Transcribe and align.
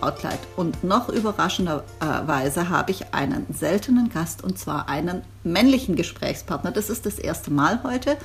Brautkleid. 0.00 0.38
Und 0.56 0.84
noch 0.84 1.08
überraschenderweise 1.08 2.68
habe 2.68 2.90
ich 2.90 3.14
einen 3.14 3.46
seltenen 3.52 4.10
Gast 4.10 4.42
und 4.44 4.58
zwar 4.58 4.88
einen 4.88 5.22
männlichen 5.42 5.96
Gesprächspartner. 5.96 6.70
Das 6.70 6.90
ist 6.90 7.06
das 7.06 7.18
erste 7.18 7.50
Mal 7.50 7.80
heute. 7.82 8.16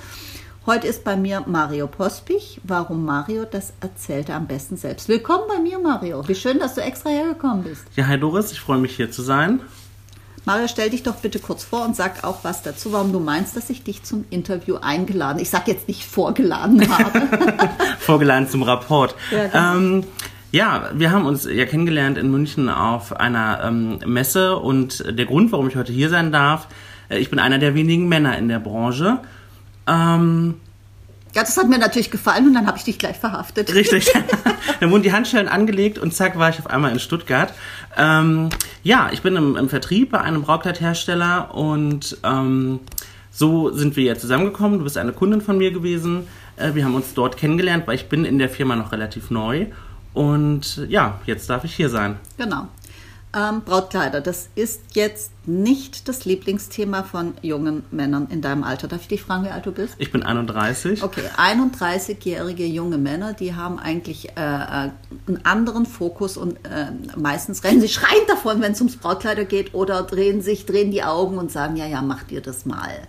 Heute 0.65 0.87
ist 0.87 1.03
bei 1.03 1.15
mir 1.15 1.43
Mario 1.47 1.87
Pospich. 1.87 2.61
Warum 2.63 3.05
Mario? 3.05 3.45
Das 3.45 3.73
erzählt 3.81 4.29
er 4.29 4.35
am 4.35 4.45
besten 4.45 4.77
selbst. 4.77 5.07
Willkommen 5.07 5.45
bei 5.47 5.59
mir, 5.59 5.79
Mario. 5.79 6.27
Wie 6.27 6.35
schön, 6.35 6.59
dass 6.59 6.75
du 6.75 6.81
extra 6.81 7.09
hergekommen 7.09 7.63
bist. 7.63 7.85
Ja, 7.95 8.07
hi 8.07 8.19
Doris, 8.19 8.51
ich 8.51 8.59
freue 8.59 8.77
mich 8.77 8.95
hier 8.95 9.09
zu 9.09 9.21
sein. 9.21 9.61
Mario, 10.45 10.67
stell 10.67 10.89
dich 10.89 11.03
doch 11.03 11.15
bitte 11.15 11.39
kurz 11.39 11.63
vor 11.63 11.85
und 11.85 11.95
sag 11.95 12.23
auch 12.23 12.43
was 12.43 12.61
dazu, 12.61 12.91
warum 12.91 13.11
du 13.11 13.19
meinst, 13.19 13.55
dass 13.55 13.69
ich 13.69 13.83
dich 13.83 14.03
zum 14.03 14.25
Interview 14.29 14.77
eingeladen, 14.81 15.39
ich 15.39 15.49
sag 15.49 15.67
jetzt 15.67 15.87
nicht 15.87 16.05
vorgeladen 16.05 16.89
habe. 16.89 17.21
vorgeladen 17.99 18.49
zum 18.49 18.63
Rapport. 18.63 19.15
Ja, 19.31 19.47
genau. 19.47 19.75
ähm, 19.75 20.03
ja, 20.51 20.89
wir 20.93 21.11
haben 21.11 21.25
uns 21.25 21.45
ja 21.45 21.65
kennengelernt 21.65 22.17
in 22.17 22.31
München 22.31 22.69
auf 22.69 23.15
einer 23.15 23.63
ähm, 23.63 23.99
Messe 24.05 24.57
und 24.57 25.03
der 25.07 25.25
Grund, 25.25 25.51
warum 25.51 25.67
ich 25.67 25.75
heute 25.75 25.91
hier 25.91 26.09
sein 26.09 26.31
darf, 26.31 26.67
äh, 27.09 27.19
ich 27.19 27.29
bin 27.29 27.39
einer 27.39 27.59
der 27.59 27.75
wenigen 27.75 28.07
Männer 28.07 28.37
in 28.37 28.47
der 28.47 28.59
Branche. 28.59 29.19
Ähm, 29.87 30.55
ja, 31.35 31.41
das 31.41 31.57
hat 31.57 31.69
mir 31.69 31.77
natürlich 31.77 32.09
gefallen 32.09 32.47
und 32.47 32.55
dann 32.55 32.65
habe 32.65 32.77
ich 32.77 32.83
dich 32.83 32.97
gleich 32.97 33.17
verhaftet. 33.17 33.73
Richtig. 33.73 34.11
dann 34.79 34.91
wurden 34.91 35.03
die 35.03 35.13
Handschellen 35.13 35.47
angelegt 35.47 35.99
und 35.99 36.13
zack 36.13 36.39
war 36.39 36.49
ich 36.49 36.57
auf 36.59 36.67
einmal 36.67 36.91
in 36.91 36.99
Stuttgart. 36.99 37.53
Ähm, 37.95 38.49
ja, 38.83 39.09
ich 39.11 39.21
bin 39.21 39.35
im, 39.35 39.55
im, 39.55 39.69
Vertrieb 39.69 40.11
bei 40.11 40.21
einem 40.21 40.41
Braukleidhersteller 40.41 41.53
und 41.53 42.17
ähm, 42.23 42.79
so 43.31 43.71
sind 43.71 43.95
wir 43.95 44.03
jetzt 44.03 44.21
zusammengekommen. 44.21 44.79
Du 44.79 44.83
bist 44.83 44.97
eine 44.97 45.13
Kundin 45.13 45.41
von 45.41 45.59
mir 45.59 45.71
gewesen. 45.71 46.27
Äh, 46.55 46.73
wir 46.73 46.85
haben 46.85 46.95
uns 46.95 47.13
dort 47.13 47.37
kennengelernt, 47.37 47.85
weil 47.85 47.95
ich 47.95 48.09
bin 48.09 48.25
in 48.25 48.39
der 48.39 48.49
Firma 48.49 48.75
noch 48.75 48.91
relativ 48.91 49.29
neu 49.29 49.67
und 50.13 50.85
ja, 50.87 51.19
jetzt 51.25 51.49
darf 51.49 51.63
ich 51.63 51.75
hier 51.75 51.89
sein. 51.89 52.17
Genau. 52.37 52.67
Ähm, 53.31 53.61
Brautkleider, 53.61 54.21
das 54.21 54.49
ist 54.55 54.81
jetzt 54.95 55.31
nicht 55.45 56.07
das 56.07 56.25
Lieblingsthema 56.25 57.03
von 57.03 57.35
jungen 57.43 57.83
Männern 57.91 58.27
in 58.31 58.41
deinem 58.41 58.63
Alter. 58.63 58.87
Darf 58.87 59.01
ich 59.01 59.07
dich 59.07 59.21
fragen, 59.21 59.45
wie 59.45 59.49
alt 59.49 59.67
du 59.67 59.71
bist? 59.71 59.93
Ich 59.99 60.11
bin 60.11 60.23
31. 60.23 61.03
Okay, 61.03 61.21
31-jährige 61.37 62.65
junge 62.65 62.97
Männer, 62.97 63.33
die 63.33 63.53
haben 63.53 63.77
eigentlich 63.77 64.29
äh, 64.29 64.31
äh, 64.31 64.89
einen 65.27 65.45
anderen 65.45 65.85
Fokus 65.85 66.37
und 66.37 66.57
äh, 66.65 66.87
meistens 67.17 67.63
rennen 67.63 67.81
sie 67.81 67.89
schreiend 67.89 68.27
davon, 68.27 68.61
wenn 68.61 68.71
es 68.71 68.79
ums 68.79 68.95
Brautkleider 68.95 69.45
geht 69.45 69.75
oder 69.75 70.01
drehen 70.01 70.41
sich, 70.41 70.65
drehen 70.65 70.89
die 70.89 71.03
Augen 71.03 71.37
und 71.37 71.51
sagen, 71.51 71.75
ja, 71.75 71.85
ja, 71.85 72.01
mach 72.01 72.23
dir 72.23 72.41
das 72.41 72.65
mal. 72.65 73.07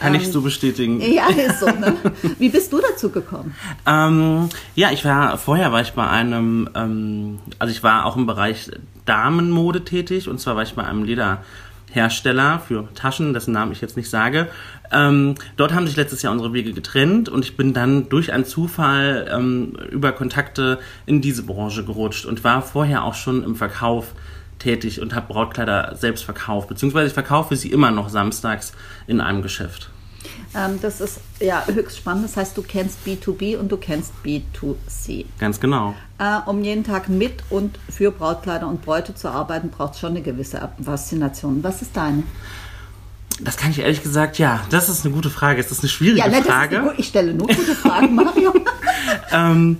Kann 0.00 0.14
ähm, 0.14 0.20
ich 0.20 0.32
so 0.32 0.40
bestätigen. 0.40 1.00
Ja, 1.10 1.28
ist 1.28 1.60
so. 1.60 1.66
Ne? 1.66 1.96
Wie 2.38 2.48
bist 2.48 2.72
du 2.72 2.80
dazu 2.80 3.10
gekommen? 3.10 3.54
Ähm, 3.86 4.48
ja, 4.74 4.90
ich 4.90 5.04
war 5.04 5.36
vorher 5.38 5.72
war 5.72 5.80
ich 5.82 5.92
bei 5.92 6.06
einem, 6.08 6.68
ähm, 6.74 7.38
also 7.58 7.72
ich 7.72 7.82
war 7.82 8.06
auch 8.06 8.16
im 8.16 8.26
Bereich 8.26 8.70
Damenmode 9.04 9.84
tätig 9.84 10.28
und 10.28 10.40
zwar 10.40 10.56
war 10.56 10.62
ich 10.62 10.74
bei 10.74 10.84
einem 10.84 11.04
Lederhersteller 11.04 12.60
für 12.60 12.88
Taschen, 12.94 13.34
dessen 13.34 13.52
Namen 13.52 13.72
ich 13.72 13.80
jetzt 13.80 13.96
nicht 13.96 14.08
sage. 14.08 14.48
Ähm, 14.92 15.34
dort 15.56 15.74
haben 15.74 15.86
sich 15.86 15.96
letztes 15.96 16.22
Jahr 16.22 16.32
unsere 16.32 16.52
Wege 16.52 16.72
getrennt 16.72 17.28
und 17.28 17.44
ich 17.44 17.56
bin 17.56 17.74
dann 17.74 18.08
durch 18.08 18.32
einen 18.32 18.44
Zufall 18.44 19.30
ähm, 19.32 19.76
über 19.90 20.12
Kontakte 20.12 20.78
in 21.06 21.20
diese 21.20 21.42
Branche 21.42 21.84
gerutscht 21.84 22.24
und 22.24 22.42
war 22.44 22.62
vorher 22.62 23.04
auch 23.04 23.14
schon 23.14 23.44
im 23.44 23.56
Verkauf 23.56 24.14
tätig 24.60 25.00
und 25.00 25.14
habe 25.14 25.32
Brautkleider 25.32 25.96
selbst 25.96 26.24
verkauft, 26.24 26.68
beziehungsweise 26.68 27.08
ich 27.08 27.14
verkaufe 27.14 27.56
sie 27.56 27.70
immer 27.70 27.90
noch 27.90 28.08
samstags 28.08 28.72
in 29.06 29.20
einem 29.20 29.42
Geschäft. 29.42 29.90
Ähm, 30.54 30.78
das 30.82 31.00
ist 31.00 31.20
ja 31.40 31.64
höchst 31.66 31.98
spannend. 31.98 32.24
Das 32.24 32.36
heißt, 32.36 32.56
du 32.56 32.62
kennst 32.62 32.98
B2B 33.06 33.56
und 33.56 33.70
du 33.70 33.76
kennst 33.76 34.12
B2C. 34.24 35.24
Ganz 35.38 35.60
genau. 35.60 35.94
Äh, 36.18 36.38
um 36.46 36.62
jeden 36.62 36.84
Tag 36.84 37.08
mit 37.08 37.42
und 37.50 37.78
für 37.88 38.10
Brautkleider 38.10 38.66
und 38.66 38.82
Bräute 38.82 39.14
zu 39.14 39.28
arbeiten, 39.28 39.70
braucht 39.70 39.94
es 39.94 40.00
schon 40.00 40.10
eine 40.10 40.22
gewisse 40.22 40.68
Faszination. 40.82 41.62
Was 41.62 41.82
ist 41.82 41.96
deine? 41.96 42.24
Das 43.40 43.56
kann 43.56 43.70
ich 43.70 43.78
ehrlich 43.78 44.02
gesagt, 44.02 44.38
ja, 44.38 44.60
das 44.70 44.88
ist 44.88 45.04
eine 45.04 45.14
gute 45.14 45.30
Frage. 45.30 45.60
Es 45.60 45.70
ist 45.70 45.80
eine 45.80 45.88
schwierige 45.88 46.18
ja, 46.18 46.28
ne, 46.28 46.42
Frage. 46.42 46.80
Eine, 46.80 46.94
ich 46.98 47.08
stelle 47.08 47.32
nur 47.32 47.46
gute 47.46 47.74
Fragen, 47.74 48.14
Mario. 48.14 48.52
ähm, 49.32 49.78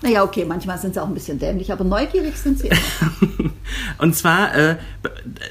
naja, 0.00 0.22
okay, 0.22 0.44
manchmal 0.44 0.78
sind 0.78 0.94
sie 0.94 1.02
auch 1.02 1.08
ein 1.08 1.14
bisschen 1.14 1.38
dämlich, 1.38 1.72
aber 1.72 1.84
neugierig 1.84 2.36
sind 2.36 2.58
sie 2.58 2.70
und 3.98 4.14
zwar, 4.14 4.54
äh, 4.54 4.76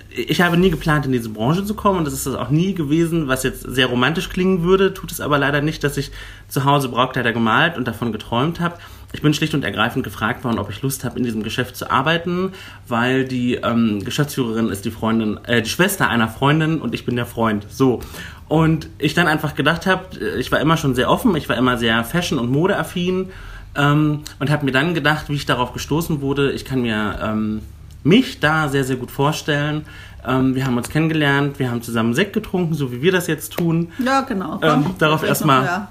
ich 0.10 0.42
habe 0.42 0.58
nie 0.58 0.70
geplant, 0.70 1.06
in 1.06 1.12
diese 1.12 1.30
Branche 1.30 1.66
zu 1.66 1.74
kommen 1.74 2.00
und 2.00 2.06
das 2.06 2.14
ist 2.14 2.28
auch 2.28 2.50
nie 2.50 2.74
gewesen, 2.74 3.28
was 3.28 3.44
jetzt 3.44 3.62
sehr 3.62 3.88
romantisch 3.88 4.30
klingen 4.30 4.64
würde, 4.64 4.94
tut 4.94 5.12
es 5.12 5.20
aber 5.20 5.38
leider 5.38 5.62
nicht, 5.62 5.84
dass 5.84 5.98
ich 5.98 6.12
zu 6.48 6.64
Hause 6.64 6.90
Brautkleider 6.90 7.34
gemalt 7.34 7.78
und 7.78 7.88
davon 7.88 8.12
geträumt 8.12 8.60
habe. 8.60 8.76
Ich 9.14 9.22
bin 9.22 9.34
schlicht 9.34 9.54
und 9.54 9.64
ergreifend 9.64 10.04
gefragt 10.04 10.44
worden, 10.44 10.60
ob 10.60 10.70
ich 10.70 10.82
Lust 10.82 11.06
habe, 11.06 11.18
in 11.18 11.24
diesem 11.24 11.42
Geschäft 11.42 11.78
zu 11.78 11.90
arbeiten, 11.90 12.52
weil 12.88 13.26
die 13.26 13.56
ähm, 13.56 14.04
Geschäftsführerin 14.04 14.70
ist 14.70 14.84
die 14.84 14.92
Freundin, 14.92 15.40
äh, 15.46 15.62
die 15.62 15.70
Schwester 15.70 16.10
einer 16.10 16.28
Freundin 16.28 16.82
und 16.82 16.94
ich 16.94 17.06
bin 17.06 17.16
der 17.16 17.26
Freund. 17.26 17.66
So. 17.70 18.02
Und 18.50 18.90
ich 18.98 19.14
dann 19.14 19.28
einfach 19.28 19.56
gedacht 19.56 19.86
habe, 19.86 20.20
äh, 20.20 20.40
ich 20.40 20.52
war 20.52 20.60
immer 20.60 20.78
schon 20.78 20.94
sehr 20.94 21.10
offen, 21.10 21.36
ich 21.36 21.48
war 21.48 21.56
immer 21.56 21.78
sehr 21.78 22.04
fashion- 22.04 22.40
und 22.40 22.52
modeaffin 22.52 23.30
ähm, 23.78 24.24
und 24.40 24.50
habe 24.50 24.66
mir 24.66 24.72
dann 24.72 24.94
gedacht, 24.94 25.30
wie 25.30 25.36
ich 25.36 25.46
darauf 25.46 25.74
gestoßen 25.74 26.22
wurde, 26.22 26.52
ich 26.52 26.66
kann 26.66 26.82
mir 26.82 27.20
ähm, 27.22 27.62
mich 28.04 28.40
da 28.40 28.70
sehr, 28.70 28.84
sehr 28.84 28.96
gut 28.96 29.12
vorstellen. 29.12 29.86
Ähm, 30.26 30.56
wir 30.56 30.66
haben 30.66 30.78
uns 30.78 30.90
kennengelernt, 30.90 31.60
wir 31.60 31.70
haben 31.70 31.82
zusammen 31.82 32.14
Sekt 32.14 32.34
getrunken, 32.34 32.74
so 32.74 32.92
wie 32.92 33.02
wir 33.02 33.12
das 33.12 33.28
jetzt 33.28 33.54
tun. 33.54 33.92
Ja, 34.04 34.22
genau. 34.22 34.60
Ähm, 34.62 34.96
darauf 34.98 35.24
erstmal 35.24 35.66
ja. 35.66 35.88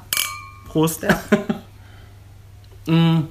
Prost. 0.66 1.02
Ja. 1.02 1.20
Mm. 2.88 3.24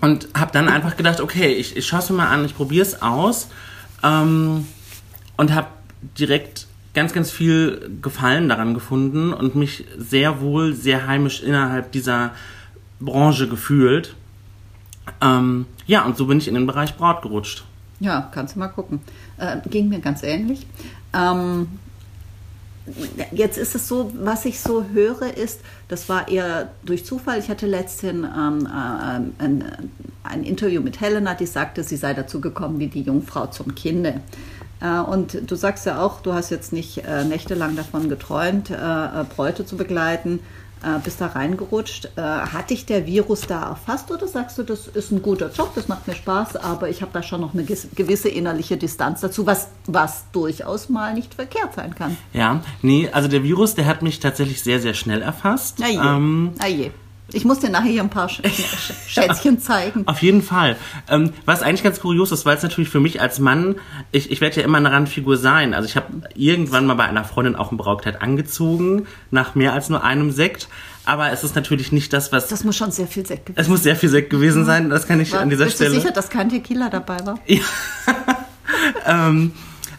und 0.00 0.28
habe 0.34 0.50
dann 0.50 0.66
einfach 0.66 0.96
gedacht, 0.96 1.20
okay, 1.20 1.52
ich, 1.52 1.76
ich 1.76 1.86
schaue 1.86 2.00
es 2.00 2.08
mir 2.08 2.16
mal 2.16 2.28
an, 2.28 2.46
ich 2.46 2.56
probiere 2.56 2.86
es 2.86 3.02
aus 3.02 3.48
ähm, 4.02 4.66
und 5.36 5.54
habe 5.54 5.66
direkt 6.18 6.66
ganz, 6.94 7.12
ganz 7.12 7.30
viel 7.30 7.90
Gefallen 8.00 8.48
daran 8.48 8.72
gefunden 8.72 9.34
und 9.34 9.56
mich 9.56 9.84
sehr 9.98 10.40
wohl, 10.40 10.72
sehr 10.72 11.06
heimisch 11.06 11.42
innerhalb 11.42 11.92
dieser 11.92 12.30
Branche 13.00 13.48
gefühlt. 13.48 14.14
Ähm, 15.20 15.66
ja, 15.86 16.04
und 16.04 16.16
so 16.16 16.26
bin 16.26 16.38
ich 16.38 16.48
in 16.48 16.54
den 16.54 16.66
Bereich 16.66 16.96
Braut 16.96 17.22
gerutscht. 17.22 17.64
Ja, 18.00 18.28
kannst 18.32 18.54
du 18.54 18.60
mal 18.60 18.68
gucken. 18.68 19.00
Äh, 19.38 19.56
ging 19.68 19.88
mir 19.88 20.00
ganz 20.00 20.22
ähnlich. 20.22 20.66
Ähm, 21.12 21.68
jetzt 23.32 23.58
ist 23.58 23.74
es 23.74 23.88
so, 23.88 24.12
was 24.18 24.44
ich 24.44 24.60
so 24.60 24.84
höre, 24.92 25.36
ist, 25.36 25.60
das 25.88 26.08
war 26.08 26.28
eher 26.28 26.70
durch 26.84 27.04
Zufall. 27.04 27.38
Ich 27.38 27.48
hatte 27.48 27.66
letztens 27.66 28.26
ähm, 28.36 28.66
äh, 28.66 29.42
ein, 29.42 29.64
ein, 30.22 30.44
Interview 30.44 30.80
mit 30.80 31.00
Helena, 31.00 31.34
die 31.34 31.46
sagte, 31.46 31.82
sie 31.82 31.96
sei 31.96 32.14
dazu 32.14 32.40
gekommen 32.40 32.78
wie 32.78 32.88
die 32.88 33.02
Jungfrau 33.02 33.46
zum 33.46 33.74
Kinde. 33.74 34.20
Äh, 34.80 35.00
und 35.00 35.50
du 35.50 35.56
sagst 35.56 35.86
ja 35.86 36.00
auch, 36.00 36.20
du 36.20 36.32
hast 36.32 36.50
jetzt 36.50 36.72
nicht 36.72 36.98
äh, 36.98 37.24
nächtelang 37.24 37.76
davon 37.76 38.08
geträumt, 38.08 38.70
äh, 38.70 39.24
Bräute 39.34 39.66
zu 39.66 39.76
begleiten 39.76 40.40
äh, 40.82 40.98
bist 41.02 41.20
da 41.20 41.28
reingerutscht. 41.28 42.10
Äh, 42.16 42.20
hat 42.20 42.70
dich 42.70 42.86
der 42.86 43.06
Virus 43.06 43.42
da 43.42 43.70
erfasst 43.70 44.10
oder 44.10 44.26
sagst 44.28 44.58
du, 44.58 44.62
das 44.62 44.86
ist 44.86 45.10
ein 45.10 45.22
guter 45.22 45.50
Job, 45.50 45.72
das 45.74 45.88
macht 45.88 46.06
mir 46.06 46.14
Spaß, 46.14 46.56
aber 46.56 46.88
ich 46.88 47.02
habe 47.02 47.12
da 47.12 47.22
schon 47.22 47.40
noch 47.40 47.54
eine 47.54 47.64
gewisse 47.64 48.28
innerliche 48.28 48.76
Distanz 48.76 49.20
dazu, 49.20 49.46
was, 49.46 49.68
was 49.86 50.24
durchaus 50.32 50.88
mal 50.88 51.14
nicht 51.14 51.34
verkehrt 51.34 51.74
sein 51.74 51.94
kann? 51.94 52.16
Ja, 52.32 52.60
nee, 52.82 53.08
also 53.12 53.28
der 53.28 53.42
Virus, 53.42 53.74
der 53.74 53.86
hat 53.86 54.02
mich 54.02 54.20
tatsächlich 54.20 54.62
sehr, 54.62 54.80
sehr 54.80 54.94
schnell 54.94 55.22
erfasst. 55.22 55.78
Na 55.78 55.88
je. 55.88 55.98
Ähm, 55.98 56.52
Na 56.58 56.68
je. 56.68 56.90
Ich 57.32 57.44
muss 57.44 57.60
dir 57.60 57.68
nachher 57.68 57.90
hier 57.90 58.02
ein 58.02 58.08
paar 58.08 58.28
Sch 58.28 58.40
Schätzchen 59.06 59.60
zeigen. 59.60 60.06
Auf 60.06 60.22
jeden 60.22 60.42
Fall. 60.42 60.76
Ähm, 61.08 61.32
was 61.44 61.62
eigentlich 61.62 61.82
ganz 61.82 62.00
kurios 62.00 62.32
ist, 62.32 62.46
weil 62.46 62.56
es 62.56 62.62
natürlich 62.62 62.88
für 62.88 63.00
mich 63.00 63.20
als 63.20 63.38
Mann, 63.38 63.76
ich, 64.12 64.30
ich 64.30 64.40
werde 64.40 64.56
ja 64.56 64.62
immer 64.62 64.78
eine 64.78 64.90
Randfigur 64.90 65.36
sein. 65.36 65.74
Also 65.74 65.86
ich 65.86 65.96
habe 65.96 66.06
irgendwann 66.34 66.86
mal 66.86 66.94
bei 66.94 67.04
einer 67.04 67.24
Freundin 67.24 67.54
auch 67.54 67.70
ein 67.70 67.76
Braukleid 67.76 68.22
angezogen, 68.22 69.06
nach 69.30 69.54
mehr 69.54 69.74
als 69.74 69.90
nur 69.90 70.04
einem 70.04 70.30
Sekt. 70.30 70.68
Aber 71.04 71.30
es 71.30 71.44
ist 71.44 71.54
natürlich 71.54 71.92
nicht 71.92 72.12
das, 72.12 72.32
was. 72.32 72.48
Das 72.48 72.64
muss 72.64 72.76
schon 72.76 72.92
sehr 72.92 73.06
viel 73.06 73.26
Sekt 73.26 73.46
gewesen 73.46 73.56
sein. 73.56 73.64
Es 73.64 73.68
muss 73.68 73.82
sehr 73.82 73.96
viel 73.96 74.08
Sekt 74.08 74.30
gewesen 74.30 74.64
sein, 74.64 74.88
das 74.88 75.06
kann 75.06 75.20
ich 75.20 75.32
war, 75.32 75.40
an 75.40 75.50
dieser 75.50 75.64
bist 75.64 75.76
Stelle. 75.76 75.90
Bist 75.90 76.02
du 76.04 76.08
sicher, 76.08 76.14
dass 76.14 76.30
kein 76.30 76.48
Tequila 76.48 76.88
dabei 76.88 77.18
war? 77.24 77.38
Ja. 77.46 77.60
ähm, 79.06 79.52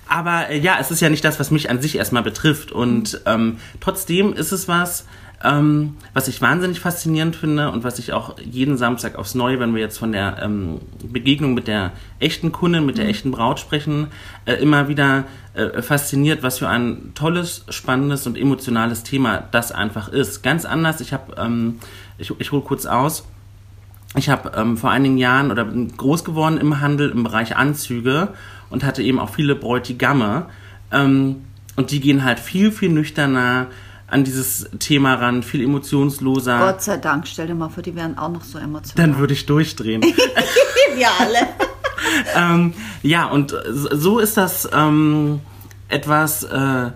aber 0.07 0.49
äh, 0.49 0.59
ja, 0.59 0.77
es 0.79 0.91
ist 0.91 0.99
ja 0.99 1.09
nicht 1.09 1.23
das, 1.23 1.39
was 1.39 1.51
mich 1.51 1.69
an 1.69 1.81
sich 1.81 1.95
erstmal 1.95 2.23
betrifft. 2.23 2.71
Und 2.71 3.21
ähm, 3.25 3.57
trotzdem 3.79 4.33
ist 4.33 4.51
es 4.51 4.67
was, 4.67 5.05
Ähm, 5.41 5.95
was 6.13 6.27
ich 6.27 6.41
wahnsinnig 6.41 6.81
faszinierend 6.81 7.33
finde 7.33 7.71
und 7.71 7.85
was 7.85 7.97
ich 7.97 8.11
auch 8.11 8.37
jeden 8.39 8.77
Samstag 8.77 9.15
aufs 9.15 9.35
Neue, 9.35 9.59
wenn 9.59 9.73
wir 9.73 9.81
jetzt 9.81 9.97
von 9.97 10.11
der 10.11 10.37
ähm, 10.41 10.79
Begegnung 11.01 11.53
mit 11.53 11.67
der 11.67 11.93
echten 12.19 12.51
Kundin, 12.51 12.85
mit 12.85 12.97
der 12.97 13.05
Mhm. 13.05 13.09
echten 13.09 13.31
Braut 13.31 13.59
sprechen, 13.59 14.07
äh, 14.45 14.55
immer 14.55 14.89
wieder 14.89 15.23
äh, 15.53 15.81
fasziniert, 15.81 16.43
was 16.43 16.59
für 16.59 16.67
ein 16.67 17.13
tolles, 17.15 17.63
spannendes 17.69 18.27
und 18.27 18.37
emotionales 18.37 19.03
Thema 19.03 19.43
das 19.51 19.71
einfach 19.71 20.09
ist. 20.09 20.43
Ganz 20.43 20.65
anders. 20.65 20.99
Ich 20.99 21.13
habe, 21.13 21.35
ähm, 21.37 21.79
ich, 22.17 22.33
ich 22.37 22.51
hole 22.51 22.61
kurz 22.61 22.85
aus. 22.85 23.25
Ich 24.17 24.27
habe 24.27 24.51
ähm, 24.57 24.75
vor 24.75 24.91
einigen 24.91 25.17
Jahren 25.17 25.51
oder 25.51 25.65
bin 25.65 25.95
groß 25.95 26.25
geworden 26.25 26.57
im 26.57 26.81
Handel 26.81 27.11
im 27.11 27.23
Bereich 27.23 27.55
Anzüge 27.55 28.29
und 28.69 28.83
hatte 28.83 29.03
eben 29.03 29.19
auch 29.19 29.29
viele 29.29 29.55
Bräutigamme. 29.55 30.47
Ähm, 30.91 31.43
und 31.77 31.91
die 31.91 32.01
gehen 32.01 32.25
halt 32.25 32.39
viel, 32.39 32.71
viel 32.71 32.89
nüchterner 32.89 33.67
an 34.11 34.23
dieses 34.23 34.69
Thema 34.79 35.15
ran, 35.15 35.43
viel 35.43 35.63
emotionsloser. 35.63 36.59
Gott 36.59 36.81
sei 36.81 36.97
Dank, 36.97 37.27
stell 37.27 37.47
dir 37.47 37.55
mal 37.55 37.69
vor, 37.69 37.83
die 37.83 37.95
wären 37.95 38.17
auch 38.17 38.29
noch 38.29 38.43
so 38.43 38.57
emotional. 38.57 39.07
Dann 39.07 39.19
würde 39.19 39.33
ich 39.33 39.45
durchdrehen. 39.45 40.01
wir 40.95 41.07
alle. 41.19 41.47
ähm, 42.35 42.73
ja, 43.03 43.25
und 43.27 43.55
so 43.71 44.19
ist 44.19 44.37
das 44.37 44.67
ähm, 44.73 45.41
etwas, 45.87 46.43
äh, 46.43 46.91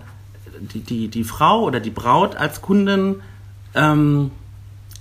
die, 0.60 0.80
die, 0.80 1.08
die 1.08 1.24
Frau 1.24 1.64
oder 1.64 1.80
die 1.80 1.90
Braut 1.90 2.36
als 2.36 2.62
Kundin 2.62 3.22
ähm, 3.76 4.32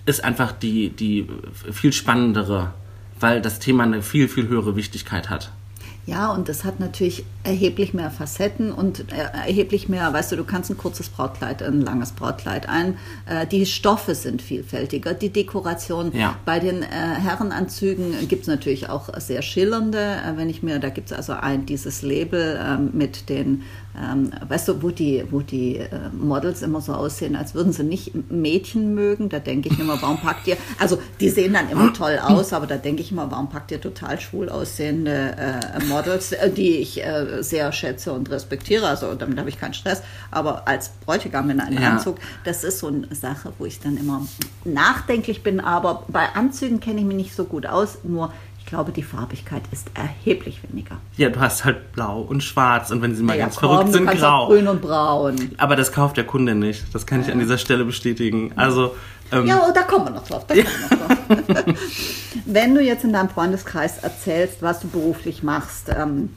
ist 0.05 0.25
einfach 0.25 0.53
die, 0.53 0.91
die 0.91 1.29
viel 1.73 1.93
spannendere, 1.93 2.73
weil 3.20 3.41
das 3.41 3.58
Thema 3.58 3.85
eine 3.85 4.03
viel, 4.03 4.29
viel 4.29 4.49
höhere 4.49 4.76
Wichtigkeit 4.76 5.31
hat. 5.31 5.53
Ja, 6.04 6.32
und 6.32 6.49
das 6.49 6.64
hat 6.64 6.81
natürlich 6.81 7.25
erheblich 7.44 7.94
mehr 7.94 8.10
Facetten 8.10 8.72
und 8.72 9.12
äh, 9.12 9.22
erheblich 9.46 9.88
mehr, 9.88 10.12
weißt 10.12 10.32
du, 10.32 10.37
du 10.37 10.44
kannst 10.44 10.69
ein 10.69 10.76
kurzes 10.76 11.08
Brautkleid, 11.08 11.62
ein 11.62 11.81
langes 11.81 12.10
Brautkleid 12.10 12.69
ein. 12.69 12.99
Äh, 13.26 13.46
die 13.46 13.66
Stoffe 13.66 14.16
sind 14.16 14.43
vielfältiger, 14.43 15.14
die 15.14 15.31
Dekoration. 15.31 16.10
Ja. 16.12 16.37
Bei 16.44 16.58
den 16.58 16.82
äh, 16.82 16.87
Herrenanzügen 16.87 18.28
gibt 18.28 18.43
es 18.43 18.49
natürlich 18.49 18.88
auch 18.88 19.16
sehr 19.19 19.43
schillernde. 19.43 19.99
Äh, 19.99 20.37
wenn 20.37 20.50
ich 20.50 20.64
mir, 20.64 20.81
da 20.81 20.88
gibt 20.88 21.12
es 21.12 21.16
also 21.16 21.34
ein 21.34 21.66
dieses 21.66 22.02
Label 22.02 22.60
ähm, 22.60 22.90
mit 22.93 23.28
den, 23.28 23.62
ähm, 24.00 24.31
weißt 24.49 24.69
du, 24.69 24.83
wo 24.83 24.91
die, 24.91 25.25
wo 25.31 25.41
die 25.41 25.77
äh, 25.77 25.89
Models 26.19 26.62
immer 26.62 26.81
so 26.81 26.94
aussehen, 26.94 27.37
als 27.37 27.55
würden 27.55 27.73
sie 27.73 27.83
nicht 27.85 28.31
Mädchen 28.31 28.94
mögen. 28.94 29.29
Da 29.29 29.39
denke 29.39 29.69
ich 29.69 29.79
immer, 29.79 30.00
warum 30.00 30.19
packt 30.19 30.47
ihr, 30.47 30.56
also 30.79 30.99
die 31.21 31.29
sehen 31.29 31.53
dann 31.53 31.69
immer 31.69 31.93
toll 31.93 32.19
aus, 32.23 32.53
aber 32.53 32.67
da 32.67 32.77
denke 32.79 33.03
ich 33.03 33.12
immer, 33.12 33.31
warum 33.31 33.50
packt 33.50 33.71
ihr 33.71 33.81
total 33.81 34.19
schwul 34.19 34.49
aussehende 34.49 35.37
äh, 35.37 35.85
Models, 35.85 36.33
äh, 36.33 36.50
die 36.50 36.77
ich 36.79 37.05
äh, 37.05 37.43
sehr 37.43 37.71
schätze 37.73 38.12
und 38.12 38.31
respektiere. 38.31 38.87
Also 38.89 39.15
damit 39.15 39.39
habe 39.39 39.49
ich 39.50 39.61
keinen 39.61 39.75
Stress. 39.75 40.03
Aber 40.31 40.67
als 40.67 40.91
Bräutigam 41.05 41.50
in 41.50 41.61
einem 41.61 41.83
Ja. 41.83 41.91
Anzug, 41.91 42.17
das 42.44 42.65
ist 42.65 42.79
so 42.79 42.87
eine 42.87 43.15
Sache, 43.15 43.53
wo 43.59 43.67
ich 43.67 43.81
dann 43.81 43.97
immer 43.99 44.27
nachdenklich 44.65 45.43
bin. 45.43 45.61
Aber 45.61 46.05
bei 46.09 46.29
Anzügen 46.35 46.81
kenne 46.81 47.00
ich 47.00 47.06
mich 47.06 47.17
nicht 47.17 47.35
so 47.37 47.44
gut 47.44 47.67
aus. 47.67 47.99
Nur 48.05 48.33
ich 48.64 48.67
glaube, 48.67 48.93
die 48.93 49.03
Farbigkeit 49.03 49.62
ist 49.73 49.91
erheblich 49.94 50.61
weniger. 50.69 50.97
Ja, 51.17 51.29
du 51.31 51.41
hast 51.41 51.64
halt 51.64 51.93
blau 51.93 52.20
und 52.20 52.43
schwarz 52.44 52.91
und 52.93 53.03
wenn 53.03 53.14
sie 53.17 53.23
mal 53.25 53.37
Ja, 53.37 53.44
ganz 53.47 53.56
komm, 53.56 53.70
verrückt 53.70 53.93
sind, 53.93 54.06
grau. 54.06 54.44
auch 54.44 54.49
grün 54.49 54.69
und 54.69 54.81
braun. 54.81 55.37
Aber 55.59 55.75
das 55.76 55.91
kauft 55.93 56.17
der 56.17 56.25
Kunde 56.25 56.55
nicht. 56.55 56.85
Das 56.94 57.05
kann 57.05 57.20
ich 57.20 57.31
an 57.31 57.38
dieser 57.41 57.59
Stelle 57.59 57.85
bestätigen. 57.85 58.53
Also, 58.56 58.94
ähm, 59.32 59.47
Ja, 59.47 59.70
da 59.75 59.82
kommen 59.82 60.06
wir 60.06 60.12
noch 60.12 60.26
drauf. 60.26 60.47
Kommen 60.49 60.64
wir 60.64 61.47
noch 61.47 61.53
drauf. 61.55 61.75
Wenn 62.47 62.75
du 62.75 62.81
jetzt 62.82 63.05
in 63.05 63.12
deinem 63.12 63.29
Freundeskreis 63.29 63.99
erzählst, 63.99 64.62
was 64.62 64.81
du 64.81 64.88
beruflich 64.88 65.43
machst, 65.43 65.88
ähm, 65.94 66.31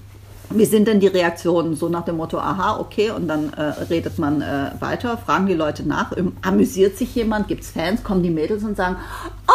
wie 0.49 0.65
sind 0.65 0.87
denn 0.87 0.99
die 0.99 1.07
Reaktionen? 1.07 1.75
So 1.75 1.89
nach 1.89 2.05
dem 2.05 2.17
Motto, 2.17 2.37
aha, 2.37 2.79
okay, 2.79 3.11
und 3.11 3.27
dann 3.27 3.51
äh, 3.53 3.61
redet 3.89 4.19
man 4.19 4.41
äh, 4.41 4.71
weiter, 4.79 5.17
fragen 5.17 5.47
die 5.47 5.53
Leute 5.55 5.87
nach, 5.87 6.15
ähm, 6.17 6.37
amüsiert 6.43 6.97
sich 6.97 7.15
jemand, 7.15 7.47
gibt 7.47 7.63
es 7.63 7.71
Fans, 7.71 8.03
kommen 8.03 8.21
die 8.23 8.29
Mädels 8.29 8.63
und 8.63 8.75
sagen, 8.77 8.97
oh 9.47 9.51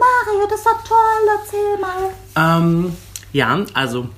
Mario, 0.00 0.46
das 0.50 0.64
war 0.64 0.82
toll, 0.86 1.38
erzähl 1.40 1.78
mal. 1.80 2.58
Ähm, 2.58 2.96
ja, 3.32 3.58
also 3.74 4.08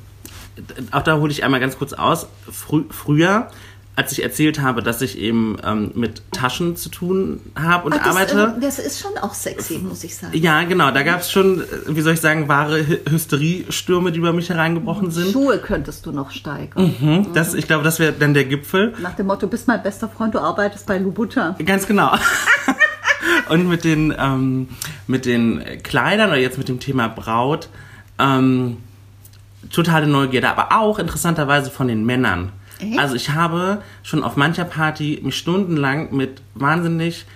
auch 0.92 1.02
da 1.02 1.16
hole 1.18 1.32
ich 1.32 1.44
einmal 1.44 1.60
ganz 1.60 1.76
kurz 1.78 1.92
aus. 1.92 2.26
Frü 2.50 2.84
früher, 2.90 3.48
als 3.96 4.12
ich 4.12 4.22
erzählt 4.22 4.60
habe, 4.60 4.82
dass 4.82 5.02
ich 5.02 5.18
eben 5.18 5.56
ähm, 5.64 5.92
mit 5.94 6.22
Taschen 6.32 6.76
zu 6.76 6.88
tun 6.88 7.40
habe 7.54 7.86
und 7.86 7.92
Ah, 7.94 7.98
das, 7.98 8.06
arbeite. 8.08 8.54
äh, 8.56 8.60
das 8.60 8.78
ist 8.78 9.00
schon 9.00 9.16
auch 9.18 9.34
sexy, 9.34 9.78
muss 9.78 10.02
ich 10.04 10.16
sagen. 10.16 10.36
ja, 10.36 10.62
genau, 10.64 10.90
da 10.90 11.02
gab 11.02 11.20
es 11.20 11.30
schon, 11.30 11.60
äh, 11.60 11.64
wie 11.88 12.00
soll 12.00 12.14
ich 12.14 12.20
sagen, 12.20 12.48
wahre 12.48 12.78
Hy- 12.80 13.10
Hysteriestürme, 13.10 14.10
die 14.12 14.18
über 14.18 14.32
mich 14.32 14.48
hereingebrochen 14.48 15.10
sind. 15.10 15.32
Schuhe 15.32 15.58
könntest 15.58 16.06
du 16.06 16.12
noch 16.12 16.30
steigern. 16.30 16.94
Mhm, 17.00 17.32
das, 17.34 17.52
ich 17.54 17.66
glaube, 17.66 17.84
das 17.84 17.98
wäre 17.98 18.12
dann 18.12 18.32
der 18.34 18.44
Gipfel. 18.44 18.94
Nach 19.00 19.14
dem 19.14 19.26
Motto, 19.26 19.40
du 19.42 19.48
bist 19.48 19.68
mein 19.68 19.82
bester 19.82 20.08
Freund, 20.08 20.34
du 20.34 20.38
arbeitest 20.38 20.86
bei 20.86 20.96
Louboutin. 20.98 21.54
Ganz 21.66 21.86
genau. 21.86 22.12
Und 23.48 23.68
mit 23.68 23.84
den, 23.84 24.14
ähm, 24.18 24.68
mit 25.06 25.26
den 25.26 25.62
Kleidern 25.82 26.28
oder 26.28 26.38
jetzt 26.38 26.58
mit 26.58 26.68
dem 26.68 26.80
Thema 26.80 27.08
Braut, 27.08 27.68
ähm, 28.18 28.78
totale 29.70 30.06
Neugierde, 30.06 30.48
aber 30.48 30.76
auch 30.78 30.98
interessanterweise 30.98 31.70
von 31.70 31.88
den 31.88 32.04
Männern. 32.04 32.52
Echt? 32.80 32.98
Also 32.98 33.14
ich 33.14 33.30
habe 33.30 33.82
schon 34.02 34.24
auf 34.24 34.36
mancher 34.36 34.64
Party 34.64 35.20
mich 35.22 35.36
stundenlang 35.36 36.14
mit 36.14 36.42
wahnsinnig 36.54 37.26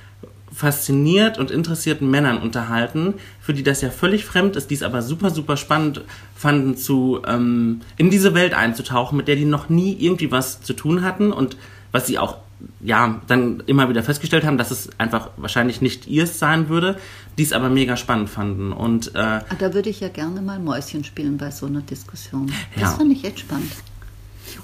fasziniert 0.52 1.38
und 1.38 1.50
interessierten 1.50 2.10
Männern 2.10 2.38
unterhalten, 2.38 3.14
für 3.40 3.52
die 3.52 3.62
das 3.62 3.82
ja 3.82 3.90
völlig 3.90 4.24
fremd 4.24 4.56
ist, 4.56 4.70
die 4.70 4.74
es 4.74 4.82
aber 4.82 5.02
super, 5.02 5.30
super 5.30 5.58
spannend 5.58 6.02
fanden, 6.34 6.76
zu, 6.76 7.20
ähm, 7.26 7.82
in 7.98 8.08
diese 8.08 8.32
Welt 8.32 8.54
einzutauchen, 8.54 9.18
mit 9.18 9.28
der 9.28 9.36
die 9.36 9.44
noch 9.44 9.68
nie 9.68 9.94
irgendwie 10.00 10.32
was 10.32 10.62
zu 10.62 10.72
tun 10.72 11.02
hatten 11.02 11.30
und 11.30 11.58
was 11.92 12.06
sie 12.06 12.18
auch 12.18 12.38
ja, 12.80 13.20
dann 13.26 13.62
immer 13.66 13.88
wieder 13.88 14.02
festgestellt 14.02 14.44
haben, 14.44 14.56
dass 14.58 14.70
es 14.70 14.88
einfach 14.98 15.30
wahrscheinlich 15.36 15.80
nicht 15.82 16.06
ihrs 16.06 16.38
sein 16.38 16.68
würde, 16.68 16.98
die 17.36 17.42
es 17.42 17.52
aber 17.52 17.68
mega 17.68 17.96
spannend 17.96 18.30
fanden. 18.30 18.72
Und 18.72 19.14
äh, 19.14 19.18
Ah, 19.18 19.42
Da 19.58 19.74
würde 19.74 19.90
ich 19.90 20.00
ja 20.00 20.08
gerne 20.08 20.40
mal 20.40 20.58
Mäuschen 20.58 21.04
spielen 21.04 21.36
bei 21.36 21.50
so 21.50 21.66
einer 21.66 21.80
Diskussion. 21.82 22.50
Das 22.74 22.82
Ja. 22.82 22.88
fand 22.96 23.12
ich 23.12 23.24
echt 23.24 23.40
spannend. 23.40 23.72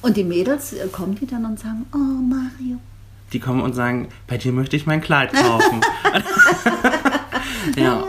Und 0.00 0.16
die 0.16 0.24
Mädels, 0.24 0.72
äh, 0.72 0.86
kommen 0.90 1.14
die 1.16 1.26
dann 1.26 1.44
und 1.44 1.58
sagen, 1.58 1.84
oh 1.92 1.96
Mario. 1.98 2.78
die 3.32 3.40
kommen 3.40 3.60
und 3.62 3.74
sagen, 3.74 4.08
bei 4.26 4.36
dir 4.38 4.52
möchte 4.52 4.76
ich 4.76 4.86
mein 4.86 5.00
Kleid 5.00 5.32
kaufen. 5.32 5.80
ja. 7.76 8.02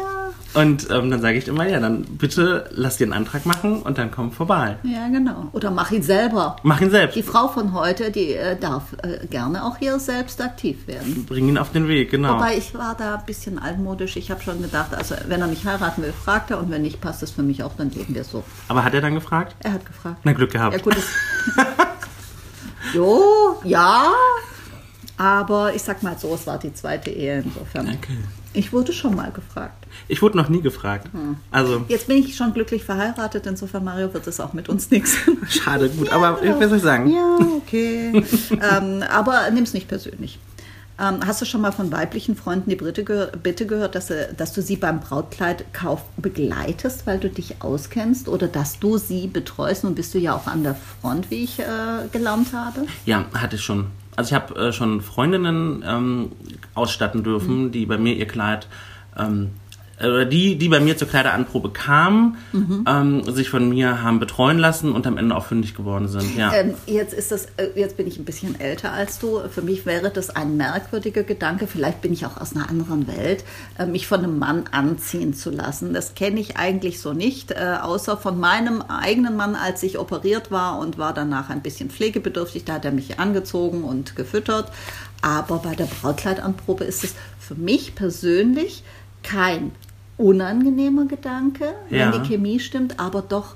Und 0.54 0.90
ähm, 0.92 1.10
dann 1.10 1.22
sage 1.22 1.38
ich 1.38 1.48
immer, 1.48 1.68
ja, 1.68 1.80
dann 1.80 2.04
bitte 2.04 2.70
lass 2.72 2.98
dir 2.98 3.06
einen 3.06 3.14
Antrag 3.14 3.46
machen 3.46 3.82
und 3.82 3.98
dann 3.98 4.12
komm 4.12 4.32
vorbei. 4.32 4.78
Ja, 4.84 5.08
genau. 5.08 5.50
Oder 5.52 5.72
mach 5.72 5.92
ihn 5.92 6.04
selber. 6.04 6.58
Mach 6.64 6.80
ihn 6.80 6.92
selbst. 6.92 7.16
Die 7.16 7.24
Frau 7.24 7.48
von 7.48 7.74
heute, 7.74 8.12
die 8.12 8.34
äh, 8.34 8.56
darf 8.58 8.94
äh, 9.02 9.26
gerne 9.28 9.66
auch 9.66 9.78
hier 9.78 9.98
selbst 10.00 10.42
aktiv 10.42 10.88
werden. 10.88 11.26
Bring 11.26 11.50
ihn 11.50 11.58
auf 11.58 11.72
den 11.72 11.88
Weg, 11.88 12.12
genau. 12.12 12.36
Wobei 12.36 12.58
ich 12.58 12.76
war 12.76 12.96
da 12.96 13.16
ein 13.16 13.26
bisschen 13.26 13.58
altmodisch. 13.58 14.16
Ich 14.16 14.30
habe 14.30 14.42
schon 14.42 14.62
gedacht, 14.62 14.94
also 14.94 15.16
wenn 15.28 15.42
er 15.42 15.48
mich 15.48 15.66
heiraten 15.66 16.04
will, 16.04 16.14
fragt 16.14 16.52
er. 16.52 16.60
Und 16.60 16.70
wenn 16.70 16.84
nicht, 16.84 17.02
passt 17.02 17.24
es 17.24 17.32
für 17.32 17.44
mich 17.44 17.64
auch, 17.64 17.76
dann 17.76 17.90
leben 17.90 18.14
wir 18.14 18.24
so. 18.24 18.44
Aber 18.68 18.84
hat 18.84 18.94
er 18.94 19.02
dann 19.02 19.16
gefragt? 19.16 19.56
Er 19.64 19.74
hat 19.74 19.86
gefragt. 19.86 20.18
Na, 20.24 20.34
Glück 20.34 20.52
gehabt. 20.52 20.76
Ja, 20.76 20.82
gut. 20.82 20.96
Das 20.96 21.06
jo, 22.94 23.60
ja. 23.64 24.12
Aber 25.18 25.74
ich 25.74 25.82
sag 25.82 26.04
mal 26.04 26.18
so, 26.18 26.34
es 26.36 26.46
war 26.46 26.60
die 26.60 26.74
zweite 26.74 27.10
Ehe 27.10 27.40
insofern. 27.42 27.88
Okay. 27.88 28.18
Ich 28.54 28.72
wurde 28.72 28.94
schon 28.94 29.16
mal 29.16 29.32
gefragt. 29.32 29.88
Ich 30.08 30.22
wurde 30.22 30.38
noch 30.38 30.50
nie 30.50 30.62
gefragt. 30.62 31.08
Hm. 31.12 31.38
Also, 31.52 31.84
Jetzt 31.88 32.08
bin 32.08 32.18
ich 32.18 32.36
schon 32.36 32.54
glücklich 32.54 32.84
verheiratet, 32.84 33.46
insofern, 33.48 33.84
Mario, 33.84 34.14
wird 34.14 34.28
es 34.28 34.40
auch 34.40 34.54
mit 34.54 34.70
uns 34.70 34.92
nichts. 34.92 35.18
schade, 35.50 35.90
gut. 35.90 36.10
aber 36.10 36.40
genau. 36.42 36.60
was 36.60 36.70
soll 36.70 36.78
ich 36.78 36.84
sagen? 36.84 37.10
Ja, 37.10 37.38
okay. 37.58 38.24
ähm, 38.52 39.04
aber 39.10 39.50
nimm 39.52 39.64
es 39.64 39.74
nicht 39.74 39.88
persönlich. 39.88 40.40
Ähm, 41.00 41.22
hast 41.26 41.42
du 41.42 41.46
schon 41.46 41.62
mal 41.62 41.72
von 41.72 41.92
weiblichen 41.92 42.36
Freunden 42.36 42.70
die 42.70 42.76
Bitte, 42.76 43.04
gehör 43.04 43.28
Bitte 43.28 43.66
gehört, 43.66 43.96
dass, 43.96 44.08
sie, 44.08 44.28
dass 44.38 44.54
du 44.54 44.62
sie 44.62 44.76
beim 44.76 45.00
Brautkleidkauf 45.00 46.04
begleitest, 46.18 47.08
weil 47.08 47.18
du 47.18 47.30
dich 47.30 47.64
auskennst 47.64 48.30
oder 48.30 48.48
dass 48.48 48.80
du 48.80 48.98
sie 48.98 49.28
betreust? 49.28 49.84
Nun 49.84 49.96
bist 49.96 50.14
du 50.14 50.20
ja 50.20 50.36
auch 50.36 50.46
an 50.46 50.62
der 50.62 50.76
Front, 50.76 51.32
wie 51.32 51.44
ich 51.44 51.60
äh, 51.60 51.64
gelernt 52.12 52.54
habe. 52.54 52.86
Ja, 53.06 53.26
hatte 53.34 53.56
ich 53.56 53.64
schon. 53.64 53.88
Also 54.16 54.30
ich 54.30 54.34
habe 54.36 54.56
äh, 54.56 54.72
schon 54.72 55.02
Freundinnen 55.02 55.84
ähm, 55.86 56.32
ausstatten 56.76 57.24
dürfen, 57.24 57.72
die 57.72 57.86
bei 57.86 57.98
mir 57.98 58.16
ihr 58.16 58.28
Kleid, 58.28 58.68
ähm, 59.18 59.52
äh, 59.63 59.63
oder 60.00 60.26
die, 60.26 60.58
die 60.58 60.70
bei 60.70 60.80
mir 60.80 60.98
zur 60.98 61.08
Kleideranprobe 61.08 61.70
kamen, 61.70 62.38
ähm, 62.88 63.24
sich 63.32 63.50
von 63.50 63.70
mir 63.70 64.02
haben 64.02 64.20
betreuen 64.20 64.58
lassen 64.58 64.92
und 64.92 65.06
am 65.06 65.18
Ende 65.18 65.36
auch 65.36 65.46
fündig 65.46 65.76
geworden 65.76 66.08
sind. 66.08 66.36
Ja. 66.36 66.52
Ähm, 66.54 66.74
jetzt 66.88 67.14
ist 67.14 67.32
das, 67.32 67.46
äh, 67.58 67.68
jetzt 67.76 67.96
bin 67.98 68.08
ich 68.08 68.18
ein 68.18 68.26
bisschen 68.26 68.60
älter 68.60 68.92
als 68.92 69.20
du. 69.20 69.42
Für 69.50 69.62
mich 69.62 69.86
wäre 69.86 70.10
das 70.10 70.32
ein 70.32 70.58
merkwürdiger 70.58 71.24
Gedanke. 71.24 71.68
Vielleicht 71.68 72.02
bin 72.02 72.12
ich 72.12 72.26
auch 72.26 72.38
aus 72.38 72.56
einer 72.56 72.70
anderen 72.70 73.08
Welt, 73.08 73.44
äh, 73.78 73.86
mich 73.86 74.08
von 74.08 74.20
einem 74.20 74.40
Mann 74.40 74.64
anziehen 74.72 75.34
zu 75.34 75.52
lassen. 75.52 75.94
Das 75.94 76.16
kenne 76.16 76.40
ich 76.40 76.58
eigentlich 76.58 77.00
so 77.00 77.14
nicht, 77.14 77.52
äh, 77.52 77.78
außer 77.82 78.18
von 78.18 78.40
meinem 78.40 78.82
eigenen 78.82 79.36
Mann, 79.36 79.56
als 79.56 79.84
ich 79.84 80.00
operiert 80.00 80.50
war 80.50 80.80
und 80.80 80.98
war 80.98 81.14
danach 81.14 81.50
ein 81.50 81.62
bisschen 81.62 81.90
pflegebedürftig. 81.90 82.66
Da 82.66 82.74
hat 82.74 82.86
er 82.86 82.92
mich 82.92 83.20
angezogen 83.20 83.84
und 83.84 84.16
gefüttert. 84.16 84.72
Aber 85.22 85.60
bei 85.60 85.76
der 85.76 85.86
Brautkleidanprobe 85.86 86.84
ist 86.84 87.04
es 87.04 87.16
für 87.40 87.56
mich 87.56 87.96
persönlich 87.96 88.84
kein 89.24 89.72
unangenehmer 90.18 91.06
Gedanke, 91.06 91.74
Ja. 91.90 92.12
wenn 92.12 92.22
die 92.22 92.28
Chemie 92.28 92.60
stimmt, 92.60 93.00
aber 93.00 93.22
doch 93.22 93.56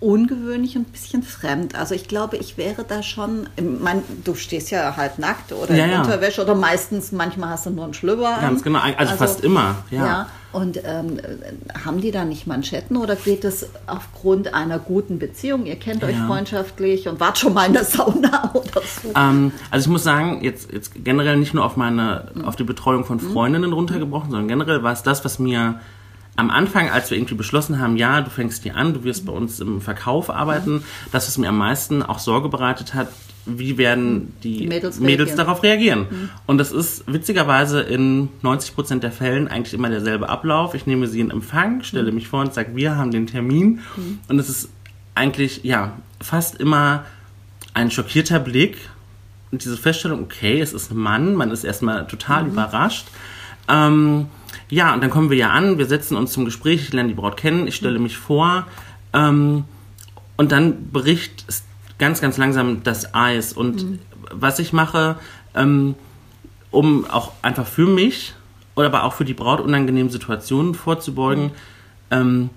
ungewöhnlich 0.00 0.76
und 0.76 0.82
ein 0.88 0.92
bisschen 0.92 1.22
fremd. 1.22 1.74
Also 1.76 1.94
ich 1.94 2.08
glaube, 2.08 2.36
ich 2.36 2.58
wäre 2.58 2.84
da 2.86 3.02
schon, 3.02 3.48
mein, 3.80 4.02
du 4.24 4.34
stehst 4.34 4.70
ja 4.70 4.96
halt 4.96 5.18
nackt 5.18 5.52
oder 5.52 5.74
Ja, 5.74 5.84
in 5.84 5.90
ja. 5.92 6.02
Unterwäsche 6.02 6.42
oder 6.42 6.54
meistens, 6.54 7.10
manchmal 7.12 7.50
hast 7.50 7.66
du 7.66 7.70
nur 7.70 7.84
einen 7.84 7.94
Schlüpper. 7.94 8.34
an. 8.36 8.40
Ganz 8.40 8.62
genau, 8.62 8.80
also 8.96 9.14
fast 9.14 9.40
immer, 9.42 9.76
ja. 9.90 10.26
Und 10.52 10.76
ähm, 10.84 11.18
äh, 11.18 11.78
haben 11.84 12.00
die 12.00 12.12
da 12.12 12.24
nicht 12.24 12.46
Manschetten 12.46 12.96
oder 12.96 13.16
geht 13.16 13.44
es 13.44 13.66
aufgrund 13.88 14.54
einer 14.54 14.78
guten 14.78 15.18
Beziehung? 15.18 15.66
Ihr 15.66 15.74
kennt 15.76 16.04
euch 16.04 16.14
Ja. 16.16 16.26
freundschaftlich 16.28 17.08
und 17.08 17.18
wart 17.18 17.38
schon 17.38 17.54
mal 17.54 17.66
in 17.66 17.72
der 17.72 17.84
Sauna 17.84 18.50
oder 18.54 18.80
so. 19.02 19.10
Ähm, 19.16 19.50
also 19.72 19.86
ich 19.86 19.90
muss 19.90 20.04
sagen, 20.04 20.44
jetzt, 20.44 20.70
jetzt 20.72 20.92
generell 21.04 21.38
nicht 21.38 21.54
nur 21.54 21.64
auf 21.64 21.76
meine, 21.76 22.28
auf 22.44 22.54
die 22.54 22.62
Betreuung 22.62 23.04
von 23.04 23.18
Freundinnen 23.18 23.72
runtergebrochen, 23.72 24.30
sondern 24.30 24.46
generell 24.46 24.82
war 24.84 24.92
es 24.92 25.02
das, 25.02 25.24
was 25.24 25.40
mir 25.40 25.80
am 26.36 26.50
Anfang, 26.50 26.90
als 26.90 27.10
wir 27.10 27.16
irgendwie 27.18 27.34
beschlossen 27.34 27.78
haben, 27.78 27.96
ja, 27.96 28.20
du 28.20 28.30
fängst 28.30 28.62
hier 28.64 28.76
an, 28.76 28.92
du 28.94 29.04
wirst 29.04 29.24
bei 29.26 29.32
uns 29.32 29.60
im 29.60 29.80
Verkauf 29.80 30.30
arbeiten, 30.30 30.82
das, 31.12 31.28
was 31.28 31.38
mir 31.38 31.48
am 31.48 31.58
meisten 31.58 32.02
auch 32.02 32.18
Sorge 32.18 32.48
bereitet 32.48 32.94
hat, 32.94 33.08
wie 33.46 33.76
werden 33.76 34.32
die, 34.42 34.56
Die 34.58 34.66
Mädels 34.66 34.98
Mädels, 34.98 35.28
reagieren. 35.30 35.36
darauf 35.46 35.62
reagieren. 35.62 36.30
Und 36.46 36.58
das 36.58 36.72
ist 36.72 37.04
witzigerweise 37.06 37.82
in 37.82 38.30
90% 38.42 39.00
der 39.00 39.12
Fällen 39.12 39.48
eigentlich 39.48 39.74
immer 39.74 39.90
derselbe 39.90 40.28
Ablauf. 40.30 40.74
Ich 40.74 40.86
nehme 40.86 41.06
sie 41.06 41.20
in 41.20 41.30
Empfang, 41.30 41.82
stelle 41.82 42.10
mich 42.10 42.26
vor 42.26 42.40
und 42.40 42.54
sage, 42.54 42.74
wir 42.74 42.96
haben 42.96 43.10
den 43.10 43.26
Termin. 43.26 43.80
Und 44.28 44.38
es 44.38 44.48
ist 44.48 44.70
eigentlich, 45.14 45.62
ja, 45.62 45.92
fast 46.22 46.58
immer 46.58 47.04
ein 47.74 47.90
schockierter 47.90 48.40
Blick 48.40 48.78
und 49.52 49.62
diese 49.64 49.76
Feststellung, 49.76 50.22
okay, 50.22 50.60
es 50.60 50.72
ist 50.72 50.90
ein 50.90 50.96
Mann, 50.96 51.34
man 51.34 51.50
ist 51.50 51.64
erstmal 51.64 52.06
total 52.06 52.46
überrascht. 52.46 53.06
Ähm, 53.68 54.26
ja, 54.68 54.94
und 54.94 55.02
dann 55.02 55.10
kommen 55.10 55.30
wir 55.30 55.36
ja 55.36 55.50
an, 55.50 55.78
wir 55.78 55.86
setzen 55.86 56.16
uns 56.16 56.32
zum 56.32 56.44
Gespräch, 56.44 56.82
ich 56.82 56.92
lerne 56.92 57.10
die 57.10 57.14
Braut 57.14 57.36
kennen, 57.36 57.66
ich 57.66 57.76
stelle 57.76 57.98
mich 57.98 58.16
vor 58.16 58.66
ähm, 59.12 59.64
und 60.36 60.52
dann 60.52 60.90
bricht 60.90 61.44
ganz, 61.98 62.20
ganz 62.20 62.36
langsam 62.36 62.82
das 62.82 63.14
Eis. 63.14 63.52
Und 63.52 64.00
was 64.30 64.58
ich 64.58 64.72
mache, 64.72 65.16
ähm, 65.54 65.94
um 66.70 67.08
auch 67.08 67.32
einfach 67.42 67.66
für 67.66 67.86
mich 67.86 68.34
oder 68.74 68.86
aber 68.86 69.04
auch 69.04 69.12
für 69.12 69.24
die 69.24 69.34
Braut 69.34 69.60
unangenehmen 69.60 70.10
Situationen 70.10 70.74
vorzubeugen, 70.74 71.52
ähm, 72.10 72.50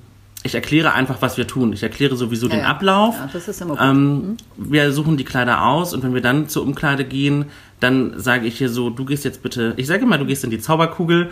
ich 0.43 0.55
erkläre 0.55 0.93
einfach, 0.93 1.21
was 1.21 1.37
wir 1.37 1.45
tun. 1.45 1.73
Ich 1.73 1.83
erkläre 1.83 2.15
sowieso 2.15 2.47
den 2.47 2.59
ja. 2.59 2.65
Ablauf. 2.67 3.15
Ja, 3.15 3.29
das 3.31 3.47
ist 3.47 3.61
immer 3.61 3.75
gut. 3.75 3.83
Ähm, 3.83 4.37
wir 4.55 4.91
suchen 4.91 5.17
die 5.17 5.23
Kleider 5.23 5.65
aus 5.65 5.93
und 5.93 6.03
wenn 6.03 6.13
wir 6.13 6.21
dann 6.21 6.47
zur 6.47 6.63
Umkleide 6.63 7.05
gehen, 7.05 7.45
dann 7.79 8.19
sage 8.19 8.48
ich 8.48 8.57
hier 8.57 8.69
so, 8.69 8.89
du 8.89 9.05
gehst 9.05 9.24
jetzt 9.25 9.43
bitte, 9.43 9.74
ich 9.77 9.88
sage 9.88 10.03
immer, 10.03 10.17
du 10.17 10.25
gehst 10.25 10.43
in 10.43 10.50
die 10.50 10.60
Zauberkugel, 10.60 11.29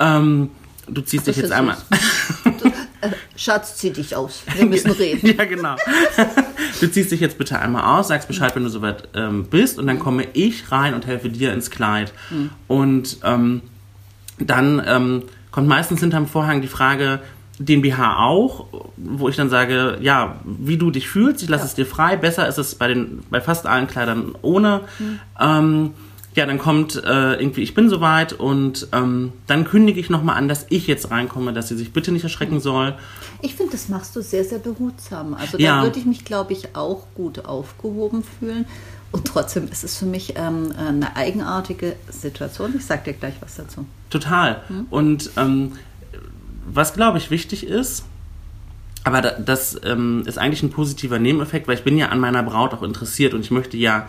ähm, 0.00 0.50
du 0.88 1.00
ziehst 1.00 1.26
dich 1.26 1.36
Das 1.36 1.42
jetzt 1.42 1.44
ist 1.46 1.52
einmal. 1.52 1.76
Äh, 3.00 3.10
Schatz, 3.36 3.76
zieh 3.76 3.90
dich 3.90 4.16
aus. 4.16 4.42
Wir 4.56 4.66
müssen 4.66 4.90
reden. 4.98 5.34
ja, 5.36 5.44
genau. 5.44 5.76
du 6.80 6.90
ziehst 6.90 7.12
dich 7.12 7.20
jetzt 7.20 7.38
bitte 7.38 7.58
einmal 7.58 7.98
aus, 7.98 8.08
sagst 8.08 8.28
Bescheid, 8.28 8.56
wenn 8.56 8.64
du 8.64 8.70
soweit 8.70 9.08
ähm, 9.14 9.44
bist 9.44 9.78
und 9.78 9.86
dann 9.86 9.98
komme 9.98 10.26
ich 10.32 10.72
rein 10.72 10.94
und 10.94 11.06
helfe 11.06 11.28
dir 11.28 11.52
ins 11.52 11.70
Kleid. 11.70 12.12
Und 12.66 13.18
ähm, 13.22 13.62
dann 14.38 14.82
ähm, 14.86 15.22
kommt 15.50 15.68
meistens 15.68 16.00
hinterm 16.00 16.26
Vorhang 16.26 16.62
die 16.62 16.68
Frage, 16.68 17.20
den 17.58 17.82
BH 17.82 18.18
auch, 18.24 18.66
wo 18.96 19.28
ich 19.28 19.36
dann 19.36 19.48
sage, 19.50 19.98
ja, 20.00 20.36
wie 20.44 20.76
du 20.76 20.90
dich 20.90 21.08
fühlst, 21.08 21.42
ich 21.42 21.48
lasse 21.48 21.64
es 21.66 21.74
dir 21.74 21.86
frei. 21.86 22.16
Besser 22.16 22.48
ist 22.48 22.58
es 22.58 22.74
bei, 22.74 22.88
den, 22.88 23.22
bei 23.30 23.40
fast 23.40 23.66
allen 23.66 23.86
Kleidern 23.86 24.34
ohne. 24.42 24.80
Ähm, 25.40 25.92
ja, 26.34 26.46
dann 26.46 26.58
kommt 26.58 26.96
äh, 26.96 27.34
irgendwie, 27.34 27.62
ich 27.62 27.74
bin 27.74 27.88
soweit 27.88 28.32
und 28.32 28.88
ähm, 28.92 29.32
dann 29.46 29.64
kündige 29.64 30.00
ich 30.00 30.10
nochmal 30.10 30.36
an, 30.36 30.48
dass 30.48 30.66
ich 30.68 30.88
jetzt 30.88 31.12
reinkomme, 31.12 31.52
dass 31.52 31.68
sie 31.68 31.76
sich 31.76 31.92
bitte 31.92 32.10
nicht 32.10 32.24
erschrecken 32.24 32.58
soll. 32.58 32.94
Ich 33.40 33.54
finde, 33.54 33.70
das 33.72 33.88
machst 33.88 34.16
du 34.16 34.20
sehr, 34.20 34.44
sehr 34.44 34.58
behutsam. 34.58 35.34
Also 35.34 35.58
Ja. 35.58 35.76
da 35.76 35.82
würde 35.84 35.98
ich 36.00 36.06
mich, 36.06 36.24
glaube 36.24 36.52
ich, 36.52 36.74
auch 36.74 37.04
gut 37.14 37.44
aufgehoben 37.44 38.24
fühlen. 38.24 38.66
Und 39.12 39.28
trotzdem 39.28 39.68
ist 39.70 39.84
es 39.84 39.96
für 39.96 40.06
mich 40.06 40.34
ähm, 40.36 40.72
eine 40.76 41.14
eigenartige 41.14 41.94
Situation. 42.08 42.74
Ich 42.76 42.84
sage 42.84 43.12
dir 43.12 43.12
gleich 43.12 43.34
was 43.40 43.54
dazu. 43.54 43.86
Total. 44.10 44.62
Und 44.90 45.30
ähm, 45.36 45.72
was, 46.66 46.94
glaube 46.94 47.18
ich, 47.18 47.30
wichtig 47.30 47.66
ist, 47.66 48.04
aber 49.04 49.20
da, 49.20 49.30
das 49.32 49.78
ähm, 49.84 50.22
ist 50.26 50.38
eigentlich 50.38 50.62
ein 50.62 50.70
positiver 50.70 51.18
Nebeneffekt, 51.18 51.68
weil 51.68 51.76
ich 51.76 51.84
bin 51.84 51.98
ja 51.98 52.08
an 52.08 52.20
meiner 52.20 52.42
Braut 52.42 52.72
auch 52.72 52.82
interessiert 52.82 53.34
und 53.34 53.40
ich 53.40 53.50
möchte 53.50 53.76
ja 53.76 54.08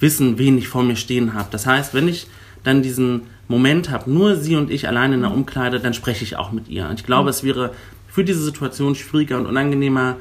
wissen, 0.00 0.38
wen 0.38 0.58
ich 0.58 0.68
vor 0.68 0.82
mir 0.82 0.96
stehen 0.96 1.34
habe. 1.34 1.48
Das 1.50 1.66
heißt, 1.66 1.94
wenn 1.94 2.08
ich 2.08 2.26
dann 2.64 2.82
diesen 2.82 3.22
Moment 3.46 3.90
habe, 3.90 4.10
nur 4.10 4.36
sie 4.36 4.56
und 4.56 4.70
ich 4.70 4.86
alleine 4.88 5.14
in 5.14 5.22
der 5.22 5.30
Umkleide, 5.32 5.80
dann 5.80 5.94
spreche 5.94 6.24
ich 6.24 6.36
auch 6.36 6.52
mit 6.52 6.68
ihr. 6.68 6.88
Und 6.88 7.00
ich 7.00 7.06
glaube, 7.06 7.30
es 7.30 7.42
wäre 7.42 7.72
für 8.08 8.24
diese 8.24 8.42
Situation 8.42 8.94
schwieriger 8.94 9.38
und 9.38 9.46
unangenehmer, 9.46 10.16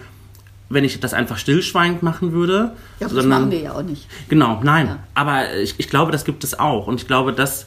wenn 0.69 0.83
ich 0.83 0.99
das 0.99 1.13
einfach 1.13 1.37
stillschweigend 1.37 2.03
machen 2.03 2.31
würde. 2.31 2.73
Ja, 2.99 3.07
das 3.07 3.11
sondern- 3.11 3.27
machen 3.41 3.51
wir 3.51 3.59
ja 3.59 3.73
auch 3.73 3.81
nicht. 3.83 4.07
Genau, 4.29 4.61
nein. 4.63 4.87
Ja. 4.87 4.99
Aber 5.15 5.53
ich, 5.55 5.75
ich 5.77 5.89
glaube, 5.89 6.11
das 6.11 6.23
gibt 6.23 6.43
es 6.43 6.57
auch. 6.57 6.87
Und 6.87 7.01
ich 7.01 7.07
glaube, 7.07 7.33
das 7.33 7.65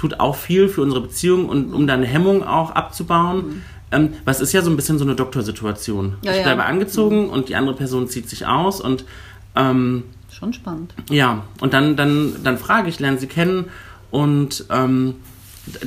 tut 0.00 0.18
auch 0.18 0.34
viel 0.34 0.68
für 0.70 0.80
unsere 0.80 1.02
Beziehung 1.02 1.46
und 1.46 1.74
um 1.74 1.86
da 1.86 1.92
eine 1.92 2.06
Hemmung 2.06 2.42
auch 2.42 2.70
abzubauen. 2.70 3.62
Ähm, 3.92 4.14
was 4.24 4.40
ist 4.40 4.54
ja 4.54 4.62
so 4.62 4.70
ein 4.70 4.76
bisschen 4.76 4.98
so 4.98 5.04
eine 5.04 5.14
Doktorsituation. 5.14 6.14
Ja, 6.22 6.30
ich 6.30 6.38
ja. 6.38 6.42
bleibe 6.44 6.64
angezogen 6.64 7.28
und 7.28 7.50
die 7.50 7.54
andere 7.54 7.76
Person 7.76 8.08
zieht 8.08 8.26
sich 8.26 8.46
aus 8.46 8.80
und 8.80 9.04
ähm, 9.56 10.04
Schon 10.30 10.54
spannend. 10.54 10.94
ja, 11.10 11.42
und 11.60 11.74
dann, 11.74 11.96
dann, 11.96 12.36
dann 12.42 12.56
frage 12.56 12.88
ich, 12.88 12.98
lerne 12.98 13.18
sie 13.18 13.26
kennen 13.26 13.66
und 14.10 14.64
ähm, 14.70 15.16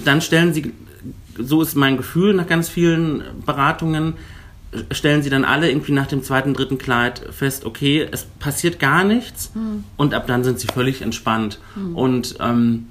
dann 0.05 0.21
stellen 0.21 0.53
sie, 0.53 0.73
so 1.39 1.63
ist 1.63 1.75
mein 1.75 1.97
Gefühl 1.97 2.35
nach 2.35 2.45
ganz 2.45 2.69
vielen 2.69 3.23
Beratungen, 3.47 4.13
stellen 4.91 5.23
sie 5.23 5.31
dann 5.31 5.43
alle 5.43 5.71
irgendwie 5.71 5.91
nach 5.91 6.07
dem 6.07 6.21
zweiten, 6.21 6.53
dritten 6.53 6.77
Kleid 6.77 7.23
fest, 7.31 7.65
okay, 7.65 8.07
es 8.11 8.25
passiert 8.25 8.79
gar 8.79 9.03
nichts 9.03 9.51
und 9.97 10.13
ab 10.13 10.27
dann 10.27 10.43
sind 10.43 10.59
sie 10.59 10.67
völlig 10.67 11.01
entspannt. 11.01 11.59
Und 11.95 12.35
ähm, 12.39 12.89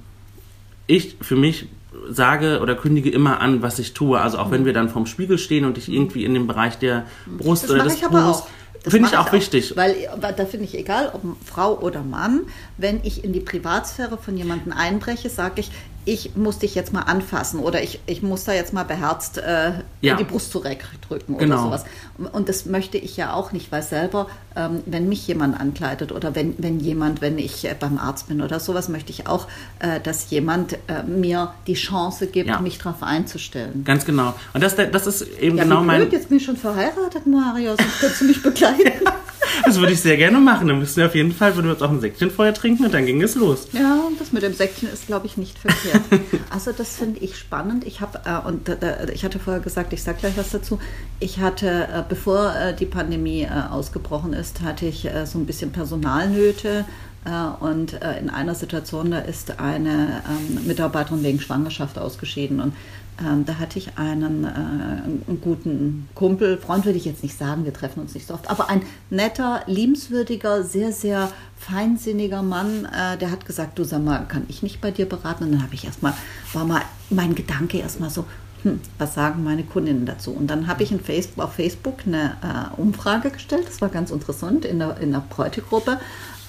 ich 0.87 1.17
für 1.21 1.35
mich 1.35 1.67
sage 2.09 2.59
oder 2.61 2.75
kündige 2.75 3.09
immer 3.09 3.39
an, 3.39 3.61
was 3.61 3.79
ich 3.79 3.93
tue. 3.93 4.19
Also 4.19 4.37
auch 4.39 4.51
wenn 4.51 4.65
wir 4.65 4.73
dann 4.73 4.89
vorm 4.89 5.05
Spiegel 5.05 5.37
stehen 5.37 5.65
und 5.65 5.77
ich 5.77 5.89
irgendwie 5.89 6.25
in 6.25 6.33
dem 6.33 6.47
Bereich 6.47 6.77
der 6.77 7.05
Brust 7.37 7.65
Das 7.65 7.71
oder 7.71 7.83
des 7.83 8.03
auch. 8.03 8.47
Das 8.83 8.91
finde 8.91 9.07
ich 9.07 9.13
mache 9.13 9.21
auch 9.21 9.31
wichtig. 9.31 9.77
Weil, 9.77 9.95
weil 10.19 10.33
da 10.33 10.45
finde 10.45 10.65
ich 10.65 10.77
egal, 10.77 11.11
ob 11.13 11.21
Frau 11.45 11.79
oder 11.79 12.01
Mann, 12.01 12.41
wenn 12.77 12.99
ich 13.03 13.23
in 13.23 13.31
die 13.31 13.39
Privatsphäre 13.39 14.17
von 14.17 14.35
jemandem 14.35 14.73
einbreche, 14.73 15.29
sage 15.29 15.61
ich, 15.61 15.71
ich 16.05 16.35
muss 16.35 16.59
dich 16.59 16.75
jetzt 16.75 16.91
mal 16.93 17.01
anfassen 17.01 17.59
oder 17.59 17.81
ich, 17.81 17.99
ich 18.05 18.21
muss 18.21 18.43
da 18.43 18.53
jetzt 18.53 18.73
mal 18.73 18.83
beherzt 18.83 19.37
äh, 19.37 19.71
Ja. 20.01 20.15
die 20.15 20.23
Brust 20.23 20.51
zurückdrücken 20.51 21.37
Genau. 21.37 21.55
oder 21.55 21.63
sowas. 21.63 21.85
Und 22.33 22.49
das 22.49 22.65
möchte 22.65 22.97
ich 22.97 23.15
ja 23.17 23.33
auch 23.33 23.51
nicht, 23.51 23.71
weil 23.71 23.83
selber, 23.83 24.27
ähm, 24.55 24.81
wenn 24.85 25.07
mich 25.09 25.25
jemand 25.27 25.59
ankleidet 25.59 26.11
oder 26.11 26.35
wenn, 26.35 26.55
wenn 26.57 26.79
jemand, 26.79 27.21
wenn 27.21 27.37
ich 27.37 27.65
äh, 27.65 27.75
beim 27.79 27.97
Arzt 27.97 28.27
bin 28.27 28.41
oder 28.41 28.59
sowas, 28.59 28.89
möchte 28.89 29.11
ich 29.11 29.27
auch, 29.27 29.47
äh, 29.79 29.99
dass 30.01 30.29
jemand 30.29 30.73
äh, 30.87 31.03
mir 31.07 31.53
die 31.67 31.73
Chance 31.75 32.27
gibt, 32.27 32.49
Ja. 32.49 32.59
mich 32.59 32.77
darauf 32.79 33.01
einzustellen. 33.01 33.83
Ganz 33.85 34.05
genau. 34.05 34.33
Und 34.53 34.61
das, 34.63 34.75
das 34.75 35.07
ist 35.07 35.21
eben 35.39 35.57
Ja, 35.57 35.63
genau 35.63 35.81
wie 35.81 35.85
mein. 35.85 36.01
blöd, 36.01 36.13
jetzt 36.13 36.29
bin 36.29 36.37
ich 36.37 36.45
schon 36.45 36.57
verheiratet, 36.57 37.25
Marius. 37.25 37.77
Kannst 38.01 38.21
du 38.21 38.25
mich 38.25 38.41
begleiten. 38.43 38.91
Das 39.65 39.79
würde 39.79 39.93
ich 39.93 40.01
sehr 40.01 40.17
gerne 40.17 40.39
machen. 40.39 40.67
Dann 40.67 40.79
müssten 40.79 40.97
wir 40.97 41.05
auf 41.07 41.15
jeden 41.15 41.31
Fall, 41.31 41.55
würden 41.55 41.67
wir 41.67 41.73
uns 41.73 41.81
auch 41.81 41.89
ein 41.89 42.01
Säckchen 42.01 42.31
vorher 42.31 42.53
trinken 42.53 42.85
und 42.85 42.93
dann 42.93 43.05
ging 43.05 43.21
es 43.21 43.35
los. 43.35 43.67
Ja, 43.73 43.99
das 44.19 44.31
mit 44.31 44.43
dem 44.43 44.53
Säckchen 44.53 44.89
ist, 44.91 45.07
glaube 45.07 45.25
ich, 45.27 45.37
nicht 45.37 45.57
verkehrt. 45.57 46.01
Also 46.49 46.71
das 46.71 46.97
finde 46.97 47.19
ich 47.19 47.37
spannend. 47.37 47.85
Ich 47.85 47.99
habe 47.99 48.21
äh, 48.25 48.47
und 48.47 48.67
da, 48.67 48.75
da, 48.75 49.07
ich 49.11 49.23
hatte 49.25 49.39
vorher 49.39 49.61
gesagt, 49.61 49.91
ich 49.91 50.03
sage 50.03 50.19
gleich 50.19 50.37
was 50.37 50.51
dazu. 50.51 50.79
Ich 51.19 51.39
hatte, 51.39 51.87
äh, 51.91 52.03
bevor 52.07 52.53
äh, 52.55 52.75
die 52.75 52.85
Pandemie 52.85 53.43
äh, 53.43 53.71
ausgebrochen 53.71 54.33
ist, 54.33 54.61
hatte 54.61 54.85
ich 54.85 55.05
äh, 55.05 55.25
so 55.25 55.39
ein 55.39 55.45
bisschen 55.45 55.71
Personalnöte. 55.71 56.85
Äh, 57.25 57.63
und 57.63 58.01
äh, 58.01 58.19
in 58.19 58.29
einer 58.29 58.55
Situation, 58.55 59.11
da 59.11 59.19
ist 59.19 59.59
eine 59.59 60.21
ähm, 60.29 60.65
Mitarbeiterin 60.65 61.23
wegen 61.23 61.39
Schwangerschaft 61.39 61.97
ausgeschieden. 61.97 62.59
Und 62.59 62.73
ähm, 63.19 63.45
da 63.45 63.59
hatte 63.59 63.79
ich 63.79 63.97
einen, 63.97 64.43
äh, 64.43 64.47
einen 64.47 65.39
guten 65.41 66.09
Kumpel, 66.15 66.57
Freund 66.57 66.85
würde 66.85 66.97
ich 66.97 67.05
jetzt 67.05 67.23
nicht 67.23 67.37
sagen, 67.37 67.63
wir 67.65 67.73
treffen 67.73 68.01
uns 68.01 68.13
nicht 68.13 68.27
so 68.27 68.33
oft, 68.33 68.49
aber 68.49 68.69
ein 68.69 68.81
netter, 69.09 69.61
liebenswürdiger, 69.67 70.63
sehr, 70.63 70.91
sehr 70.91 71.31
feinsinniger 71.57 72.41
Mann, 72.41 72.85
der 73.21 73.31
hat 73.31 73.45
gesagt, 73.45 73.79
du 73.79 73.85
sag 73.85 74.03
mal, 74.03 74.25
kann 74.27 74.43
ich 74.49 74.63
nicht 74.63 74.81
bei 74.81 74.91
dir 74.91 75.07
beraten? 75.07 75.45
Und 75.45 75.51
dann 75.53 75.63
habe 75.63 75.75
ich 75.75 75.85
erstmal, 75.85 76.13
war 76.51 76.65
mal 76.65 76.81
mein 77.09 77.35
Gedanke 77.35 77.77
erstmal 77.77 78.09
so, 78.09 78.25
hm, 78.63 78.81
was 78.97 79.13
sagen 79.13 79.43
meine 79.43 79.63
Kundinnen 79.63 80.05
dazu? 80.05 80.31
Und 80.31 80.47
dann 80.47 80.67
habe 80.67 80.83
ich 80.83 80.91
in 80.91 80.99
Facebook, 80.99 81.45
auf 81.45 81.53
Facebook 81.53 81.99
eine 82.05 82.37
äh, 82.41 82.81
Umfrage 82.81 83.29
gestellt, 83.29 83.67
das 83.67 83.79
war 83.79 83.89
ganz 83.89 84.09
interessant, 84.09 84.65
in 84.65 84.79
der, 84.79 84.97
in 84.97 85.11
der 85.11 85.23
Bräutegruppe. 85.29 85.99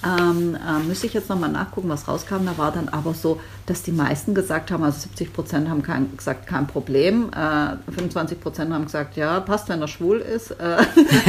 Ähm, 0.03 0.55
äh, 0.55 0.83
müsste 0.83 1.07
ich 1.07 1.13
jetzt 1.13 1.29
nochmal 1.29 1.51
nachgucken, 1.51 1.89
was 1.89 2.07
rauskam. 2.07 2.45
Da 2.45 2.57
war 2.57 2.71
dann 2.71 2.89
aber 2.89 3.13
so, 3.13 3.39
dass 3.65 3.83
die 3.83 3.91
meisten 3.91 4.35
gesagt 4.35 4.71
haben, 4.71 4.83
also 4.83 4.99
70 4.99 5.33
Prozent 5.33 5.69
haben 5.69 5.81
kein, 5.81 6.15
gesagt, 6.15 6.47
kein 6.47 6.67
Problem. 6.67 7.31
Äh, 7.31 7.77
25 7.91 8.39
Prozent 8.39 8.73
haben 8.73 8.85
gesagt, 8.85 9.17
ja, 9.17 9.39
passt, 9.39 9.69
wenn 9.69 9.81
er 9.81 9.87
schwul 9.87 10.19
ist. 10.19 10.51
Äh, 10.51 10.83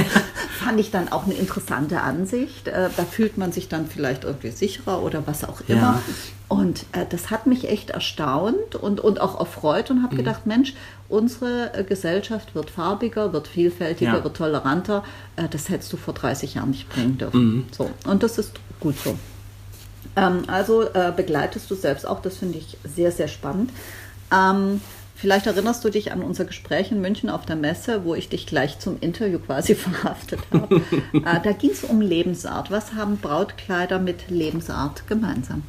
fand 0.65 0.81
ich 0.81 0.91
dann 0.91 1.11
auch 1.11 1.25
eine 1.25 1.35
interessante 1.35 2.01
Ansicht. 2.01 2.69
Äh, 2.69 2.91
da 2.97 3.05
fühlt 3.05 3.39
man 3.39 3.53
sich 3.53 3.69
dann 3.69 3.87
vielleicht 3.87 4.25
irgendwie 4.25 4.51
sicherer 4.51 5.03
oder 5.03 5.27
was 5.27 5.45
auch 5.45 5.61
immer. 5.69 6.03
Und 6.49 6.83
äh, 6.93 7.05
das 7.09 7.31
hat 7.33 7.47
mich 7.49 7.69
echt 7.69 7.91
erstaunt 7.91 8.77
und, 8.77 9.01
und 9.01 9.21
auch 9.21 9.41
erfreut 9.41 9.91
und 9.91 10.03
habe 10.05 10.15
Mhm. 10.15 10.19
gedacht, 10.19 10.47
Mensch, 10.47 10.75
unsere 11.09 11.75
äh, 11.75 11.83
Gesellschaft 11.83 12.55
wird 12.55 12.71
farbiger, 12.71 13.33
wird 13.33 13.49
vielfältiger, 13.49 14.19
Ja. 14.19 14.25
wird 14.25 14.37
toleranter. 14.37 15.03
Äh, 15.35 15.49
das 15.49 15.69
hättest 15.69 15.93
du 15.93 15.97
vor 15.97 16.15
30 16.15 16.55
Jahren 16.55 16.71
nicht 16.71 16.89
bringen 16.89 17.19
dürfen. 17.19 17.41
Mhm. 17.45 17.65
So, 17.77 17.91
und 18.07 18.23
das 18.23 18.39
ist 18.39 18.53
gut 18.79 18.95
so. 19.03 19.19
Ähm, 20.15 20.45
also 20.47 20.83
äh, 20.83 21.13
begleitest 21.17 21.69
du 21.71 21.75
selbst 21.75 22.07
auch, 22.07 22.23
das 22.23 22.37
finde 22.37 22.59
ich 22.59 22.79
sehr, 22.85 23.11
sehr 23.11 23.27
spannend. 23.29 23.71
Ähm, 24.33 24.81
vielleicht 25.17 25.47
erinnerst 25.49 25.85
du 25.85 25.91
dich 25.91 26.13
an 26.13 26.23
unser 26.23 26.45
Gespräch 26.45 26.93
in 26.93 27.01
München 27.01 27.29
auf 27.29 27.45
der 27.45 27.57
Messe, 27.57 28.05
wo 28.05 28.15
ich 28.15 28.29
dich 28.29 28.47
gleich 28.47 28.79
zum 28.79 28.99
Interview 29.01 29.41
quasi 29.41 29.75
verhaftet 29.75 30.39
habe. 30.55 30.77
äh, 31.13 31.41
da 31.43 31.51
ging 31.51 31.71
es 31.73 31.83
um 31.83 32.01
Lebensart. 32.01 32.71
Was 32.71 32.95
haben 32.95 33.17
Brautkleider 33.17 33.99
mit 33.99 34.31
Lebensart 34.31 35.09
gemeinsam? 35.09 35.65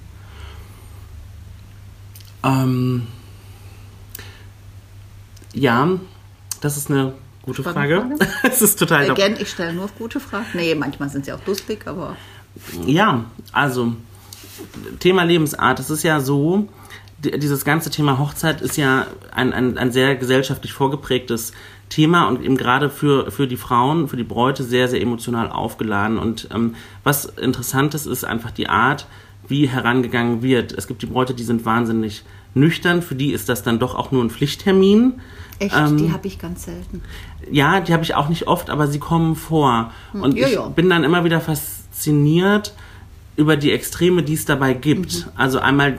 Ähm, 2.48 3.04
ja, 5.54 5.90
das 6.62 6.78
ist 6.78 6.90
eine 6.90 7.14
gute 7.44 7.64
Frage. 7.64 7.96
Spannende 7.98 8.28
Es 8.44 8.62
ist 8.62 8.80
total. 8.80 9.10
Again, 9.12 9.36
ich 9.40 9.50
stelle 9.50 9.74
nur 9.74 9.88
gute 9.98 10.20
Fragen. 10.20 10.46
Nee, 10.54 10.76
manchmal 10.76 11.10
sind 11.10 11.26
sie 11.26 11.32
auch 11.34 11.46
lustig, 11.46 11.86
aber 11.88 12.16
Ja, 12.86 13.26
also 13.52 13.94
Thema 15.00 15.24
Lebensart. 15.24 15.80
Es 15.80 15.90
ist 15.90 16.04
ja 16.04 16.20
so, 16.20 16.68
die- 17.24 17.38
dieses 17.40 17.66
ganze 17.66 17.90
Thema 17.90 18.18
Hochzeit 18.20 18.62
ist 18.62 18.78
ja 18.78 19.08
ein, 19.32 19.54
ein, 19.54 19.78
ein 19.78 19.92
sehr 19.92 20.16
gesellschaftlich 20.16 20.74
vorgeprägtes 20.74 21.54
Thema 21.90 22.28
und 22.28 22.44
eben 22.44 22.58
gerade 22.58 22.90
für, 22.90 23.32
für 23.32 23.48
die 23.48 23.56
Frauen, 23.58 24.08
für 24.10 24.18
die 24.18 24.24
Bräute 24.24 24.64
sehr, 24.64 24.88
sehr 24.90 25.02
emotional 25.02 25.50
aufgeladen. 25.50 26.18
Und 26.18 26.50
ähm, 26.54 26.76
was 27.04 27.26
interessant 27.26 27.94
ist, 27.94 28.06
ist 28.08 28.26
einfach 28.26 28.52
die 28.52 28.68
Art, 28.68 29.08
wie 29.48 29.68
herangegangen 29.70 30.42
wird. 30.42 30.74
Es 30.74 30.88
gibt 30.88 31.02
die 31.02 31.06
Bräute, 31.06 31.34
die 31.34 31.44
sind 31.44 31.64
wahnsinnig 31.66 32.24
nüchtern, 32.60 33.02
für 33.02 33.16
die 33.16 33.32
ist 33.32 33.50
das 33.50 33.64
dann 33.64 33.80
doch 33.80 33.96
auch 33.96 34.12
nur 34.12 34.24
ein 34.24 34.30
Pflichttermin. 34.30 35.14
echt, 35.60 35.76
Ähm, 35.76 35.98
die 35.98 36.12
habe 36.12 36.28
ich 36.28 36.40
ganz 36.40 36.66
selten. 36.66 37.02
Ja, 37.52 37.80
die 37.80 37.94
habe 37.94 38.04
ich 38.04 38.16
auch 38.16 38.30
nicht 38.30 38.48
oft, 38.48 38.70
aber 38.70 38.88
sie 38.88 39.00
kommen 39.00 39.36
vor. 39.36 39.92
Und 40.14 40.38
ja, 40.38 40.48
ich 40.48 40.54
ja. 40.54 40.68
bin 40.68 40.90
dann 40.90 41.04
immer 41.04 41.24
wieder 41.24 41.42
fasziniert 41.42 42.74
über 43.36 43.56
die 43.56 43.72
Extreme, 43.72 44.24
die 44.24 44.34
es 44.34 44.46
dabei 44.46 44.74
gibt. 44.74 45.28
Also 45.36 45.60
einmal, 45.60 45.98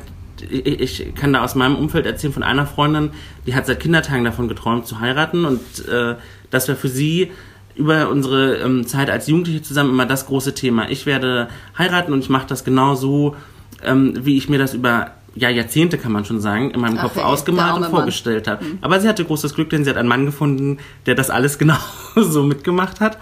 ich, 0.51 1.01
ich 1.01 1.15
kann 1.15 1.33
da 1.33 1.43
aus 1.43 1.55
meinem 1.55 1.77
Umfeld 1.77 2.05
erzählen 2.05 2.33
von 2.33 2.43
einer 2.43 2.67
Freundin, 2.67 3.11
die 3.47 3.55
hat 3.55 3.67
seit 3.67 3.81
Kindertagen 3.81 4.25
davon 4.25 4.49
geträumt 4.49 4.87
zu 4.87 5.01
heiraten 5.01 5.45
und 5.45 5.89
äh, 5.89 6.17
das 6.51 6.69
wäre 6.69 6.77
für 6.77 6.89
sie 6.89 7.31
über 7.77 8.11
unsere 8.11 8.57
ähm, 8.57 8.87
Zeit 8.87 9.09
als 9.09 9.29
Jugendliche 9.29 9.63
zusammen 9.63 9.91
immer 9.91 10.05
das 10.05 10.27
große 10.27 10.53
Thema. 10.53 10.91
Ich 10.91 11.07
werde 11.07 11.49
heiraten 11.79 12.13
und 12.13 12.21
ich 12.21 12.29
mache 12.29 12.49
das 12.49 12.65
genau 12.65 12.97
so, 12.97 13.37
ähm, 13.85 14.19
wie 14.21 14.37
ich 14.37 14.49
mir 14.49 14.59
das 14.59 14.75
über 14.75 15.13
ja, 15.39 15.49
Jahrzehnte 15.49 15.99
kann 15.99 16.13
man 16.13 16.25
schon 16.25 16.41
sagen, 16.41 16.71
in 16.71 16.81
meinem 16.81 16.99
Ach, 16.99 17.03
Kopf 17.05 17.17
hey, 17.17 17.23
ausgemalt 17.23 17.69
und 17.69 17.75
arme 17.75 17.81
Mann. 17.87 17.91
vorgestellt 17.91 18.49
habe. 18.49 18.65
Aber 18.81 19.01
sie 19.01 19.09
hatte 19.09 19.25
großes 19.25 19.55
Glück, 19.55 19.71
denn 19.71 19.85
sie 19.85 19.91
hat 19.91 19.97
einen 19.97 20.09
Mann 20.09 20.27
gefunden, 20.27 20.79
der 21.07 21.15
das 21.15 21.31
alles 21.31 21.59
genau 21.59 21.77
so 22.17 22.43
mitgemacht 22.43 23.01
hat. 23.01 23.19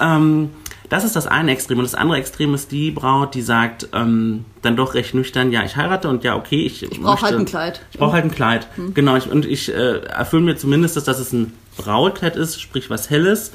Ähm, 0.00 0.50
das 0.88 1.04
ist 1.04 1.16
das 1.16 1.26
eine 1.26 1.52
Extrem. 1.52 1.78
Und 1.78 1.84
das 1.84 1.94
andere 1.94 2.18
Extrem 2.18 2.54
ist 2.54 2.72
die 2.72 2.90
Braut, 2.90 3.34
die 3.34 3.42
sagt, 3.42 3.88
ähm, 3.92 4.46
dann 4.62 4.76
doch 4.76 4.94
recht 4.94 5.14
nüchtern, 5.14 5.52
ja, 5.52 5.62
ich 5.62 5.76
heirate 5.76 6.08
und 6.08 6.24
ja, 6.24 6.34
okay, 6.36 6.62
ich, 6.62 6.82
Ich 6.82 7.00
brauche 7.00 7.22
halt 7.22 7.36
ein 7.36 7.44
Kleid. 7.44 7.82
Ich 7.92 7.98
brauche 7.98 8.12
halt 8.12 8.24
ein 8.24 8.30
Kleid. 8.30 8.68
Genau, 8.94 9.16
ich, 9.16 9.30
und 9.30 9.44
ich 9.44 9.72
äh, 9.72 9.98
erfülle 9.98 10.42
mir 10.42 10.56
zumindest, 10.56 10.96
dass, 10.96 11.04
dass 11.04 11.18
es 11.18 11.32
ein 11.32 11.52
Brautkleid 11.76 12.36
ist, 12.36 12.60
sprich 12.60 12.88
was 12.88 13.10
Helles. 13.10 13.52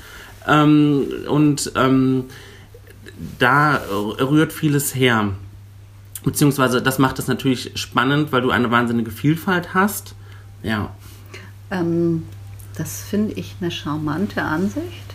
Ähm, 0.47 1.07
und 1.27 1.71
ähm, 1.75 2.25
da 3.39 3.81
rührt 4.19 4.53
vieles 4.53 4.93
her. 4.93 5.29
Beziehungsweise 6.23 6.81
das 6.81 6.99
macht 6.99 7.19
es 7.19 7.27
natürlich 7.27 7.71
spannend, 7.75 8.31
weil 8.31 8.41
du 8.41 8.51
eine 8.51 8.71
wahnsinnige 8.71 9.11
Vielfalt 9.11 9.73
hast. 9.73 10.15
Ja. 10.61 10.91
Ähm, 11.69 12.23
das 12.75 13.01
finde 13.01 13.33
ich 13.33 13.55
eine 13.59 13.71
charmante 13.71 14.41
Ansicht. 14.41 15.13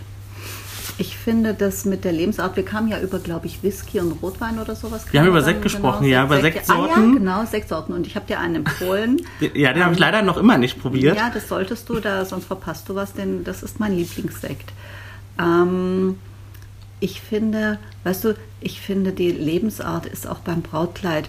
Ich 1.00 1.16
finde 1.16 1.54
das 1.54 1.84
mit 1.84 2.04
der 2.04 2.12
Lebensart, 2.12 2.56
wir 2.56 2.64
kamen 2.64 2.88
ja 2.88 3.00
über, 3.00 3.20
glaube 3.20 3.46
ich, 3.46 3.62
Whisky 3.62 4.00
und 4.00 4.20
Rotwein 4.20 4.58
oder 4.58 4.74
sowas. 4.74 5.04
Wir 5.12 5.20
haben 5.20 5.28
über 5.28 5.42
Sekt 5.42 5.62
gesprochen, 5.62 6.04
ja, 6.04 6.24
über 6.24 6.40
Sekte. 6.40 6.58
Sektsorten. 6.58 7.02
Ah, 7.02 7.06
ja, 7.06 7.18
genau, 7.18 7.44
Sektsorten. 7.44 7.94
Und 7.94 8.06
ich 8.08 8.16
habe 8.16 8.26
dir 8.26 8.40
einen 8.40 8.56
empfohlen. 8.56 9.22
Ja, 9.54 9.72
den 9.72 9.84
habe 9.84 9.94
ich 9.94 10.00
leider 10.00 10.22
noch 10.22 10.36
immer 10.36 10.58
nicht 10.58 10.80
probiert. 10.80 11.16
Ja, 11.16 11.30
das 11.32 11.48
solltest 11.48 11.88
du, 11.88 12.00
da, 12.00 12.24
sonst 12.24 12.46
verpasst 12.46 12.88
du 12.88 12.96
was, 12.96 13.12
denn 13.12 13.44
das 13.44 13.62
ist 13.62 13.78
mein 13.78 13.92
Lieblingssekt. 13.92 14.72
Ähm, 15.38 16.16
ich 17.00 17.20
finde, 17.20 17.78
weißt 18.04 18.24
du, 18.24 18.34
ich 18.61 18.80
finde, 18.80 19.12
die 19.12 19.30
Lebensart 19.30 20.06
ist 20.06 20.26
auch 20.26 20.40
beim 20.40 20.62
Brautkleid, 20.62 21.28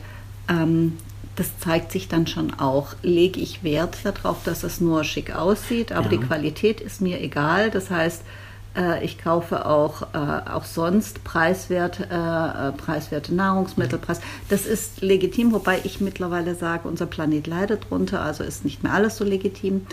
ähm, 0.49 0.97
das 1.35 1.57
zeigt 1.59 1.91
sich 1.91 2.07
dann 2.09 2.27
schon 2.27 2.53
auch. 2.59 2.95
Lege 3.01 3.39
ich 3.39 3.63
Wert 3.63 3.99
darauf, 4.03 4.43
dass 4.43 4.63
es 4.63 4.81
nur 4.81 5.03
schick 5.05 5.33
aussieht, 5.33 5.91
aber 5.91 6.11
Ja. 6.11 6.17
die 6.17 6.25
Qualität 6.25 6.81
ist 6.81 6.99
mir 7.01 7.21
egal. 7.21 7.71
Das 7.71 7.89
heißt, 7.89 8.23
äh, 8.75 9.03
ich 9.05 9.17
kaufe 9.17 9.65
auch, 9.65 10.01
äh, 10.13 10.49
auch 10.51 10.65
sonst 10.65 11.23
preiswert, 11.23 12.01
äh, 12.01 12.13
äh, 12.13 12.71
preiswerte 12.73 13.33
Nahrungsmittel. 13.33 13.99
Preis. 13.99 14.19
Das 14.49 14.65
ist 14.65 15.01
legitim, 15.01 15.53
wobei 15.53 15.79
ich 15.85 16.01
mittlerweile 16.01 16.55
sage, 16.55 16.87
unser 16.87 17.05
Planet 17.05 17.47
leidet 17.47 17.89
drunter, 17.89 18.21
also 18.21 18.43
ist 18.43 18.65
nicht 18.65 18.83
mehr 18.83 18.93
alles 18.93 19.15
so 19.17 19.23
legitim. 19.23 19.85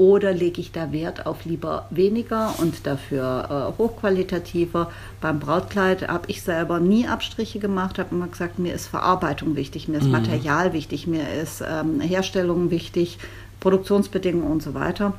Oder 0.00 0.32
lege 0.32 0.62
ich 0.62 0.72
da 0.72 0.92
Wert 0.92 1.26
auf 1.26 1.44
lieber 1.44 1.86
weniger 1.90 2.54
und 2.56 2.86
dafür 2.86 3.74
äh, 3.76 3.78
hochqualitativer? 3.78 4.90
Beim 5.20 5.40
Brautkleid 5.40 6.08
habe 6.08 6.24
ich 6.28 6.40
selber 6.40 6.80
nie 6.80 7.06
Abstriche 7.06 7.58
gemacht, 7.58 7.98
habe 7.98 8.14
immer 8.14 8.28
gesagt, 8.28 8.58
mir 8.58 8.72
ist 8.72 8.86
Verarbeitung 8.86 9.56
wichtig, 9.56 9.88
mir 9.88 9.98
ist 9.98 10.06
Material 10.06 10.72
wichtig, 10.72 11.06
mir 11.06 11.30
ist 11.30 11.62
ähm, 11.62 12.00
Herstellung 12.00 12.70
wichtig, 12.70 13.18
Produktionsbedingungen 13.60 14.50
und 14.50 14.62
so 14.62 14.72
weiter. 14.72 15.12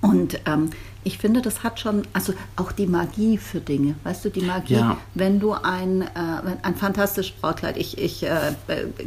Und 0.00 0.38
ähm, 0.46 0.70
ich 1.02 1.18
finde, 1.18 1.42
das 1.42 1.64
hat 1.64 1.80
schon, 1.80 2.02
also 2.12 2.32
auch 2.56 2.70
die 2.70 2.86
Magie 2.86 3.36
für 3.36 3.60
Dinge, 3.60 3.94
weißt 4.04 4.24
du, 4.26 4.30
die 4.30 4.42
Magie, 4.42 4.74
Ja. 4.74 4.96
wenn 5.14 5.40
du 5.40 5.54
ein, 5.54 6.02
äh, 6.02 6.06
ein 6.62 6.76
fantastisches 6.76 7.34
Brautkleid, 7.34 7.76
ich, 7.76 7.98
ich 7.98 8.22
äh, 8.22 8.52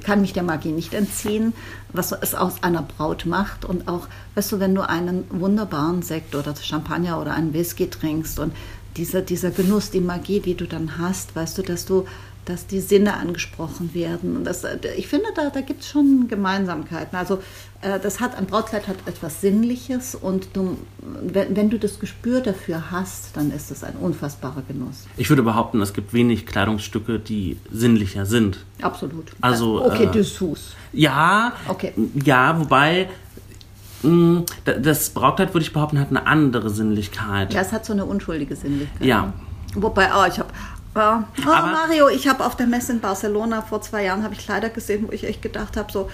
kann 0.04 0.20
mich 0.20 0.34
der 0.34 0.44
Magie 0.44 0.72
nicht 0.72 0.94
entziehen, 0.94 1.54
was 1.94 2.12
es 2.12 2.36
aus 2.36 2.62
einer 2.64 2.82
Braut 2.82 3.26
macht 3.26 3.64
und 3.64 3.88
auch, 3.88 4.08
weißt 4.36 4.52
du, 4.52 4.60
wenn 4.60 4.76
du 4.76 4.82
einen 4.88 5.24
wunderbaren 5.30 6.02
Sekt 6.02 6.36
oder 6.36 6.54
Champagner 6.56 7.22
oder 7.22 7.34
einen 7.36 7.54
Whisky 7.54 7.90
trinkst 7.90 8.40
und 8.40 8.54
dieser, 8.98 9.22
dieser 9.22 9.52
Genuss, 9.52 9.92
die 9.92 10.02
Magie, 10.02 10.42
die 10.42 10.56
du 10.56 10.66
dann 10.68 10.98
hast, 10.98 11.36
weißt 11.36 11.58
du, 11.58 11.62
dass 11.62 11.86
du 11.86 12.06
dass 12.46 12.66
die 12.66 12.80
Sinne 12.80 13.14
angesprochen 13.18 13.94
werden. 13.94 14.36
Und 14.36 14.46
das, 14.46 14.64
äh, 14.64 14.80
ich 14.98 15.08
finde, 15.08 15.28
da, 15.36 15.52
da 15.52 15.62
gibt 15.62 15.82
es 15.82 15.90
schon 15.90 16.28
Gemeinsamkeiten. 16.28 17.16
Also 17.16 17.40
das 17.82 18.20
hat, 18.20 18.36
ein 18.38 18.46
Brautkleid 18.46 18.88
hat 18.88 18.98
etwas 19.08 19.42
Sinnliches 19.42 20.14
und 20.16 20.50
du, 20.56 20.78
wenn, 21.02 21.56
wenn 21.56 21.70
du 21.70 21.80
das 21.80 22.00
Gespür 22.00 22.42
dafür 22.42 22.92
hast, 22.92 23.36
dann 23.36 23.52
ist 23.52 23.72
es 23.72 23.84
ein 23.84 23.96
unfassbarer 23.96 24.62
Genuss. 24.68 25.06
Ich 25.18 25.30
würde 25.30 25.42
behaupten, 25.44 25.82
es 25.82 25.94
gibt 25.94 26.14
wenig 26.14 26.46
Kleidungsstücke, 26.46 27.18
die 27.20 27.58
sinnlicher 27.72 28.26
sind. 28.26 28.66
Absolut. 28.82 29.32
Also, 29.42 29.84
okay, 29.86 30.04
äh, 30.06 30.12
Dessous. 30.12 30.76
Ja, 30.94 31.54
Okay. 31.68 31.94
ja, 32.24 32.60
wobei 32.60 33.10
mh, 34.04 34.44
da- 34.66 34.74
das 34.74 35.10
Brautkleid, 35.12 35.54
würde 35.54 35.66
ich 35.66 35.74
behaupten, 35.74 36.00
hat 36.00 36.10
eine 36.10 36.26
andere 36.28 36.70
Sinnlichkeit. 36.70 37.54
Ja, 37.54 37.62
es 37.62 37.72
hat 37.72 37.86
so 37.86 37.94
eine 37.94 38.06
unschuldige 38.06 38.56
Sinnlichkeit. 38.56 39.04
Ja. 39.06 39.34
Wobei, 39.76 40.10
oh, 40.16 40.26
ich 40.28 40.38
habe. 40.40 40.50
Oh, 40.94 41.00
oh, 41.00 41.50
Aber- 41.50 41.68
Mario, 41.72 42.10
ich 42.10 42.28
habe 42.28 42.46
auf 42.46 42.58
der 42.58 42.68
Messe 42.68 42.92
in 42.92 43.00
Barcelona 43.00 43.62
vor 43.62 43.82
zwei 43.82 44.04
Jahren 44.04 44.24
habe 44.24 44.34
ich 44.34 44.42
Kleider 44.42 44.70
gesehen, 44.70 45.06
wo 45.08 45.12
ich 45.14 45.24
echt 45.24 45.42
gedacht 45.42 45.78
habe, 45.78 45.90
so 45.92 46.10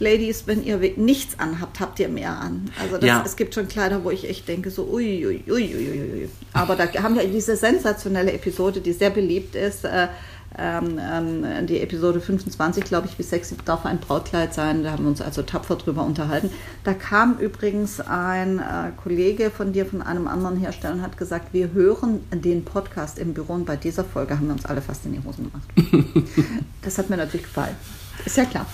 Ladies, 0.00 0.46
wenn 0.46 0.64
ihr 0.64 0.78
nichts 0.96 1.38
anhabt, 1.38 1.80
habt 1.80 2.00
ihr 2.00 2.08
mehr 2.08 2.38
an. 2.38 2.70
Also 2.80 2.96
das, 2.96 3.06
Ja. 3.06 3.22
es 3.24 3.36
gibt 3.36 3.54
schon 3.54 3.68
Kleider, 3.68 4.04
wo 4.04 4.10
ich 4.10 4.28
echt 4.28 4.48
denke, 4.48 4.70
so 4.70 4.84
ui, 4.84 5.26
ui, 5.26 5.44
ui, 5.48 5.52
ui, 5.52 5.90
ui, 5.90 6.12
ui. 6.22 6.28
Aber 6.52 6.76
da 6.76 6.86
haben 7.02 7.16
wir 7.16 7.26
diese 7.26 7.56
sensationelle 7.56 8.32
Episode, 8.32 8.80
die 8.80 8.92
sehr 8.92 9.10
beliebt 9.10 9.54
ist. 9.54 9.84
Äh, 9.84 10.08
ähm, 10.56 11.00
ähm, 11.00 11.66
die 11.66 11.80
Episode 11.80 12.20
25, 12.20 12.84
glaube 12.84 13.08
ich, 13.08 13.18
wie 13.18 13.24
sexy 13.24 13.56
darf 13.64 13.84
ein 13.86 13.98
Brautkleid 13.98 14.54
sein. 14.54 14.84
Da 14.84 14.92
haben 14.92 15.02
wir 15.04 15.10
uns 15.10 15.20
also 15.20 15.42
tapfer 15.42 15.76
drüber 15.76 16.04
unterhalten. 16.04 16.50
Da 16.84 16.94
kam 16.94 17.38
übrigens 17.38 18.00
ein 18.00 18.60
äh, 18.60 18.92
Kollege 19.02 19.50
von 19.50 19.72
dir, 19.72 19.84
von 19.84 20.00
einem 20.00 20.28
anderen 20.28 20.56
Hersteller, 20.56 20.94
und 20.94 21.02
hat 21.02 21.16
gesagt, 21.16 21.52
wir 21.52 21.72
hören 21.72 22.20
den 22.32 22.64
Podcast 22.64 23.18
im 23.18 23.34
Büro 23.34 23.54
und 23.54 23.64
bei 23.66 23.76
dieser 23.76 24.04
Folge 24.04 24.36
haben 24.36 24.46
wir 24.46 24.54
uns 24.54 24.64
alle 24.64 24.80
fast 24.80 25.04
in 25.06 25.12
die 25.14 25.20
Hosen 25.24 25.50
gemacht. 25.50 26.28
das 26.82 26.98
hat 26.98 27.10
mir 27.10 27.16
natürlich 27.16 27.46
gefallen. 27.46 27.74
Ist 28.24 28.36
ja 28.36 28.44
klar. 28.44 28.66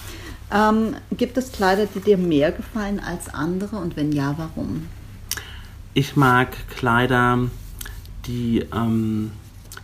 Ähm, 0.53 0.97
gibt 1.17 1.37
es 1.37 1.53
Kleider, 1.53 1.87
die 1.87 2.01
dir 2.01 2.19
mehr 2.19 2.53
gefallen 2.53 3.01
als 3.01 3.33
andere 3.33 3.77
und 3.77 3.97
wenn 3.97 4.13
ja, 4.13 4.35
warum? 4.37 4.87
Ich 5.95 6.17
mag 6.17 6.49
Kleider, 6.71 7.39
die, 8.27 8.67
ähm, 8.73 9.33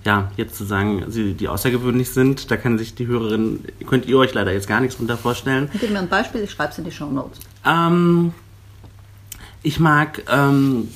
ja, 0.05 0.31
jetzt 0.37 0.57
zu 0.57 0.65
sagen, 0.65 1.05
sie, 1.09 1.35
die 1.35 1.49
außergewöhnlich 1.49 2.11
sind. 2.11 2.51
Da 2.51 2.57
kann 2.57 2.79
sich 2.79 2.95
die 2.95 3.07
Hörerin, 3.07 3.65
könnt 3.87 4.07
ihr 4.07 4.19
euch 4.19 4.35
leider 4.35 4.53
jetzt 4.53 4.69
gar 4.69 4.81
nichts 4.81 4.97
drunter 4.97 5.17
vorstellen. 5.17 5.69
Gib 5.81 5.91
mir 5.91 5.99
ein 5.99 6.09
Beispiel, 6.09 6.43
ich 6.43 6.51
schreibe 6.51 6.73
es 6.73 6.79
in 6.79 6.85
die 6.85 6.93
Show 6.93 7.11
Notes. 7.11 7.41
Ähm, 7.65 8.33
ich 9.63 9.81
mag 9.81 10.23
ähm, 10.31 10.89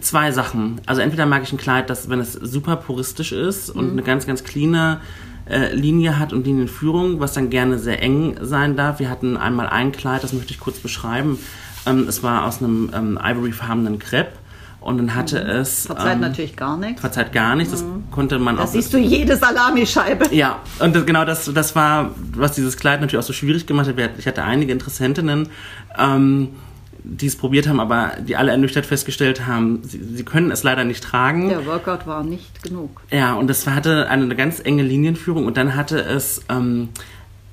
Zwei 0.00 0.32
Sachen. 0.32 0.80
Also 0.86 1.00
entweder 1.00 1.26
mag 1.26 1.42
ich 1.42 1.52
ein 1.52 1.58
Kleid, 1.58 1.90
das, 1.90 2.08
wenn 2.08 2.20
es 2.20 2.32
super 2.32 2.76
puristisch 2.76 3.32
ist 3.32 3.70
und 3.70 3.92
eine 3.92 4.02
ganz, 4.02 4.26
ganz 4.26 4.44
cleane 4.44 5.00
äh, 5.48 5.74
Linie 5.74 6.18
hat 6.18 6.32
und 6.32 6.46
Linienführung, 6.46 7.20
was 7.20 7.32
dann 7.32 7.50
gerne 7.50 7.78
sehr 7.78 8.02
eng 8.02 8.36
sein 8.40 8.76
darf. 8.76 8.98
Wir 8.98 9.10
hatten 9.10 9.36
einmal 9.36 9.68
ein 9.68 9.92
Kleid, 9.92 10.22
das 10.22 10.32
möchte 10.32 10.52
ich 10.52 10.60
kurz 10.60 10.78
beschreiben. 10.78 11.38
Ähm, 11.86 12.06
es 12.08 12.22
war 12.22 12.44
aus 12.44 12.62
einem 12.62 12.90
ähm, 12.94 13.18
ivoryfarbenen 13.22 13.98
Crepe 13.98 14.32
und 14.80 14.98
dann 14.98 15.14
hatte 15.14 15.38
es... 15.38 15.86
Verzeiht 15.86 16.14
ähm, 16.14 16.20
natürlich 16.20 16.54
gar 16.54 16.76
nichts. 16.76 17.00
Verzeiht 17.00 17.32
gar 17.32 17.56
nichts, 17.56 17.72
das 17.72 17.84
konnte 18.10 18.38
man 18.38 18.56
Da 18.56 18.64
auch... 18.64 18.68
siehst 18.68 18.92
du 18.92 18.98
jede 18.98 19.36
Salamischeibe. 19.36 20.34
Ja, 20.34 20.58
und 20.80 20.94
das, 20.94 21.06
genau 21.06 21.24
das, 21.24 21.50
das 21.52 21.74
war, 21.74 22.10
was 22.32 22.52
dieses 22.52 22.76
Kleid 22.76 23.00
natürlich 23.00 23.22
auch 23.22 23.26
so 23.26 23.32
schwierig 23.32 23.66
gemacht 23.66 23.88
hat. 23.88 23.96
Ich 24.18 24.26
hatte 24.26 24.44
einige 24.44 24.72
Interessentinnen, 24.72 25.48
ähm, 25.98 26.50
die 27.08 27.26
es 27.26 27.36
probiert 27.36 27.66
haben, 27.66 27.80
aber 27.80 28.12
die 28.20 28.36
alle 28.36 28.50
ernüchtert 28.50 28.84
festgestellt 28.84 29.46
haben, 29.46 29.80
sie, 29.82 30.00
sie 30.02 30.24
können 30.24 30.50
es 30.50 30.62
leider 30.62 30.84
nicht 30.84 31.02
tragen. 31.02 31.48
Der 31.48 31.66
Workout 31.66 32.06
war 32.06 32.22
nicht 32.22 32.62
genug. 32.62 33.00
Ja, 33.10 33.34
und 33.34 33.50
es 33.50 33.66
hatte 33.66 34.08
eine, 34.08 34.24
eine 34.24 34.36
ganz 34.36 34.60
enge 34.60 34.82
Linienführung 34.82 35.46
und 35.46 35.56
dann 35.56 35.74
hatte 35.74 36.00
es 36.00 36.42
ähm, 36.50 36.90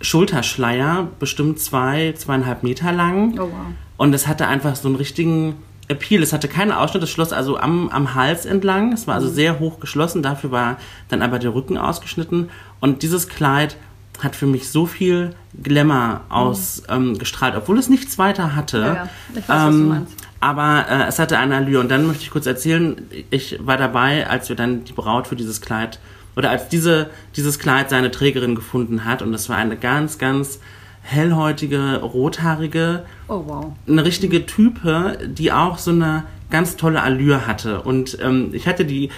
Schulterschleier, 0.02 1.08
bestimmt 1.20 1.60
zwei, 1.60 2.14
zweieinhalb 2.18 2.64
Meter 2.64 2.92
lang. 2.92 3.34
Oh, 3.40 3.44
wow. 3.44 3.52
Und 3.98 4.14
es 4.14 4.28
hatte 4.28 4.48
einfach 4.48 4.76
so 4.76 4.90
einen 4.90 4.98
richtigen 4.98 5.56
Appeal. 5.88 6.22
Es 6.22 6.34
hatte 6.34 6.48
keinen 6.48 6.72
Ausschnitt, 6.72 7.04
es 7.04 7.10
schloss 7.10 7.32
also 7.32 7.58
am, 7.58 7.90
am 7.90 8.14
Hals 8.14 8.46
entlang. 8.46 8.92
Es 8.92 9.08
war 9.08 9.16
also 9.16 9.30
sehr 9.30 9.60
hoch 9.60 9.80
geschlossen, 9.80 10.22
dafür 10.22 10.52
war 10.52 10.78
dann 11.08 11.22
aber 11.22 11.40
der 11.40 11.54
Rücken 11.54 11.78
ausgeschnitten. 11.78 12.50
Und 12.82 13.04
dieses 13.04 13.30
Kleid 13.30 13.78
hat 14.24 14.36
für 14.36 14.46
mich 14.46 14.70
so 14.70 14.86
viel 14.86 15.32
Glamour 15.62 16.22
ausgestrahlt, 16.30 17.56
obwohl 17.56 17.78
es 17.78 17.90
nichts 17.90 18.18
weiter 18.18 18.56
hatte. 18.56 18.80
Ja, 18.80 18.94
ja. 18.94 19.10
Ich 19.36 19.38
weiß, 19.38 19.48
was 19.48 19.70
du 19.76 19.82
meinst. 19.82 20.14
Aber 20.40 20.86
äh, 20.90 21.08
es 21.08 21.18
hatte 21.20 21.38
eine 21.40 21.56
Allure. 21.56 21.80
Und 21.80 21.90
dann 21.90 22.06
möchte 22.06 22.24
ich 22.24 22.30
kurz 22.32 22.46
erzählen, 22.46 22.98
ich 23.32 23.58
war 23.66 23.78
dabei, 23.78 24.28
als 24.30 24.50
wir 24.50 24.56
dann 24.56 24.84
die 24.84 24.94
Braut 24.94 25.28
für 25.28 25.36
dieses 25.36 25.62
Kleid, 25.62 26.00
oder 26.36 26.50
als 26.50 26.68
diese, 26.68 27.10
dieses 27.36 27.60
Kleid 27.60 27.90
seine 27.90 28.12
Trägerin 28.12 28.56
gefunden 28.56 29.06
hat. 29.06 29.22
Und 29.22 29.32
das 29.32 29.50
war 29.50 29.58
eine 29.58 29.78
ganz, 29.78 30.18
ganz 30.18 30.60
hellhäutige, 31.02 32.02
rothaarige, 32.02 33.06
Oh, 33.28 33.44
wow. 33.46 33.74
eine 33.88 34.04
richtige 34.04 34.46
Type, 34.46 35.18
die 35.26 35.52
auch 35.52 35.78
so 35.78 35.92
eine 35.92 36.24
ganz 36.52 36.76
tolle 36.78 37.02
Allure 37.02 37.48
hatte. 37.48 37.82
Und 37.82 38.18
ähm, 38.22 38.50
ich 38.54 38.68
hatte 38.68 38.86
die 38.86 39.10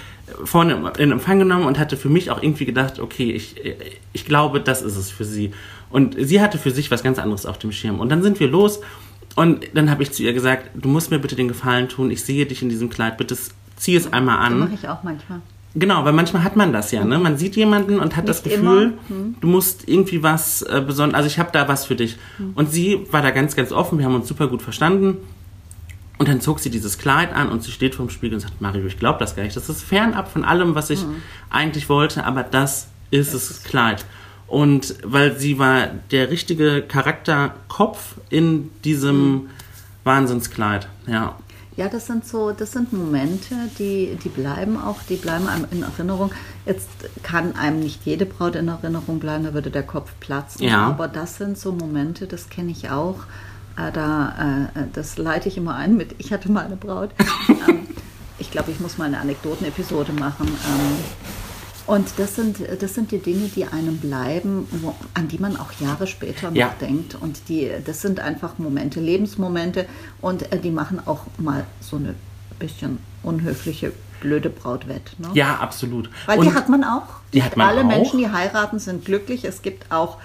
vorne 0.44 0.92
in 0.98 1.12
Empfang 1.12 1.40
genommen 1.40 1.66
und 1.66 1.80
hatte 1.80 1.98
für 1.98 2.10
mich 2.10 2.32
auch 2.32 2.42
irgendwie 2.42 2.66
gedacht, 2.66 3.00
okay, 3.00 3.32
ich, 3.32 3.56
ich 4.14 4.26
glaube, 4.26 4.60
das 4.60 4.82
ist 4.82 4.98
es 4.98 5.10
für 5.10 5.26
sie. 5.26 5.52
Und 5.90 6.16
sie 6.20 6.42
hatte 6.42 6.58
für 6.58 6.72
sich 6.72 6.92
was 6.92 7.04
ganz 7.04 7.18
anderes 7.20 7.46
auf 7.46 7.58
dem 7.58 7.72
Schirm. 7.72 8.00
Und 8.00 8.10
dann 8.10 8.22
sind 8.22 8.40
wir 8.40 8.48
los 8.48 8.82
und 9.36 9.66
dann 9.74 9.90
habe 9.90 10.04
ich 10.04 10.12
zu 10.12 10.24
ihr 10.24 10.34
gesagt, 10.34 10.72
du 10.76 10.90
musst 10.90 11.12
mir 11.12 11.20
bitte 11.20 11.36
den 11.36 11.48
Gefallen 11.48 11.88
tun, 11.88 12.12
ich 12.12 12.24
sehe 12.24 12.46
dich 12.46 12.62
in 12.62 12.70
diesem 12.70 12.90
Kleid, 12.90 13.18
bitte 13.18 13.38
zieh 13.76 13.96
es 13.96 14.12
einmal 14.12 14.40
an. 14.40 14.60
Mache 14.60 14.74
ich 14.74 14.90
auch 14.90 15.04
manchmal. 15.04 15.42
Genau, 15.76 16.04
weil 16.06 16.14
manchmal 16.14 16.44
hat 16.44 16.56
man 16.56 16.74
das 16.74 16.92
ja, 16.92 17.06
ne? 17.06 17.20
Man 17.20 17.38
sieht 17.38 17.56
jemanden 17.56 18.00
und 18.00 18.16
hat 18.16 18.28
das 18.28 18.44
Nicht 18.44 18.56
Gefühl, 18.56 18.84
immer. 18.84 18.94
Hm. 19.10 19.36
du 19.40 19.48
musst 19.48 19.88
irgendwie 19.88 20.24
was 20.24 20.64
äh, 20.64 20.82
besonders, 20.86 21.18
also 21.18 21.28
ich 21.28 21.38
habe 21.38 21.50
da 21.54 21.68
was 21.68 21.86
für 21.86 21.96
dich. 21.96 22.18
Hm. 22.38 22.54
Und 22.56 22.72
sie 22.72 23.06
war 23.12 23.22
da 23.22 23.30
ganz, 23.30 23.56
ganz 23.56 23.72
offen, 23.72 24.00
wir 24.00 24.06
haben 24.06 24.16
uns 24.16 24.28
super 24.28 24.48
gut 24.48 24.64
verstanden. 24.64 25.18
Und 26.18 26.28
dann 26.28 26.42
zog 26.42 26.60
sie 26.60 26.70
dieses 26.72 26.98
Kleid 26.98 27.34
an 27.34 27.50
und 27.50 27.64
sie 27.64 27.72
steht 27.72 27.96
vorm 27.96 28.10
Spiegel 28.10 28.36
und 28.36 28.42
sagt, 28.42 28.60
Mario, 28.60 28.86
ich 28.86 28.98
glaube 28.98 29.20
das 29.20 29.36
gar 29.36 29.44
nicht. 29.44 29.56
Das 29.56 29.70
ist 29.70 29.84
fernab 29.84 30.32
von 30.32 30.44
allem, 30.44 30.74
was 30.74 30.90
ich 30.90 31.02
Hm. 31.02 31.16
eigentlich 31.50 31.90
wollte, 31.90 32.26
aber 32.26 32.44
das 32.44 32.88
ist 33.12 33.34
das 33.34 33.64
Kleid. 33.64 34.06
Und 34.48 34.96
weil 35.04 35.38
sie 35.38 35.60
war 35.60 35.88
der 36.12 36.32
richtige 36.32 36.82
Charakterkopf 36.82 38.16
in 38.30 38.72
diesem 38.84 39.16
Hm. 39.16 39.50
Wahnsinnskleid, 40.04 40.88
ja. 41.06 41.36
Ja, 41.76 41.90
das 41.90 42.08
sind 42.08 42.26
so, 42.26 42.52
das 42.54 42.72
sind 42.72 42.92
Momente, 42.92 43.54
die, 43.78 44.18
die 44.24 44.30
bleiben 44.30 44.82
auch, 44.82 44.98
die 45.08 45.16
bleiben 45.16 45.48
einem 45.48 45.68
in 45.70 45.84
Erinnerung. 45.84 46.32
Jetzt 46.66 46.90
kann 47.22 47.56
einem 47.56 47.82
nicht 47.82 48.04
jede 48.04 48.26
Braut 48.26 48.56
in 48.56 48.68
Erinnerung 48.68 49.20
bleiben, 49.20 49.44
da 49.44 49.54
würde 49.54 49.70
der 49.70 49.84
Kopf 49.84 50.12
platzen. 50.20 50.64
Ja. 50.64 50.88
Aber 50.88 51.08
das 51.08 51.38
sind 51.38 51.56
so 51.56 51.72
Momente, 51.74 52.26
das 52.26 52.50
kenne 52.50 52.72
ich 52.72 52.90
auch. 52.90 53.18
Äh, 53.78 53.92
da, 53.92 54.70
äh, 54.76 54.82
das 54.94 55.18
leite 55.18 55.48
ich 55.50 55.58
immer 55.58 55.76
ein 55.76 55.96
mit, 55.98 56.16
ich 56.18 56.34
hatte 56.34 56.52
mal 56.52 56.66
eine 56.66 56.76
Braut. 56.78 57.12
ähm, 57.70 57.88
ich 58.40 58.52
glaube, 58.52 58.72
ich 58.72 58.80
muss 58.80 58.98
mal 58.98 59.06
eine 59.06 59.20
Anekdotenepisode 59.20 60.14
machen. 60.14 60.48
Ähm, 60.48 60.98
und 61.86 62.08
das 62.18 62.36
sind, 62.36 62.58
das 62.82 62.96
sind 62.96 63.12
die 63.12 63.20
Dinge, 63.20 63.48
die 63.56 63.66
einem 63.66 63.98
bleiben, 63.98 64.68
wo, 64.82 64.94
an 65.14 65.28
die 65.30 65.38
man 65.40 65.56
auch 65.58 65.72
Jahre 65.80 66.06
später 66.06 66.50
noch 66.50 66.58
Ja. 66.58 66.74
denkt. 66.82 67.16
Und 67.16 67.48
die, 67.50 67.72
das 67.86 68.02
sind 68.02 68.20
einfach 68.20 68.58
Momente, 68.58 69.00
Lebensmomente. 69.00 69.86
Und 70.20 70.52
äh, 70.52 70.60
die 70.60 70.72
machen 70.72 71.00
auch 71.06 71.22
mal 71.38 71.64
so 71.80 71.96
eine 71.96 72.16
bisschen 72.60 72.98
unhöfliche, 73.24 73.94
blöde 74.20 74.50
Braut 74.50 74.88
wett. 74.88 75.12
Ne? 75.20 75.30
Ja, 75.34 75.56
absolut. 75.58 76.10
Weil 76.26 76.40
Und- 76.40 76.46
die 76.48 76.54
hat 76.54 76.68
man 76.68 76.84
auch. 76.84 77.04
Die 77.34 77.44
hat 77.44 77.56
man 77.56 77.68
Alle 77.70 77.82
auch. 77.82 77.86
Menschen, 77.86 78.20
die 78.20 78.30
heiraten, 78.30 78.80
sind 78.80 79.06
glücklich. 79.06 79.46
Es 79.46 79.62
gibt 79.62 79.92
auch 79.92 80.18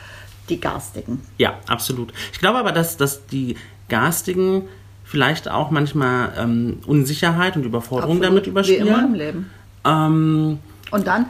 die 0.52 0.60
Garstigen. 0.60 1.20
Ja, 1.38 1.54
absolut. 1.66 2.12
Ich 2.32 2.38
glaube 2.38 2.58
aber, 2.58 2.72
dass, 2.72 2.96
dass 2.96 3.26
die 3.26 3.56
Garstigen 3.88 4.68
vielleicht 5.04 5.48
auch 5.48 5.70
manchmal 5.70 6.32
ähm, 6.38 6.78
Unsicherheit 6.86 7.56
und 7.56 7.64
Überforderung 7.64 8.22
Absolut. 8.22 8.46
damit 8.46 8.68
Wie 8.68 8.74
immer 8.76 8.88
im 8.88 9.14
überspielen. 9.14 9.14
Leben. 9.14 9.50
Ähm, 9.84 10.58
Und 10.90 11.06
dann 11.06 11.26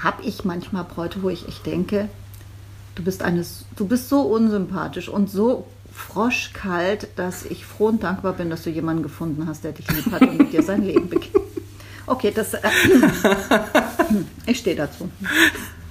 habe 0.00 0.22
ich 0.24 0.44
manchmal 0.44 0.84
Bräute, 0.84 1.22
wo 1.22 1.28
ich, 1.28 1.46
ich 1.46 1.58
denke, 1.58 2.08
du 2.94 3.04
bist, 3.04 3.22
eines, 3.22 3.66
du 3.76 3.86
bist 3.86 4.08
so 4.08 4.22
unsympathisch 4.22 5.08
und 5.08 5.30
so 5.30 5.66
froschkalt, 5.92 7.08
dass 7.16 7.44
ich 7.44 7.66
froh 7.66 7.86
und 7.88 8.02
dankbar 8.02 8.32
bin, 8.32 8.50
dass 8.50 8.62
du 8.62 8.70
jemanden 8.70 9.02
gefunden 9.02 9.46
hast, 9.46 9.64
der 9.64 9.72
dich 9.72 9.88
lieb 9.90 10.10
hat 10.10 10.22
und 10.22 10.38
mit 10.38 10.52
dir 10.52 10.62
sein 10.62 10.82
Leben 10.82 11.08
beginnt. 11.08 11.44
Okay, 12.06 12.32
das. 12.34 12.54
Äh, 12.54 12.60
ich 14.46 14.58
stehe 14.58 14.76
dazu. 14.76 15.08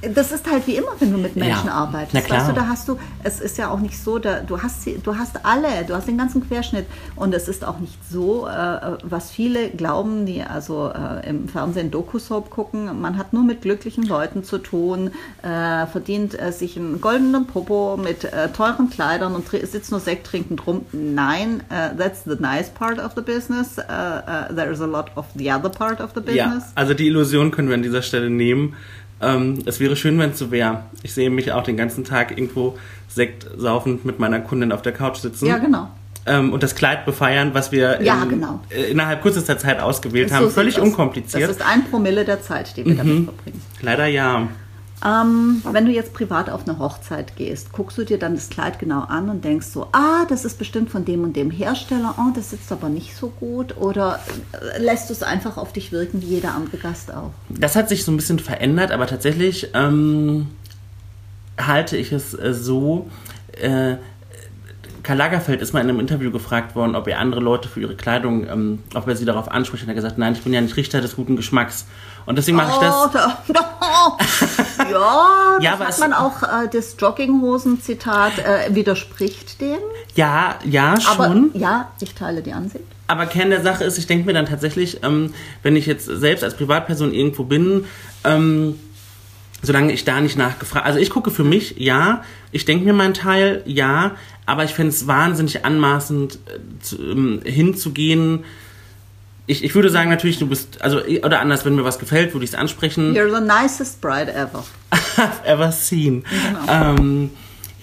Das 0.02 0.32
ist 0.32 0.50
halt 0.50 0.66
wie 0.68 0.76
immer, 0.76 0.92
wenn 1.00 1.12
du 1.12 1.18
mit 1.18 1.36
Menschen 1.36 1.68
Ja, 1.68 1.74
arbeitest. 1.74 2.30
Weißt 2.30 2.50
du, 2.50 2.54
da 2.54 2.68
hast 2.68 2.88
du, 2.88 2.98
es 3.24 3.40
ist 3.42 3.58
ja 3.58 3.70
auch 3.70 3.80
nicht 3.80 4.02
so, 4.02 4.18
da, 4.18 4.40
du, 4.40 4.62
hast, 4.62 4.88
du 5.04 5.18
hast 5.18 5.46
alle, 5.46 5.84
du 5.86 5.94
hast 5.94 6.08
den 6.08 6.18
ganzen 6.18 6.48
Querschnitt. 6.48 6.86
Und 7.16 7.34
es 7.34 7.48
ist 7.48 7.66
auch 7.66 7.80
nicht 7.80 7.98
so, 8.10 8.48
äh, 8.48 8.98
was 9.04 9.30
viele 9.30 9.70
glauben, 9.70 10.26
die 10.26 10.42
also 10.42 10.90
äh, 10.90 11.28
im 11.30 11.50
Fernsehen 11.50 11.92
Doku-Soap 11.92 12.50
gucken, 12.50 13.02
man 13.02 13.18
hat 13.18 13.34
nur 13.34 13.44
mit 13.44 13.62
glücklichen 13.62 14.04
Leuten 14.04 14.44
zu 14.44 14.58
tun, 14.58 15.12
äh, 15.42 15.86
verdient 15.88 16.40
äh, 16.40 16.52
sich 16.52 16.78
einen 16.78 17.02
goldenen 17.02 17.46
Popo 17.46 17.98
mit 17.98 18.24
äh, 18.24 18.50
teuren 18.50 18.90
Kleidern 18.90 19.36
und 19.36 19.48
sitzt 19.50 19.92
nur 19.92 20.00
Sekt 20.00 20.28
trinkend 20.28 20.66
rum. 20.66 20.86
Nein, 20.94 21.62
äh, 21.70 21.96
that's 21.98 22.24
the 22.24 22.36
nice 22.40 22.70
part 22.70 23.00
of 23.00 23.14
the 23.16 23.22
business. 23.22 23.78
Uh, 23.78 23.82
uh, 23.82 24.54
there 24.54 24.72
is 24.72 24.80
a 24.80 24.86
lot 24.86 25.12
of 25.16 25.26
the 25.36 25.52
other 25.52 25.70
part 25.70 26.00
of 26.00 26.12
the 26.16 26.22
ja, 26.32 26.46
business. 26.46 26.72
also 26.76 26.94
die 26.94 27.08
Illusion 27.08 27.52
können 27.52 27.68
wir 27.68 27.76
an 27.76 27.84
dieser 27.84 28.02
Stelle 28.02 28.30
nehmen. 28.30 28.76
Ähm, 29.22 29.60
es 29.66 29.80
wäre 29.80 29.96
schön, 29.96 30.18
wenn 30.20 30.32
es 30.32 30.40
so 30.40 30.52
wäre. 30.52 30.84
Ich 31.04 31.14
sehe 31.14 31.30
mich 31.30 31.52
auch 31.52 31.64
den 31.64 31.78
ganzen 31.78 32.04
Tag 32.06 32.32
irgendwo 32.32 32.78
Sekt 33.08 33.46
saufend 33.58 34.06
mit 34.06 34.20
meiner 34.20 34.40
Kundin 34.40 34.72
auf 34.72 34.82
der 34.82 34.94
Couch 34.94 35.18
sitzen. 35.18 35.46
Ja, 35.48 35.58
genau. 35.58 35.90
ähm, 36.26 36.54
und 36.54 36.64
das 36.64 36.76
Kleid 36.76 37.06
befeiern, 37.06 37.50
was 37.54 37.72
wir 37.72 38.02
Ja, 38.02 38.24
in, 38.24 38.30
genau. 38.30 38.62
äh, 38.70 38.92
innerhalb 38.92 39.22
kürzester 39.22 39.58
Zeit 39.58 39.82
ausgewählt 39.82 40.30
So 40.30 40.36
haben. 40.36 40.50
Völlig 40.52 40.80
unkompliziert. 40.80 41.44
Das 41.44 41.58
ist 41.58 41.66
ein 41.66 41.86
Promille 41.90 42.24
der 42.24 42.42
Zeit, 42.42 42.78
die 42.78 42.86
wir 42.86 42.96
damit 42.96 43.26
verbringen. 43.26 43.62
Leider 43.82 44.06
ja. 44.06 44.48
Ähm, 45.06 45.62
wenn 45.64 45.86
du 45.86 45.92
jetzt 45.92 46.14
privat 46.14 46.50
auf 46.50 46.68
eine 46.68 46.78
Hochzeit 46.78 47.38
gehst, 47.38 47.72
guckst 47.72 47.98
du 47.98 48.04
dir 48.04 48.20
dann 48.20 48.36
das 48.36 48.50
Kleid 48.50 48.80
genau 48.80 49.02
an 49.02 49.30
und 49.30 49.46
denkst 49.46 49.68
so, 49.68 49.88
ah, 49.94 50.26
das 50.28 50.44
ist 50.44 50.58
bestimmt 50.58 50.90
von 50.90 51.06
dem 51.06 51.24
und 51.24 51.36
dem 51.36 51.52
Hersteller, 51.52 52.16
oh, 52.18 52.32
das 52.36 52.50
sitzt 52.50 52.72
aber 52.72 52.90
nicht 52.90 53.16
so 53.16 53.30
gut. 53.30 53.78
Oder 53.78 54.20
äh, 54.52 54.82
lässt 54.82 55.10
du 55.10 55.14
es 55.14 55.24
einfach 55.24 55.58
auf 55.58 55.72
dich 55.72 55.92
wirken, 55.92 56.22
wie 56.22 56.28
jeder 56.28 56.54
andere 56.54 56.78
Gast 56.78 57.14
auch? 57.14 57.32
Das 57.50 57.76
hat 57.76 57.88
sich 57.88 58.04
so 58.04 58.12
ein 58.12 58.18
bisschen 58.18 58.40
verändert, 58.40 58.92
aber 58.92 59.08
tatsächlich 59.08 59.70
ähm, 59.74 60.48
halte 61.58 61.96
ich 61.96 62.12
es 62.12 62.34
äh, 62.34 62.54
so. 62.54 63.10
Äh, 63.54 63.98
Karl 65.10 65.18
Lagerfeld 65.18 65.62
ist 65.62 65.74
mal 65.74 65.80
in 65.80 65.90
einem 65.90 66.00
Interview 66.00 66.30
gefragt 66.30 66.76
worden, 66.76 66.96
ob 66.96 67.08
er 67.08 67.20
andere 67.20 67.40
Leute 67.40 67.68
für 67.68 67.80
ihre 67.80 67.96
Kleidung, 67.96 68.48
ähm, 68.48 68.84
ob 68.94 69.08
er 69.08 69.16
sie 69.16 69.26
darauf 69.26 69.50
anspricht. 69.50 69.84
Und 69.84 69.90
er 69.90 69.94
hat 69.94 70.04
gesagt, 70.04 70.18
nein, 70.18 70.34
ich 70.34 70.44
bin 70.44 70.54
ja 70.54 70.62
nicht 70.62 70.78
Richter 70.78 71.02
des 71.02 71.16
guten 71.16 71.36
Geschmacks. 71.36 71.88
Und 72.26 72.38
deswegen 72.38 72.58
mache 72.58 72.74
ich 72.74 72.78
das. 72.78 72.96
Oh, 72.96 73.10
da, 73.12 74.18
ja, 74.92 75.56
das 75.56 75.64
Ja, 75.64 75.74
aber 75.74 75.88
hat 75.88 76.00
man 76.00 76.14
auch, 76.14 76.44
äh, 76.44 76.68
das 76.72 76.96
Jogginghosen-Zitat 77.00 78.40
äh, 78.40 78.76
widerspricht 78.76 79.62
dem. 79.62 79.80
Ja, 80.16 80.56
ja, 80.66 80.96
Aber 81.10 81.28
schon. 81.28 81.52
ja, 81.54 81.92
ich 82.00 82.14
teile 82.16 82.42
die 82.42 82.54
Ansicht. 82.54 82.86
Aber 83.08 83.26
Kern 83.26 83.50
der 83.50 83.62
Sache 83.62 83.84
ist, 83.84 83.98
ich 83.98 84.08
denke 84.08 84.26
mir 84.26 84.34
dann 84.34 84.46
tatsächlich, 84.46 85.04
ähm, 85.04 85.34
wenn 85.64 85.76
ich 85.76 85.86
jetzt 85.86 86.06
selbst 86.06 86.44
als 86.44 86.56
Privatperson 86.56 87.14
irgendwo 87.14 87.44
bin, 87.44 87.86
ähm, 88.24 88.80
solange 89.62 89.92
ich 89.92 90.06
da 90.06 90.22
nicht 90.22 90.38
nachgefragt, 90.38 90.86
also 90.86 91.00
ich 91.00 91.10
gucke 91.10 91.32
für 91.32 91.44
mich, 91.44 91.76
ja, 91.78 92.24
ich 92.52 92.66
denke 92.66 92.86
mir 92.86 92.94
meinen 92.94 93.14
Teil, 93.14 93.64
ja, 93.66 94.12
aber 94.46 94.64
ich 94.64 94.72
fände 94.72 94.90
es 94.90 95.08
wahnsinnig 95.08 95.66
anmaßend, 95.66 96.36
äh, 96.36 96.60
zu, 96.82 96.98
ähm, 96.98 97.42
hinzugehen. 97.44 98.46
Ich, 99.50 99.64
ich 99.64 99.74
würde 99.74 99.90
sagen 99.90 100.12
natürlich, 100.12 100.38
du 100.38 100.46
bist, 100.46 100.80
also, 100.84 101.02
oder 101.24 101.40
anders, 101.40 101.66
wenn 101.66 101.74
mir 101.74 101.84
was 101.84 101.98
gefällt, 101.98 102.34
würde 102.34 102.44
ich 102.44 102.52
es 102.52 102.56
ansprechen. 102.56 103.16
You're 103.16 103.34
the 103.36 103.44
nicest 103.44 104.00
bride 104.00 104.32
ever. 104.32 104.64
I've 105.18 105.44
ever 105.44 105.72
seen. 105.72 106.24
Genau. 106.24 106.96
Ähm, 107.00 107.32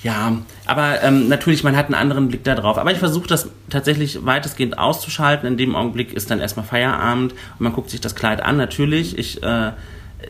Ja, 0.05 0.37
aber 0.67 1.03
ähm, 1.03 1.27
natürlich, 1.27 1.65
man 1.65 1.75
hat 1.75 1.87
einen 1.87 1.95
anderen 1.95 2.29
Blick 2.29 2.45
da 2.45 2.55
drauf. 2.55 2.79
Aber 2.79 2.93
ich 2.93 2.99
versuche 2.99 3.27
das 3.27 3.51
tatsächlich 3.69 4.25
weitestgehend 4.25 4.79
auszuschalten. 4.79 5.49
In 5.49 5.57
dem 5.57 5.75
Augenblick 5.75 6.13
ist 6.13 6.31
dann 6.31 6.39
erstmal 6.39 6.65
Feierabend 6.65 7.33
und 7.33 7.61
man 7.61 7.73
guckt 7.73 7.91
sich 7.91 8.01
das 8.01 8.15
Kleid 8.15 8.41
an. 8.45 8.57
Natürlich, 8.57 9.19
ich 9.19 9.43
äh, 9.43 9.73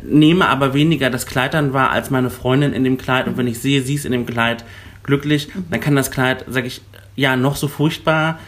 nehme 0.02 0.48
aber 0.48 0.72
weniger 0.72 1.10
das 1.10 1.26
Kleid 1.26 1.52
dann 1.52 1.74
wahr 1.74 1.90
als 1.90 2.08
meine 2.08 2.30
Freundin 2.30 2.72
in 2.72 2.82
dem 2.82 2.96
Kleid. 2.96 3.26
Und 3.26 3.36
wenn 3.36 3.46
ich 3.46 3.58
sehe, 3.58 3.82
sie 3.82 3.94
ist 3.94 4.06
in 4.06 4.12
dem 4.12 4.24
Kleid 4.24 4.64
glücklich, 5.02 5.50
dann 5.70 5.80
kann 5.80 5.96
das 5.96 6.10
Kleid, 6.10 6.46
sage 6.48 6.66
ich, 6.66 6.80
ja, 7.14 7.36
noch 7.36 7.56
so 7.56 7.68
furchtbar 7.68 8.38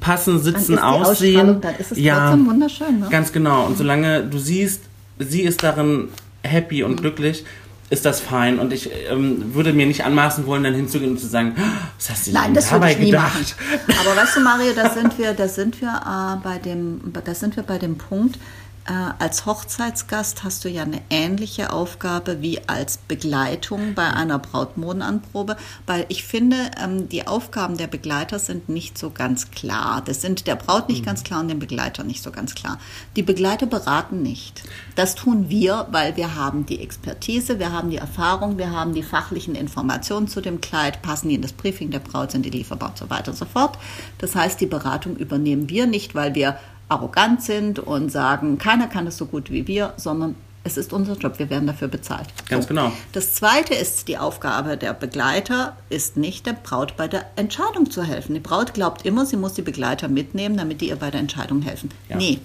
passen, 0.00 0.42
sitzen, 0.42 0.78
aussehen. 0.78 1.60
Dann 1.60 1.74
ist 1.76 1.92
es 1.92 1.98
trotzdem 1.98 2.46
wunderschön, 2.46 3.00
ne? 3.00 3.08
Ganz 3.10 3.32
genau. 3.32 3.66
Und 3.66 3.76
solange 3.78 4.24
du 4.24 4.38
siehst, 4.38 4.82
sie 5.18 5.42
ist 5.42 5.62
darin 5.62 6.08
happy 6.42 6.82
Mhm. 6.82 6.90
und 6.90 6.96
glücklich, 7.00 7.44
ist 7.90 8.04
das 8.04 8.20
fein. 8.20 8.58
Und 8.58 8.72
ich 8.72 8.90
ähm, 9.10 9.54
würde 9.54 9.72
mir 9.72 9.86
nicht 9.86 10.04
anmaßen 10.04 10.46
wollen, 10.46 10.64
dann 10.64 10.74
hinzugehen 10.74 11.12
und 11.12 11.20
zu 11.20 11.26
sagen, 11.26 11.54
"Ah, 11.58 11.62
was 11.98 12.10
hast 12.10 12.26
du 12.26 12.32
denn 12.32 12.40
Nein, 12.40 12.54
das 12.54 12.66
würde 12.66 12.80
dabei 12.80 12.92
ich 12.92 12.98
nie 12.98 13.06
gedacht? 13.06 13.34
machen. 13.34 13.98
Aber 14.06 14.20
weißt 14.20 14.36
du, 14.36 14.40
Mario, 14.40 14.72
da 14.74 14.90
sind 14.90 15.18
wir, 15.18 15.32
da 15.34 15.46
sind 15.48 15.80
wir 15.80 15.88
äh, 15.88 16.36
bei 16.42 16.58
dem, 16.58 17.00
da 17.24 17.34
sind 17.34 17.56
wir 17.56 17.62
bei 17.62 17.78
dem 17.78 17.96
Punkt. 17.96 18.38
Äh, 18.86 18.92
als 19.18 19.46
Hochzeitsgast 19.46 20.44
hast 20.44 20.64
du 20.64 20.68
ja 20.68 20.82
eine 20.82 21.00
ähnliche 21.08 21.72
Aufgabe 21.72 22.42
wie 22.42 22.60
als 22.68 22.98
Begleitung 22.98 23.94
bei 23.94 24.06
einer 24.06 24.38
Brautmodenanprobe, 24.38 25.56
weil 25.86 26.04
ich 26.10 26.24
finde, 26.24 26.56
ähm, 26.82 27.08
die 27.08 27.26
Aufgaben 27.26 27.78
der 27.78 27.86
Begleiter 27.86 28.38
sind 28.38 28.68
nicht 28.68 28.98
so 28.98 29.08
ganz 29.08 29.50
klar. 29.50 30.02
Das 30.04 30.20
sind 30.20 30.46
der 30.46 30.56
Braut 30.56 30.90
nicht 30.90 31.02
ganz 31.02 31.24
klar 31.24 31.40
und 31.40 31.48
dem 31.48 31.60
Begleiter 31.60 32.04
nicht 32.04 32.22
so 32.22 32.30
ganz 32.30 32.54
klar. 32.54 32.78
Die 33.16 33.22
Begleiter 33.22 33.64
beraten 33.64 34.20
nicht. 34.20 34.62
Das 34.96 35.14
tun 35.14 35.48
wir, 35.48 35.86
weil 35.90 36.16
wir 36.16 36.34
haben 36.34 36.66
die 36.66 36.80
Expertise, 36.80 37.58
wir 37.58 37.72
haben 37.72 37.88
die 37.88 37.96
Erfahrung, 37.96 38.58
wir 38.58 38.70
haben 38.70 38.92
die 38.92 39.02
fachlichen 39.02 39.54
Informationen 39.54 40.28
zu 40.28 40.42
dem 40.42 40.60
Kleid, 40.60 41.00
passen 41.00 41.30
die 41.30 41.36
in 41.36 41.42
das 41.42 41.54
Briefing 41.54 41.90
der 41.90 42.00
Braut, 42.00 42.32
sind 42.32 42.44
die 42.44 42.50
lieferbar 42.50 42.90
und 42.90 42.98
so 42.98 43.08
weiter 43.08 43.30
und 43.30 43.38
so 43.38 43.46
fort. 43.46 43.78
Das 44.18 44.34
heißt, 44.34 44.60
die 44.60 44.66
Beratung 44.66 45.16
übernehmen 45.16 45.70
wir 45.70 45.86
nicht, 45.86 46.14
weil 46.14 46.34
wir 46.34 46.58
arrogant 46.88 47.42
sind 47.42 47.78
und 47.78 48.10
sagen, 48.10 48.58
keiner 48.58 48.86
kann 48.86 49.06
es 49.06 49.16
so 49.16 49.26
gut 49.26 49.50
wie 49.50 49.66
wir, 49.66 49.94
sondern 49.96 50.34
es 50.66 50.78
ist 50.78 50.94
unser 50.94 51.14
Job, 51.16 51.38
wir 51.38 51.50
werden 51.50 51.66
dafür 51.66 51.88
bezahlt. 51.88 52.26
Ganz 52.48 52.66
genau. 52.66 52.90
Das 53.12 53.34
zweite 53.34 53.74
ist 53.74 54.08
die 54.08 54.16
Aufgabe 54.16 54.78
der 54.78 54.94
Begleiter, 54.94 55.76
ist 55.90 56.16
nicht 56.16 56.46
der 56.46 56.54
Braut 56.54 56.96
bei 56.96 57.06
der 57.06 57.26
Entscheidung 57.36 57.90
zu 57.90 58.02
helfen. 58.02 58.32
Die 58.32 58.40
Braut 58.40 58.72
glaubt 58.72 59.04
immer, 59.04 59.26
sie 59.26 59.36
muss 59.36 59.52
die 59.52 59.62
Begleiter 59.62 60.08
mitnehmen, 60.08 60.56
damit 60.56 60.80
die 60.80 60.88
ihr 60.88 60.96
bei 60.96 61.10
der 61.10 61.20
Entscheidung 61.20 61.60
helfen. 61.60 61.90
Ja. 62.08 62.16
Nee. 62.16 62.38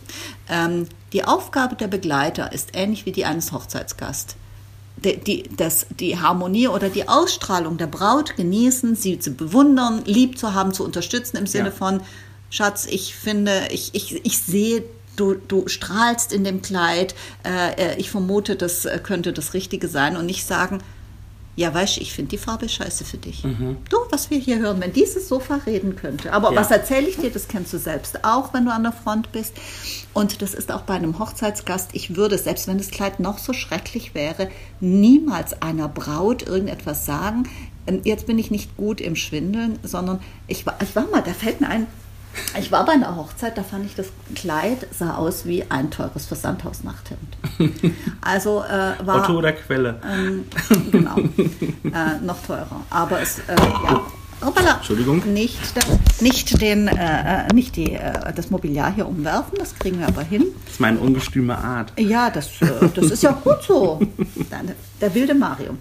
Ähm, 0.49 0.87
die 1.13 1.23
Aufgabe 1.23 1.75
der 1.77 1.87
Begleiter 1.87 2.51
ist 2.51 2.71
ähnlich 2.73 3.05
wie 3.05 3.13
die 3.13 3.23
eines 3.23 3.53
Hochzeitsgasts. 3.53 4.35
Die, 4.97 5.15
die, 5.15 5.43
das, 5.55 5.85
die 5.97 6.19
Harmonie 6.19 6.67
oder 6.67 6.89
die 6.89 7.07
Ausstrahlung 7.07 7.77
der 7.77 7.87
Braut 7.87 8.35
genießen, 8.35 8.97
sie 8.97 9.17
zu 9.17 9.31
bewundern, 9.31 10.01
lieb 10.03 10.37
zu 10.37 10.53
haben, 10.53 10.73
zu 10.73 10.83
unterstützen 10.83 11.37
im 11.37 11.47
Sinne 11.47 11.69
Ja. 11.69 11.71
von, 11.73 12.01
Schatz, 12.49 12.85
ich 12.89 13.15
finde, 13.15 13.67
ich, 13.71 13.93
ich, 13.93 14.25
ich 14.25 14.37
sehe, 14.39 14.83
du, 15.15 15.35
du 15.35 15.67
strahlst 15.67 16.33
in 16.33 16.43
dem 16.43 16.61
Kleid, 16.61 17.13
äh, 17.45 17.93
äh, 17.93 17.95
ich 17.99 18.09
vermute, 18.09 18.55
das 18.55 18.85
äh, 18.85 18.99
könnte 19.01 19.33
das 19.33 19.53
Richtige 19.53 19.87
sein 19.87 20.17
und 20.17 20.25
nicht 20.25 20.45
sagen, 20.45 20.79
ja, 21.55 21.73
weißt 21.73 21.97
du, 21.97 22.01
ich 22.01 22.13
finde 22.13 22.29
die 22.29 22.37
Farbe 22.37 22.69
scheiße 22.69 23.03
für 23.03 23.17
dich. 23.17 23.41
Du, 23.41 23.97
was 24.11 24.29
wir 24.29 24.37
hier 24.37 24.59
hören, 24.59 24.79
wenn 24.79 24.93
dieses 24.93 25.27
Sofa 25.27 25.59
reden 25.65 25.97
könnte. 25.97 26.31
Aber 26.31 26.53
Ja. 26.53 26.61
was 26.61 26.71
erzähle 26.71 27.09
ich 27.09 27.17
dir, 27.17 27.31
das 27.31 27.49
kennst 27.49 27.73
du 27.73 27.77
selbst 27.77 28.23
auch, 28.23 28.53
wenn 28.53 28.63
du 28.63 28.71
an 28.71 28.83
der 28.83 28.93
Front 28.93 29.33
bist. 29.33 29.53
Und 30.13 30.41
das 30.41 30.53
ist 30.53 30.71
auch 30.71 30.83
bei 30.83 30.93
einem 30.93 31.19
Hochzeitsgast. 31.19 31.89
Ich 31.91 32.15
würde, 32.15 32.37
selbst 32.37 32.69
wenn 32.69 32.77
das 32.77 32.91
Kleid 32.91 33.19
noch 33.19 33.39
so 33.39 33.51
schrecklich 33.51 34.15
wäre, 34.15 34.49
niemals 34.79 35.61
einer 35.61 35.89
Braut 35.89 36.43
irgendetwas 36.47 37.05
sagen. 37.05 37.49
Ähm, 37.87 38.01
Jetzt 38.05 38.25
bin 38.25 38.39
ich 38.39 38.51
nicht 38.51 38.77
gut 38.77 39.01
im 39.01 39.17
Schwindeln, 39.17 39.79
sondern 39.83 40.21
ich 40.47 40.65
war, 40.65 40.77
ich 40.81 40.95
war 40.95 41.07
mal, 41.07 41.21
da 41.23 41.33
fällt 41.33 41.59
mir 41.59 41.67
ein, 41.67 41.87
ich 42.59 42.71
war 42.71 42.85
bei 42.85 42.93
einer 42.93 43.15
Hochzeit, 43.15 43.57
da 43.57 43.63
fand 43.63 43.85
ich 43.85 43.95
das 43.95 44.07
Kleid 44.35 44.87
sah 44.91 45.15
aus 45.15 45.45
wie 45.45 45.63
ein 45.69 45.91
teures 45.91 46.25
Versandhaus-Nachthemd. 46.25 47.37
Also 48.21 48.63
äh, 48.63 49.05
war 49.05 49.23
Otto 49.23 49.37
oder 49.37 49.53
Quelle? 49.53 49.99
ähm, 50.03 50.45
genau. 50.91 51.17
äh, 51.17 52.19
noch 52.23 52.41
teurer. 52.45 52.81
Aber 52.89 53.21
es, 53.21 53.39
äh, 53.39 53.55
ja. 53.55 54.01
Hoppala. 54.43 54.75
Entschuldigung. 54.77 55.21
Nicht, 55.33 55.59
das, 55.75 55.85
nicht, 56.21 56.61
den, 56.61 56.87
äh, 56.87 57.47
äh, 57.47 57.53
nicht 57.53 57.75
die, 57.75 57.93
äh, 57.93 58.33
das 58.33 58.49
Mobiliar 58.49 58.93
hier 58.93 59.07
umwerfen, 59.07 59.57
das 59.57 59.75
kriegen 59.75 59.99
wir 59.99 60.07
aber 60.07 60.21
hin. 60.21 60.45
Das 60.65 60.75
ist 60.75 60.79
meine 60.79 60.99
ungestüme 60.99 61.57
Art. 61.57 61.91
Ja, 61.99 62.29
das, 62.29 62.61
äh, 62.61 62.67
das 62.93 63.05
ist 63.11 63.23
ja 63.23 63.31
gut 63.31 63.61
so. 63.67 63.99
Der, 64.49 64.61
der 65.01 65.13
wilde 65.13 65.35
Mario. 65.35 65.77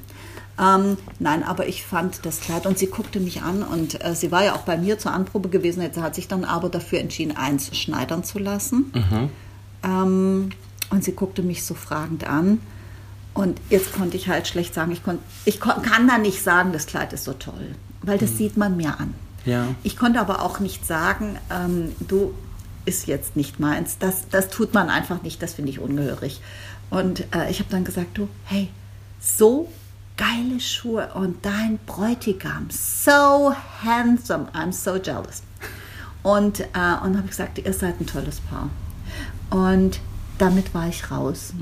Ähm, 0.61 0.97
nein, 1.21 1.45
aber 1.45 1.69
ich 1.69 1.85
fand 1.85 2.27
das 2.27 2.41
Kleid 2.41 2.67
und 2.67 2.79
sie 2.79 2.89
guckte 2.89 3.21
mich 3.21 3.43
an 3.43 3.63
und 3.63 4.05
äh, 4.05 4.15
sie 4.15 4.33
war 4.33 4.45
ja 4.45 4.55
auch 4.55 4.63
bei 4.63 4.77
mir 4.77 4.99
zur 4.99 5.13
Anprobe 5.13 5.49
gewesen. 5.49 5.83
Jetzt 5.83 5.99
hat 6.01 6.15
sich 6.15 6.27
dann 6.27 6.45
aber 6.45 6.69
dafür 6.69 6.99
entschieden, 6.99 7.37
eins 7.37 7.77
schneidern 7.77 8.25
zu 8.25 8.39
lassen. 8.39 8.93
Ähm, 9.85 10.51
und 10.91 11.05
sie 11.05 11.13
guckte 11.13 11.43
mich 11.43 11.65
so 11.65 11.75
fragend 11.75 12.29
an. 12.29 12.61
Und 13.35 13.61
jetzt 13.71 13.93
konnte 13.93 14.17
ich 14.17 14.29
halt 14.29 14.49
schlecht 14.49 14.75
sagen, 14.75 14.91
ich, 14.91 15.05
kon, 15.05 15.21
ich 15.45 15.61
kon, 15.61 15.81
kann 15.83 16.09
da 16.09 16.19
nicht 16.19 16.43
sagen, 16.43 16.73
das 16.73 16.87
Kleid 16.87 17.13
ist 17.13 17.25
so 17.25 17.35
toll, 17.35 17.77
weil 18.03 18.19
das 18.19 18.37
sieht 18.37 18.57
man 18.57 18.77
mir 18.77 18.99
an. 18.99 19.15
Ja. 19.45 19.67
Ich 19.85 19.97
konnte 19.97 20.19
aber 20.19 20.43
auch 20.43 20.59
nicht 20.59 20.85
sagen, 20.85 21.39
ähm, 21.51 21.93
du 22.01 22.35
ist 22.85 23.07
jetzt 23.07 23.37
nicht 23.37 23.61
meins. 23.61 23.99
Das, 23.99 24.29
das 24.29 24.49
tut 24.49 24.75
man 24.75 24.89
einfach 24.89 25.23
nicht, 25.23 25.41
das 25.41 25.55
finde 25.55 25.71
ich 25.71 25.79
ungehörig. 25.79 26.41
Und 26.91 27.21
äh, 27.35 27.49
ich 27.51 27.61
habe 27.61 27.71
dann 27.71 27.85
gesagt, 27.85 28.19
du, 28.19 28.29
hey, 28.47 28.71
so 29.21 29.71
geile 30.19 30.61
Schuhe 30.61 31.09
und 31.15 31.47
dein 31.47 31.79
Bräutigam, 31.87 32.67
so 32.71 33.55
handsome, 33.83 34.49
I'm 34.53 34.73
so 34.73 34.97
jealous. 34.97 35.43
Und, 36.23 36.61
äh, 36.61 36.65
und 37.05 37.17
habe 37.17 37.29
gesagt, 37.29 37.59
ihr 37.59 37.73
seid 37.73 38.01
ein 38.01 38.07
tolles 38.07 38.41
Paar. 38.41 38.69
Und 39.51 40.01
damit 40.37 40.75
war 40.75 40.89
ich 40.89 41.11
raus. 41.11 41.55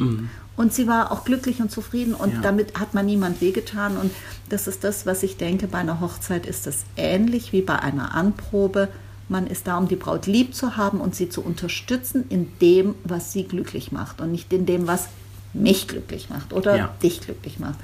Und 0.56 0.72
sie 0.72 0.88
war 0.88 1.12
auch 1.12 1.24
glücklich 1.24 1.60
und 1.60 1.70
zufrieden 1.70 2.14
und 2.14 2.32
Ja. 2.32 2.40
damit 2.40 2.80
hat 2.80 2.94
man 2.94 3.04
niemand 3.06 3.40
wehgetan. 3.42 3.96
Und 3.98 4.10
das 4.48 4.66
ist 4.66 4.82
das, 4.84 5.04
was 5.06 5.22
ich 5.22 5.36
denke, 5.36 5.68
bei 5.68 5.78
einer 5.78 6.00
Hochzeit 6.00 6.46
ist 6.46 6.66
das 6.66 6.84
ähnlich 6.96 7.52
wie 7.52 7.60
bei 7.62 7.78
einer 7.78 8.14
Anprobe. 8.14 8.88
Man 9.28 9.46
ist 9.46 9.66
da, 9.66 9.76
um 9.76 9.86
die 9.86 9.96
Braut 9.96 10.26
lieb 10.26 10.54
zu 10.54 10.76
haben 10.78 11.00
und 11.00 11.14
sie 11.14 11.28
zu 11.28 11.42
unterstützen 11.42 12.24
in 12.30 12.48
dem, 12.60 12.94
was 13.04 13.32
sie 13.32 13.44
glücklich 13.44 13.92
macht 13.92 14.20
und 14.22 14.32
nicht 14.32 14.50
in 14.52 14.64
dem, 14.64 14.86
was 14.86 15.08
mich 15.56 15.88
glücklich 15.88 16.28
macht 16.30 16.52
oder 16.52 16.76
Ja. 16.76 16.94
dich 17.02 17.20
glücklich 17.20 17.58
macht. 17.58 17.78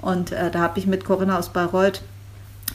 Und 0.00 0.32
äh, 0.32 0.50
da 0.50 0.60
habe 0.60 0.78
ich 0.78 0.86
mit 0.86 1.04
Corinna 1.04 1.38
aus 1.38 1.48
Bayreuth 1.50 2.02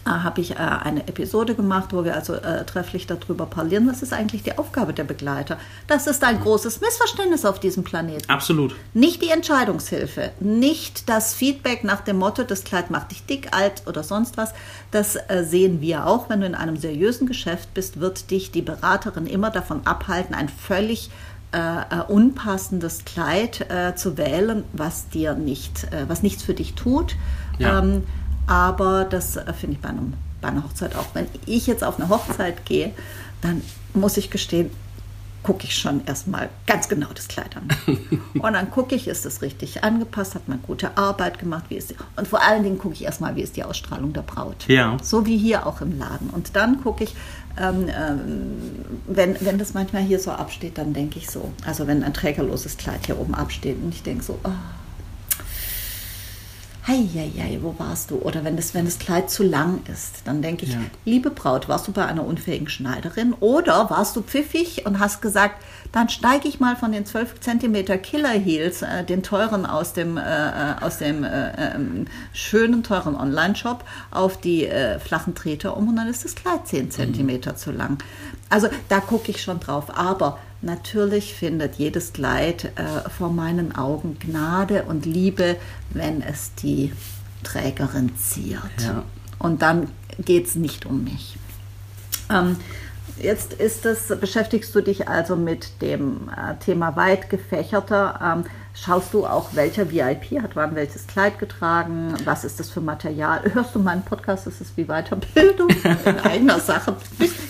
äh, 0.06 0.10
habe 0.12 0.40
ich 0.40 0.52
äh, 0.52 0.56
eine 0.56 1.08
Episode 1.08 1.56
gemacht, 1.56 1.90
wo 1.92 2.06
wir 2.06 2.16
also 2.16 2.36
äh, 2.36 2.64
trefflich 2.64 3.06
darüber 3.08 3.46
parlieren, 3.48 3.88
was 3.90 4.02
ist 4.02 4.14
eigentlich 4.14 4.44
die 4.44 4.58
Aufgabe 4.58 4.94
der 4.94 5.04
Begleiter. 5.04 5.58
Das 5.88 6.08
ist 6.08 6.24
ein 6.24 6.40
großes 6.40 6.80
Missverständnis 6.80 7.44
auf 7.44 7.60
diesem 7.60 7.84
Planeten. 7.84 8.30
Absolut. 8.30 8.76
Nicht 8.94 9.22
die 9.22 9.30
Entscheidungshilfe, 9.30 10.32
nicht 10.40 11.10
das 11.10 11.34
Feedback 11.34 11.84
nach 11.84 12.02
dem 12.02 12.18
Motto, 12.18 12.44
das 12.44 12.64
Kleid 12.64 12.92
macht 12.92 13.12
dich 13.12 13.26
dick, 13.26 13.50
alt 13.52 13.84
oder 13.88 14.04
sonst 14.04 14.38
was. 14.38 14.54
Das 14.92 15.18
sehen 15.42 15.82
wir 15.82 16.06
auch. 16.06 16.30
Wenn 16.30 16.42
du 16.42 16.48
in 16.48 16.56
einem 16.56 16.78
seriösen 16.78 17.28
Geschäft 17.28 17.74
bist, 17.74 18.00
wird 18.00 18.32
dich 18.32 18.52
die 18.52 18.62
Beraterin 18.62 19.26
immer 19.28 19.50
davon 19.52 19.86
abhalten, 19.86 20.34
ein 20.34 20.50
völlig 20.50 21.10
äh, 21.52 22.02
unpassendes 22.08 23.06
Kleid 23.06 23.70
äh, 23.70 23.96
zu 23.96 24.18
wählen, 24.18 24.64
was 24.74 25.10
dir 25.10 25.34
nicht, 25.34 25.86
äh, 25.86 26.08
was 26.08 26.22
nichts 26.22 26.44
für 26.44 26.54
dich 26.54 26.76
tut. 26.76 27.16
Ja. 27.58 27.80
Ähm, 27.80 28.04
aber 28.48 29.06
das 29.06 29.36
äh, 29.36 29.54
finde 29.54 29.76
ich 29.76 29.82
bei, 29.82 29.90
einem, 29.90 30.14
bei 30.42 30.50
einer 30.50 30.64
Hochzeit 30.64 30.96
auch. 30.96 31.08
Wenn 31.14 31.28
ich 31.46 31.68
jetzt 31.68 31.84
auf 31.84 32.00
eine 32.00 32.10
Hochzeit 32.10 32.66
gehe, 32.66 32.92
dann 33.42 33.62
muss 33.94 34.18
ich 34.18 34.30
gestehen, 34.30 34.70
gucke 35.44 35.66
ich 35.66 35.76
schon 35.76 36.06
erstmal 36.06 36.50
ganz 36.68 36.90
genau 36.90 37.08
das 37.14 37.28
Kleid 37.28 37.56
an. 37.56 37.68
Und 38.34 38.54
dann 38.54 38.72
gucke 38.72 38.96
ich, 38.96 39.08
ist 39.08 39.26
es 39.26 39.42
richtig 39.42 39.84
angepasst, 39.84 40.36
hat 40.36 40.48
man 40.48 40.62
gute 40.62 40.98
Arbeit 40.98 41.40
gemacht, 41.40 41.66
wie 41.70 41.76
ist 41.76 41.92
die, 41.92 41.96
und 42.16 42.28
vor 42.28 42.42
allen 42.42 42.64
Dingen 42.64 42.78
gucke 42.78 42.94
ich 42.94 43.04
erstmal, 43.04 43.36
wie 43.36 43.42
ist 43.42 43.56
die 43.56 43.64
Ausstrahlung 43.64 44.14
der 44.14 44.22
Braut. 44.22 44.68
Ja. 44.68 44.98
So 45.02 45.26
wie 45.26 45.38
hier 45.38 45.66
auch 45.66 45.82
im 45.82 45.98
Laden. 45.98 46.30
Und 46.30 46.56
dann 46.56 46.82
gucke 46.82 47.04
ich, 47.04 47.16
ähm, 47.60 47.88
ähm, 47.88 48.58
wenn, 49.08 49.36
wenn 49.42 49.58
das 49.58 49.74
manchmal 49.74 50.04
hier 50.04 50.20
so 50.20 50.32
absteht, 50.32 50.78
dann 50.78 50.94
denke 50.94 51.20
ich 51.20 51.30
so, 51.30 51.52
also 51.66 51.88
wenn 51.88 52.04
ein 52.04 52.14
trägerloses 52.14 52.78
Kleid 52.78 53.06
hier 53.06 53.20
oben 53.20 53.36
absteht 53.36 53.78
und 53.82 53.94
ich 53.94 54.04
denke 54.04 54.24
so, 54.24 54.40
oh, 54.44 54.50
Heieiei, 56.90 57.60
wo 57.62 57.76
warst 57.78 58.10
du? 58.10 58.16
Oder 58.16 58.44
wenn 58.44 58.56
das, 58.56 58.74
wenn 58.74 58.86
das 58.86 58.98
Kleid 58.98 59.30
zu 59.30 59.44
lang 59.44 59.82
ist, 59.94 60.24
dann 60.26 60.42
denke 60.42 60.66
ich, 60.66 60.74
Ja. 60.74 60.80
liebe 61.06 61.30
Braut, 61.30 61.70
warst 61.70 61.88
du 61.88 61.92
bei 61.92 62.04
einer 62.06 62.26
unfähigen 62.26 62.68
Schneiderin 62.68 63.34
oder 63.40 63.92
warst 63.92 64.16
du 64.16 64.24
pfiffig 64.24 64.88
und 64.88 65.00
hast 65.00 65.22
gesagt, 65.22 65.64
dann 65.92 66.10
steige 66.10 66.48
ich 66.48 66.60
mal 66.60 66.76
von 66.76 66.92
den 66.92 67.06
12 67.06 67.40
cm 67.42 68.02
Killer 68.02 68.30
Heels, 68.30 68.82
äh, 68.82 69.04
den 69.04 69.22
teuren 69.22 69.68
aus 69.68 69.94
dem, 69.94 70.18
äh, 70.18 70.22
äh, 70.22 70.74
aus 70.82 70.98
dem 70.98 71.24
äh, 71.24 71.76
ähm, 71.76 72.06
schönen, 72.34 72.82
teuren 72.82 73.16
Online-Shop, 73.16 73.84
auf 74.10 74.40
die 74.42 74.66
äh, 74.66 74.98
flachen 75.00 75.36
Treter 75.36 75.78
um 75.78 75.90
und 75.90 75.96
dann 75.96 76.08
ist 76.08 76.26
das 76.26 76.34
Kleid 76.34 76.68
10 76.68 76.90
cm 76.90 77.56
zu 77.56 77.72
lang. 77.72 78.00
Also 78.50 78.68
da 78.90 79.00
gucke 79.00 79.32
ich 79.32 79.42
schon 79.42 79.60
drauf. 79.60 79.98
Aber 79.98 80.40
natürlich 80.62 81.34
findet 81.34 81.76
jedes 81.76 82.14
Kleid 82.14 82.66
äh, 82.76 83.10
vor 83.10 83.32
meinen 83.32 83.76
Augen 83.76 84.18
Gnade 84.20 84.84
und 84.84 85.06
Liebe, 85.06 85.56
wenn 85.92 86.22
es 86.22 86.54
die 86.56 86.92
Trägerin 87.44 88.18
ziert. 88.18 88.62
Ja. 88.82 89.04
Und 89.38 89.62
dann 89.62 89.90
geht 90.18 90.48
es 90.48 90.56
nicht 90.56 90.86
um 90.86 91.04
mich. 91.04 91.38
Ähm, 92.30 92.58
jetzt 93.22 93.54
ist 93.54 93.86
das, 93.86 94.08
beschäftigst 94.20 94.74
du 94.76 94.82
dich 94.82 95.08
also 95.08 95.36
mit 95.36 95.82
dem 95.82 96.30
äh, 96.30 96.56
Thema 96.64 96.96
weit 96.96 97.30
gefächerter. 97.30 98.20
Ähm, 98.22 98.46
schaust 98.74 99.14
du 99.14 99.26
auch, 99.26 99.50
welcher 99.54 99.92
VIP 99.92 100.42
hat 100.42 100.56
wann 100.56 100.76
welches 100.76 101.08
Kleid 101.08 101.40
getragen? 101.40 102.14
Was 102.26 102.44
ist 102.44 102.60
das 102.60 102.70
für 102.70 102.82
Material? 102.82 103.42
Hörst 103.54 103.76
du 103.76 103.80
meinen 103.80 104.04
Podcast? 104.04 104.48
Das 104.48 104.62
ist 104.62 104.78
wie 104.78 104.86
Weiterbildung 104.86 105.70
in 106.06 106.20
eigener 106.20 106.60
Sache. 106.60 106.96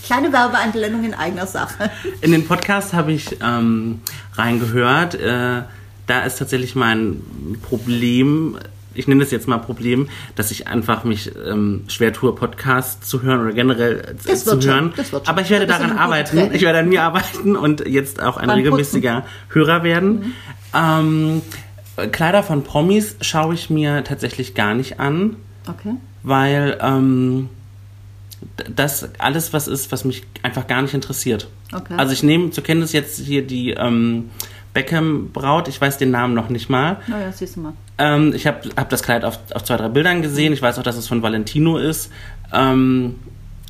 Kleine 0.03 0.32
Werbeeinblendung 0.34 1.03
in 1.03 1.13
eigener 1.13 1.47
Sache. 1.47 1.91
In 2.21 2.32
den 2.32 2.47
Podcast 2.47 2.93
habe 2.93 3.12
ich 3.12 3.38
ähm, 3.41 4.01
reingehört. 4.34 5.15
Äh, 5.15 5.63
da 6.08 6.21
ist 6.21 6.39
tatsächlich 6.39 6.75
mein 6.75 7.21
Problem 7.62 8.58
ich 8.99 9.08
nenne 9.08 9.21
das 9.23 9.32
jetzt 9.32 9.47
mal 9.47 9.60
Problem, 9.60 10.10
dass 10.36 10.51
ich 10.51 10.67
einfach 10.67 11.03
mich 11.03 11.32
ähm, 11.47 11.86
schwer 11.88 12.12
tue, 12.12 12.34
Podcasts 12.34 13.08
zu 13.08 13.21
hören 13.21 13.41
oder 13.41 13.53
generell 13.53 14.15
äh, 14.25 14.36
zu 14.36 14.60
hören. 14.62 14.93
Schon, 15.10 15.21
Aber 15.25 15.41
ich 15.41 15.49
werde 15.49 15.67
daran 15.67 15.97
arbeiten. 15.97 16.51
Ich 16.53 16.62
werde 16.63 16.79
an 16.79 16.89
mir 16.89 17.03
arbeiten 17.03 17.55
und 17.55 17.88
jetzt 17.88 18.21
auch 18.21 18.38
ein 18.38 18.47
Beim 18.47 18.58
regelmäßiger 18.58 19.21
Putzen. 19.21 19.53
Hörer 19.53 19.84
werden. 19.84 20.19
Mhm. 20.19 20.34
Ähm, 20.73 21.41
Kleider 22.12 22.43
von 22.43 22.63
Promis 22.63 23.15
schaue 23.21 23.53
ich 23.53 23.69
mir 23.69 24.03
tatsächlich 24.03 24.55
gar 24.55 24.73
nicht 24.73 24.99
an. 24.99 25.36
Okay. 25.67 25.95
Weil 26.23 26.77
ähm, 26.82 27.49
das 28.73 29.10
alles 29.17 29.53
was 29.53 29.67
ist, 29.67 29.91
was 29.91 30.05
mich 30.05 30.23
einfach 30.43 30.67
gar 30.67 30.82
nicht 30.82 30.93
interessiert. 30.93 31.47
Okay. 31.73 31.93
Also 31.97 32.13
ich 32.13 32.23
nehme 32.23 32.51
zur 32.51 32.63
Kenntnis 32.63 32.93
jetzt 32.93 33.19
hier 33.19 33.45
die 33.45 33.71
ähm, 33.71 34.29
Beckham-Braut, 34.73 35.67
ich 35.67 35.79
weiß 35.79 35.97
den 35.97 36.12
Namen 36.12 36.34
noch 36.34 36.49
nicht 36.49 36.69
mal. 36.69 36.97
Naja, 37.08 37.32
siehst 37.32 37.55
du 37.55 37.62
mal. 37.62 37.73
Ähm, 37.97 38.34
ich 38.34 38.47
habe 38.47 38.69
hab 38.77 38.89
das 38.89 39.03
Kleid 39.03 39.25
auf, 39.25 39.39
auf 39.53 39.63
zwei, 39.63 39.77
drei 39.77 39.89
Bildern 39.89 40.21
gesehen. 40.21 40.53
Ich 40.53 40.62
weiß 40.62 40.79
auch, 40.79 40.84
dass 40.84 40.97
es 40.97 41.08
von 41.08 41.21
Valentino 41.21 41.77
ist. 41.77 42.12
Ähm, 42.53 43.15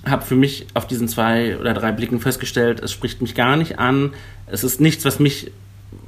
habe 0.05 0.23
für 0.23 0.35
mich 0.35 0.67
auf 0.73 0.87
diesen 0.87 1.07
zwei 1.07 1.57
oder 1.57 1.73
drei 1.73 1.91
Blicken 1.91 2.19
festgestellt, 2.19 2.79
es 2.79 2.91
spricht 2.91 3.21
mich 3.21 3.35
gar 3.35 3.57
nicht 3.57 3.79
an. 3.79 4.13
Es 4.47 4.63
ist 4.63 4.79
nichts, 4.79 5.03
was 5.03 5.19
mich 5.19 5.51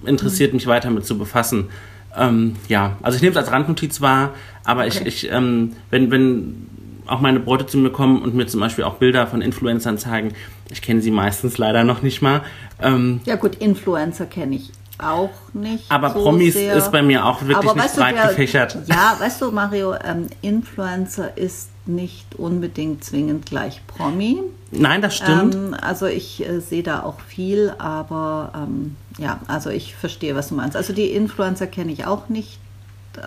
interessiert, 0.06 0.54
mich 0.54 0.67
weiter 0.67 0.89
mit 0.89 1.06
zu 1.06 1.17
befassen. 1.17 1.70
Ähm, 2.17 2.56
ja, 2.67 2.98
also 3.02 3.15
ich 3.15 3.22
nehme 3.22 3.32
es 3.32 3.38
als 3.38 3.52
Randnotiz 3.52 4.02
wahr, 4.02 4.34
aber 4.63 4.86
okay. 4.86 5.04
ich, 5.06 5.26
ich 5.26 5.32
ähm, 5.32 5.74
wenn, 5.89 6.12
wenn 6.12 6.67
auch 7.08 7.22
meine 7.22 7.39
Bräute 7.39 7.65
zu 7.65 7.78
mir 7.78 7.89
kommen 7.89 8.22
und 8.22 8.36
mir 8.36 8.48
zum 8.48 8.60
Beispiel 8.60 8.84
auch 8.84 8.96
Bilder 8.96 9.28
von 9.28 9.41
Influencern 9.41 9.98
zeigen, 9.98 10.34
ich 10.70 10.82
kenne 10.82 11.02
sie 11.02 11.12
meistens 11.12 11.58
leider 11.58 11.84
noch 11.84 12.02
nicht 12.02 12.22
mal. 12.22 12.41
Ähm, 12.82 13.22
ja 13.26 13.36
gut, 13.36 13.56
Influencer 13.56 14.26
kenne 14.26 14.56
ich 14.56 14.72
auch 15.03 15.29
nicht. 15.53 15.85
Aber 15.89 16.11
so 16.11 16.21
Promis 16.21 16.53
sehr. 16.53 16.75
ist 16.75 16.91
bei 16.91 17.01
mir 17.01 17.25
auch 17.25 17.41
wirklich 17.41 17.69
Aber 17.69 17.81
nicht 17.81 17.95
breit 17.95 18.15
du, 18.15 18.19
der, 18.19 18.27
gefächert. 18.29 18.77
Ja, 18.87 19.15
weißt 19.19 19.41
du, 19.41 19.51
Mario, 19.51 19.95
ähm, 19.95 20.27
Influencer 20.41 21.37
ist 21.37 21.69
nicht 21.85 22.35
unbedingt 22.35 23.03
zwingend 23.03 23.45
gleich 23.45 23.81
Promi. 23.87 24.39
Nein, 24.71 25.01
das 25.01 25.15
stimmt. 25.15 25.55
Ähm, 25.55 25.75
also 25.79 26.05
ich 26.05 26.47
äh, 26.47 26.59
sehe 26.59 26.83
da 26.83 27.03
auch 27.03 27.19
viel, 27.19 27.73
aber 27.77 28.53
ähm, 28.55 28.95
ja, 29.17 29.39
also 29.47 29.69
ich 29.69 29.95
verstehe, 29.95 30.35
was 30.35 30.49
du 30.49 30.55
meinst. 30.55 30.77
Also 30.77 30.93
die 30.93 31.11
Influencer 31.11 31.67
kenne 31.67 31.91
ich 31.91 32.05
auch 32.05 32.29
nicht 32.29 32.59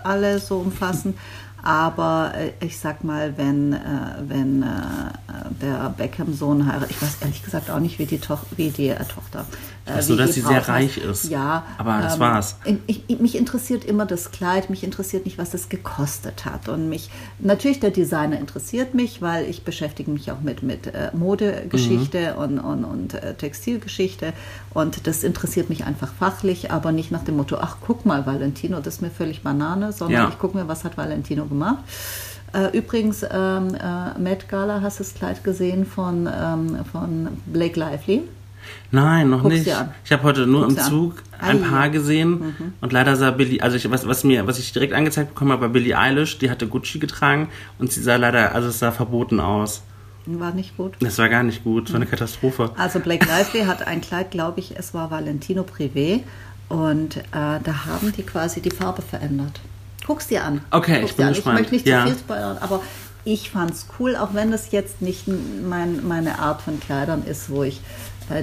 alle 0.03 0.39
so 0.39 0.57
umfassend. 0.57 1.15
Aber 1.65 2.33
äh, 2.35 2.51
ich 2.63 2.77
sag 2.77 3.03
mal, 3.03 3.37
wenn, 3.37 3.73
äh, 3.73 3.79
wenn 4.27 4.61
äh, 4.61 4.65
der 5.61 5.93
Beckham-Sohn 5.97 6.67
heiratet, 6.67 6.91
ich 6.91 7.01
weiß 7.01 7.17
ehrlich 7.21 7.43
gesagt 7.43 7.71
auch 7.71 7.79
nicht, 7.79 7.97
wie 7.97 8.05
die, 8.05 8.19
Toch 8.19 8.41
wie 8.55 8.69
die 8.69 8.89
äh, 8.89 9.03
Tochter. 9.05 9.47
Äh, 9.85 10.15
dass 10.15 10.33
sie 10.33 10.41
sehr 10.41 10.67
reich 10.67 10.97
ist. 10.97 11.25
Ja. 11.25 11.63
Aber 11.77 11.99
das 12.01 12.15
ähm, 12.15 12.19
war's. 12.19 12.55
Ich, 12.87 13.19
mich 13.19 13.37
interessiert 13.37 13.83
immer 13.85 14.05
das 14.05 14.31
Kleid, 14.31 14.69
mich 14.69 14.83
interessiert 14.83 15.25
nicht, 15.25 15.37
was 15.37 15.53
es 15.53 15.69
gekostet 15.69 16.45
hat. 16.45 16.69
Und 16.69 16.89
mich, 16.89 17.09
natürlich 17.39 17.79
der 17.79 17.91
Designer 17.91 18.39
interessiert 18.39 18.93
mich, 18.93 19.21
weil 19.21 19.45
ich 19.49 19.63
beschäftige 19.63 20.11
mich 20.11 20.31
auch 20.31 20.41
mit, 20.41 20.63
mit 20.63 20.87
äh, 20.87 21.11
Modegeschichte 21.13 22.33
mhm. 22.33 22.43
und, 22.43 22.59
und, 22.59 22.85
und 22.85 23.37
Textilgeschichte. 23.37 24.33
Und 24.73 25.07
das 25.07 25.23
interessiert 25.23 25.69
mich 25.69 25.85
einfach 25.85 26.11
fachlich, 26.13 26.71
aber 26.71 26.91
nicht 26.91 27.11
nach 27.11 27.23
dem 27.23 27.37
Motto, 27.37 27.57
ach 27.59 27.77
guck 27.85 28.05
mal, 28.05 28.25
Valentino, 28.25 28.79
das 28.79 28.95
ist 28.95 29.01
mir 29.01 29.11
völlig 29.11 29.43
Banane, 29.43 29.91
sondern 29.91 30.23
ja. 30.23 30.29
ich 30.29 30.39
gucke 30.39 30.57
mir, 30.57 30.67
was 30.67 30.83
hat 30.83 30.97
Valentino 30.97 31.45
gemacht 31.45 31.55
gemacht. 31.65 31.83
Äh, 32.53 32.77
übrigens, 32.77 33.23
ähm, 33.23 33.75
äh, 33.75 34.17
Met 34.19 34.47
Gala, 34.47 34.81
hast 34.81 34.99
du 34.99 35.03
das 35.03 35.13
Kleid 35.13 35.43
gesehen 35.43 35.85
von, 35.85 36.29
ähm, 36.31 36.85
von 36.91 37.27
Blake 37.47 37.79
Lively? 37.79 38.23
Nein, 38.91 39.29
noch 39.29 39.43
Guck's 39.43 39.55
nicht. 39.55 39.75
Ich 40.03 40.11
habe 40.11 40.23
heute 40.23 40.47
nur 40.47 40.67
Guck's 40.67 40.87
im 40.87 40.91
Zug 40.91 41.23
ein 41.39 41.63
Ei. 41.63 41.67
Paar 41.67 41.89
gesehen 41.89 42.29
mhm. 42.31 42.73
und 42.81 42.93
leider 42.93 43.15
sah 43.15 43.31
Billy, 43.31 43.61
also 43.61 43.75
ich, 43.75 43.89
was, 43.91 44.07
was 44.07 44.23
mir, 44.23 44.47
was 44.47 44.59
ich 44.59 44.71
direkt 44.71 44.93
angezeigt 44.93 45.29
bekommen 45.29 45.51
habe, 45.51 45.63
war 45.63 45.69
Billie 45.69 45.97
Eilish, 45.97 46.37
die 46.37 46.49
hatte 46.49 46.67
Gucci 46.67 46.99
getragen 46.99 47.49
und 47.79 47.91
sie 47.91 48.01
sah 48.01 48.15
leider, 48.15 48.55
also 48.55 48.69
es 48.69 48.79
sah 48.79 48.91
verboten 48.91 49.39
aus. 49.39 49.83
War 50.27 50.53
nicht 50.53 50.75
gut. 50.75 50.93
Das 51.01 51.17
war 51.19 51.29
gar 51.29 51.43
nicht 51.43 51.63
gut, 51.63 51.89
war 51.89 51.97
eine 51.97 52.07
Katastrophe. 52.07 52.71
Also 52.77 52.99
Blake 52.99 53.27
Lively 53.27 53.65
hat 53.65 53.85
ein 53.85 54.01
Kleid, 54.01 54.31
glaube 54.31 54.59
ich, 54.59 54.75
es 54.77 54.93
war 54.93 55.11
Valentino 55.11 55.63
Privé 55.63 56.21
und 56.69 57.17
äh, 57.17 57.21
da 57.31 57.85
haben 57.85 58.11
die 58.11 58.23
quasi 58.23 58.61
die 58.61 58.71
Farbe 58.71 59.01
verändert. 59.01 59.59
Guck's 60.07 60.27
dir 60.27 60.43
an. 60.43 60.61
Okay, 60.71 60.99
Guck's 60.99 61.11
ich 61.11 61.17
bin 61.17 61.27
gespannt. 61.27 61.59
Ich 61.59 61.61
möchte 61.61 61.75
nicht 61.75 61.85
zu 61.85 61.91
ja. 61.91 62.05
viel 62.05 62.15
spoilern, 62.15 62.57
aber 62.59 62.81
ich 63.23 63.49
fand's 63.49 63.87
cool, 63.99 64.15
auch 64.15 64.33
wenn 64.33 64.51
das 64.51 64.71
jetzt 64.71 65.01
nicht 65.01 65.27
mein, 65.27 66.07
meine 66.07 66.39
Art 66.39 66.61
von 66.61 66.79
Kleidern 66.79 67.23
ist, 67.23 67.49
wo 67.49 67.63
ich, 67.63 67.81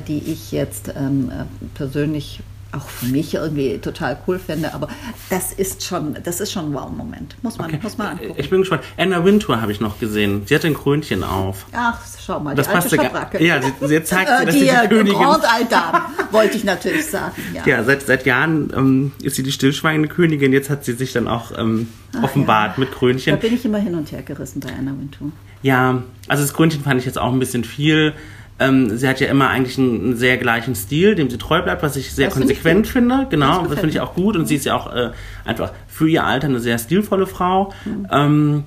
die 0.09 0.19
ich 0.19 0.53
jetzt 0.53 0.93
ähm, 0.97 1.31
äh, 1.31 1.45
persönlich 1.75 2.41
auch 2.73 2.89
für 2.89 3.07
mich 3.07 3.35
irgendwie 3.35 3.79
total 3.79 4.19
cool 4.27 4.39
finde, 4.39 4.73
aber 4.73 4.89
das 5.31 5.53
ist 5.53 5.85
schon, 5.85 6.17
das 6.25 6.41
ist 6.41 6.53
schon 6.53 6.71
ein 6.71 6.75
Wow-Moment. 6.75 7.37
Muss 7.43 7.59
man, 7.59 7.69
okay. 7.69 7.81
muss 7.83 7.99
man 7.99 8.09
angucken. 8.09 8.35
Ich 8.37 8.49
bin 8.49 8.61
gespannt. 8.61 8.83
Anna 8.97 9.25
Wintour 9.25 9.61
habe 9.61 9.73
ich 9.73 9.81
noch 9.81 9.99
gesehen. 9.99 10.43
Sie 10.47 10.55
hat 10.55 10.65
ein 10.65 10.75
Krönchen 10.75 11.23
auf. 11.23 11.67
Ach, 11.73 12.01
schau 12.25 12.41
mal, 12.41 12.55
das 12.55 12.69
die 12.69 12.75
alte 12.75 12.97
Schabracke. 12.97 13.45
Ja, 13.45 13.61
sie, 13.61 13.73
sie 13.87 14.03
zeigt, 14.05 14.31
äh, 14.41 14.47
dass 14.47 14.55
die, 14.55 14.61
sie 14.61 14.67
die 14.67 14.89
Königin... 14.89 15.19
Grand 15.19 15.45
Altar, 15.45 16.11
wollte 16.31 16.57
ich 16.57 16.65
natürlich 16.65 17.07
sagen. 17.07 17.35
Ja, 17.53 17.67
ja 17.67 17.85
seit, 17.85 18.03
seit 18.03 18.25
Jahren 18.25 18.73
ähm, 18.75 19.13
ist 19.23 19.37
sie 19.37 19.43
die 19.43 19.53
stillschweigende 19.53 20.09
Königin. 20.09 20.53
Jetzt 20.53 20.71
hat 20.71 20.85
sie 20.85 20.95
sich 20.95 21.13
dann 21.13 21.29
auch 21.29 21.53
ähm, 21.57 21.89
offenbart 22.23 22.79
ja. 22.79 22.85
mit 22.85 22.93
Krönchen. 22.93 23.35
Da 23.35 23.41
bin 23.41 23.55
ich 23.55 23.65
immer 23.65 23.79
hin 23.79 23.95
und 23.95 24.11
her 24.13 24.23
gerissen 24.23 24.61
bei 24.61 24.71
Anna 24.71 24.93
Wintour. 24.93 25.31
Ja, 25.63 26.03
also 26.27 26.43
das 26.43 26.55
Krönchen 26.55 26.83
fand 26.83 27.01
ich 27.01 27.07
jetzt 27.07 27.19
auch 27.19 27.33
ein 27.33 27.39
bisschen 27.39 27.65
viel. 27.65 28.15
Ähm, 28.59 28.97
sie 28.97 29.09
hat 29.09 29.21
ja 29.21 29.29
immer 29.29 29.49
eigentlich 29.49 29.79
einen, 29.79 30.17
sehr 30.17 30.37
gleichen 30.37 30.75
Stil, 30.75 31.15
dem 31.15 31.31
sie 31.31 31.39
treu 31.39 31.63
bleibt, 31.63 31.83
was 31.83 31.97
ich 31.97 32.13
sehr 32.13 32.29
das 32.29 32.35
konsequent 32.35 32.87
find 32.87 32.89
finde. 32.89 33.27
Genau, 33.31 33.61
das, 33.61 33.71
das 33.71 33.81
finde 33.81 33.95
ich 33.95 34.01
auch 34.01 34.15
gut. 34.15 34.37
Und 34.37 34.47
sie 34.47 34.57
ist 34.57 34.67
ja 34.67 34.75
auch 34.75 34.95
äh, 34.95 35.11
einfach 35.45 35.73
für 35.89 36.09
ihr 36.09 36.25
Alter 36.25 36.49
eine 36.49 36.61
sehr 36.61 36.79
stilvolle 36.79 37.27
Frau. 37.27 37.73
Mhm. 37.85 38.07
Ähm, 38.11 38.65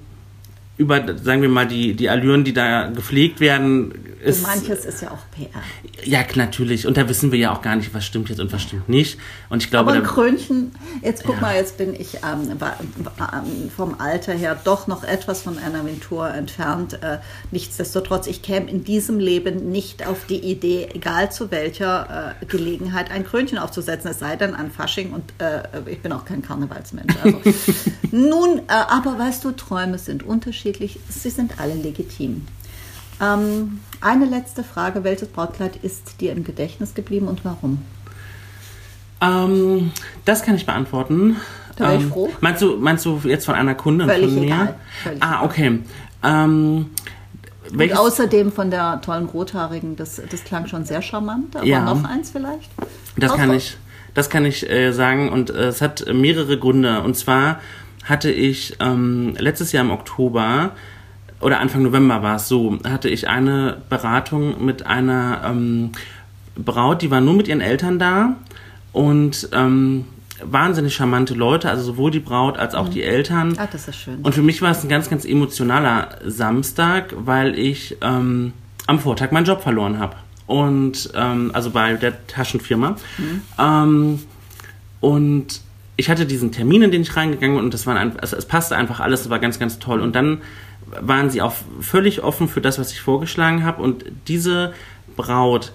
über, 0.78 1.18
sagen 1.18 1.42
wir 1.42 1.50
mal, 1.50 1.68
die, 1.68 1.94
die 1.94 2.10
Allüren, 2.10 2.44
die 2.44 2.54
da 2.54 2.88
gepflegt 2.88 3.40
werden, 3.40 3.94
ist. 4.26 4.40
Und 4.40 4.48
manches 4.48 4.86
ist 4.86 5.02
ja 5.02 5.12
auch 5.12 5.24
PR. 5.32 5.62
Ja, 6.04 6.24
natürlich. 6.36 6.86
Und 6.86 6.98
da 6.98 7.08
wissen 7.08 7.32
wir 7.32 7.40
ja 7.40 7.54
auch 7.54 7.62
gar 7.62 7.76
nicht, 7.76 7.94
was 7.94 8.06
stimmt 8.06 8.30
jetzt 8.30 8.40
und 8.40 8.52
was 8.52 8.62
stimmt 8.62 8.90
nicht. 8.90 9.18
Und 9.50 9.64
ich 9.64 9.70
glaube. 9.70 9.92
Aber 9.92 10.00
ein 10.00 10.06
Krönchen, 10.06 10.72
jetzt 11.02 11.24
guck 11.24 11.36
ja. 11.36 11.42
mal, 11.42 11.56
jetzt 11.56 11.78
bin 11.78 11.94
ich 11.94 12.16
ähm, 12.16 12.52
ähm, 12.52 13.72
vom 13.76 13.96
Alter 14.00 14.34
her 14.34 14.60
doch 14.64 14.88
noch 14.88 15.04
etwas 15.04 15.42
von 15.42 15.58
Anna 15.58 15.86
Ventura 15.86 16.36
entfernt. 16.36 17.02
Äh, 17.02 17.20
nichtsdestotrotz, 17.52 18.28
ich 18.28 18.42
käme 18.42 18.70
in 18.70 18.84
diesem 18.84 19.20
Leben 19.20 19.72
nicht 19.72 20.06
auf 20.06 20.26
die 20.26 20.40
Idee, 20.40 20.90
egal 20.94 21.32
zu 21.32 21.52
welcher 21.52 22.36
äh, 22.42 22.46
Gelegenheit, 22.46 23.12
ein 23.12 23.26
Krönchen 23.26 23.58
aufzusetzen, 23.58 24.12
es 24.12 24.20
sei 24.20 24.36
denn 24.36 24.56
an 24.56 24.72
Fasching 24.72 25.14
und 25.14 25.24
äh, 25.38 25.64
ich 25.90 26.02
bin 26.02 26.12
auch 26.12 26.26
kein 26.26 26.42
Karnevalsmensch. 26.42 27.16
Also. 27.24 27.40
Nun, 28.12 28.60
äh, 28.60 28.62
aber 28.68 29.18
weißt 29.18 29.44
du, 29.44 29.52
Träume 29.52 29.98
sind 29.98 30.24
unterschiedlich, 30.24 30.65
sie 30.74 31.30
sind 31.30 31.60
alle 31.60 31.76
legitim. 31.76 32.46
Ähm, 33.22 33.80
eine 34.02 34.26
letzte 34.26 34.64
Frage. 34.64 35.04
Welches 35.04 35.30
Brautkleid 35.30 35.78
ist 35.78 36.20
dir 36.22 36.32
im 36.32 36.44
Gedächtnis 36.44 36.94
geblieben 36.94 37.28
und 37.28 37.46
warum? 37.46 37.82
Ähm, 39.22 39.92
das 40.26 40.44
kann 40.44 40.56
ich 40.56 40.66
beantworten. 40.66 41.38
Da 41.78 41.86
wäre 41.86 41.98
ich 41.98 42.04
ähm, 42.04 42.10
froh. 42.10 42.30
Meinst 42.42 42.62
du, 42.62 42.78
meinst 42.78 43.06
du 43.06 43.20
jetzt 43.24 43.46
von 43.46 43.56
einer 43.56 43.76
Kundin 43.76 44.08
Völlig 44.08 44.34
von 44.34 44.36
mir? 44.36 44.46
Egal. 44.46 44.76
Völlig 45.04 45.24
ah, 45.24 45.44
okay. 45.44 45.80
Ähm, 46.24 46.90
und 47.72 47.98
außerdem 47.98 48.52
von 48.52 48.70
der 48.70 49.02
tollen 49.02 49.26
Rothaarigen, 49.26 49.96
das, 49.96 50.22
das 50.30 50.44
klang 50.44 50.68
schon 50.68 50.86
sehr 50.86 51.02
charmant, 51.02 51.56
aber 51.56 51.66
ja. 51.66 51.82
noch 51.82 52.04
eins 52.04 52.30
vielleicht? 52.30 52.70
Das 53.18 53.34
kann 53.34 53.54
ich, 53.54 53.78
das 54.14 54.30
kann 54.30 54.46
ich 54.46 54.70
äh, 54.70 54.92
sagen 54.92 55.30
und 55.30 55.50
äh, 55.50 55.68
es 55.68 55.82
hat 55.82 56.06
mehrere 56.14 56.60
Gründe. 56.60 57.02
Und 57.02 57.16
zwar 57.16 57.60
hatte 58.06 58.32
ich 58.32 58.78
ähm, 58.80 59.36
letztes 59.38 59.72
Jahr 59.72 59.84
im 59.84 59.92
Oktober 59.92 60.72
oder 61.42 61.60
Anfang 61.60 61.84
November 61.84 62.24
war 62.24 62.38
es 62.38 62.48
so, 62.48 62.80
hatte 62.84 63.10
ich 63.10 63.28
eine 63.28 63.82
Beratung 63.90 64.64
mit 64.64 64.86
einer 64.86 65.42
ähm, 65.46 65.92
Braut, 66.56 67.02
die 67.02 67.12
war 67.12 67.20
nur 67.20 67.34
mit 67.34 67.48
ihren 67.48 67.62
Eltern 67.62 68.00
da 68.00 68.38
und 68.94 69.50
ähm, 69.52 70.06
wahnsinnig 70.42 70.96
charmante 70.96 71.34
Leute, 71.34 71.70
also 71.70 71.84
sowohl 71.84 72.12
die 72.12 72.20
Braut 72.20 72.58
als 72.58 72.76
auch 72.76 72.88
mhm. 72.88 72.92
die 72.92 73.04
Eltern. 73.04 73.56
Ah, 73.58 73.68
das 73.70 73.88
ist 73.88 73.98
schön. 73.98 74.20
Und 74.22 74.34
für 74.34 74.42
mich 74.42 74.62
war 74.62 74.72
es 74.72 74.84
ein 74.84 74.90
ganz, 74.90 75.10
ganz 75.10 75.26
emotionaler 75.26 76.10
Samstag, 76.26 77.14
weil 77.18 77.58
ich 77.58 77.98
ähm, 78.02 78.54
am 78.88 79.00
Vortag 79.00 79.32
meinen 79.32 79.46
Job 79.46 79.62
verloren 79.62 80.00
habe. 80.00 80.16
Und 80.48 81.10
ähm, 81.16 81.52
also 81.54 81.72
bei 81.72 81.94
der 81.94 82.28
Taschenfirma. 82.28 82.96
Mhm. 83.18 83.42
Ähm, 83.58 84.20
und 85.00 85.62
ich 85.98 86.10
hatte 86.10 86.26
diesen 86.26 86.52
Termin, 86.52 86.84
in 86.84 86.92
den 86.92 87.02
ich 87.02 87.16
reingegangen 87.16 87.58
bin 87.58 87.66
und 87.66 87.74
das 87.74 87.88
war 87.88 87.96
ein, 87.96 88.20
also 88.20 88.36
es 88.36 88.46
passte 88.46 88.76
einfach 88.76 89.00
alles, 89.00 89.22
es 89.22 89.30
war 89.30 89.40
ganz, 89.40 89.60
ganz 89.60 89.80
toll. 89.80 90.02
Und 90.02 90.16
dann 90.16 90.42
waren 91.02 91.30
sie 91.30 91.42
auch 91.42 91.54
völlig 91.80 92.24
offen 92.24 92.48
für 92.48 92.62
das, 92.62 92.80
was 92.80 92.92
ich 92.92 93.02
vorgeschlagen 93.02 93.64
habe. 93.64 93.82
Und 93.82 94.06
diese 94.28 94.74
Braut 95.16 95.72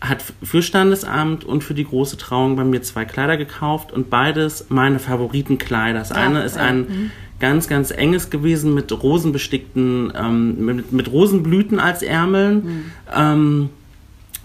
hat 0.00 0.22
für 0.42 0.62
Standesamt 0.62 1.44
und 1.44 1.64
für 1.64 1.74
die 1.74 1.84
große 1.84 2.16
Trauung 2.16 2.56
bei 2.56 2.64
mir 2.64 2.82
zwei 2.82 3.04
Kleider 3.04 3.36
gekauft 3.36 3.92
und 3.92 4.10
beides 4.10 4.66
meine 4.68 4.98
Favoritenkleider. 4.98 5.98
Das 5.98 6.12
eine 6.12 6.42
ist 6.42 6.58
ein 6.58 6.78
mhm. 6.78 7.10
ganz, 7.40 7.66
ganz 7.66 7.90
enges 7.90 8.30
gewesen 8.30 8.74
mit 8.74 8.92
rosenbestickten, 8.92 10.12
ähm, 10.14 10.64
mit, 10.64 10.92
mit, 10.92 11.10
Rosenblüten 11.10 11.80
als 11.80 12.02
Ärmeln. 12.02 12.54
Mhm. 12.54 12.84
Ähm, 13.14 13.70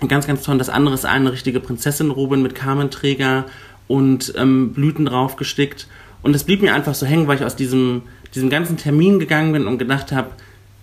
ganz, 0.07 0.25
ganz 0.25 0.41
toll. 0.43 0.57
Das 0.57 0.69
andere 0.69 0.95
ist 0.95 1.05
eine 1.05 1.31
richtige 1.31 1.59
Prinzessin-Robe 1.59 2.37
mit 2.37 2.55
Kamenträger 2.55 3.45
und 3.91 4.33
ähm, 4.37 4.71
Blüten 4.71 5.05
drauf 5.05 5.35
gestickt. 5.35 5.87
Und 6.21 6.33
es 6.33 6.45
blieb 6.45 6.61
mir 6.61 6.73
einfach 6.73 6.95
so 6.95 7.05
hängen, 7.05 7.27
weil 7.27 7.35
ich 7.35 7.43
aus 7.43 7.57
diesem, 7.57 8.03
diesem 8.33 8.49
ganzen 8.49 8.77
Termin 8.77 9.19
gegangen 9.19 9.51
bin 9.51 9.67
und 9.67 9.79
gedacht 9.79 10.13
habe, 10.13 10.29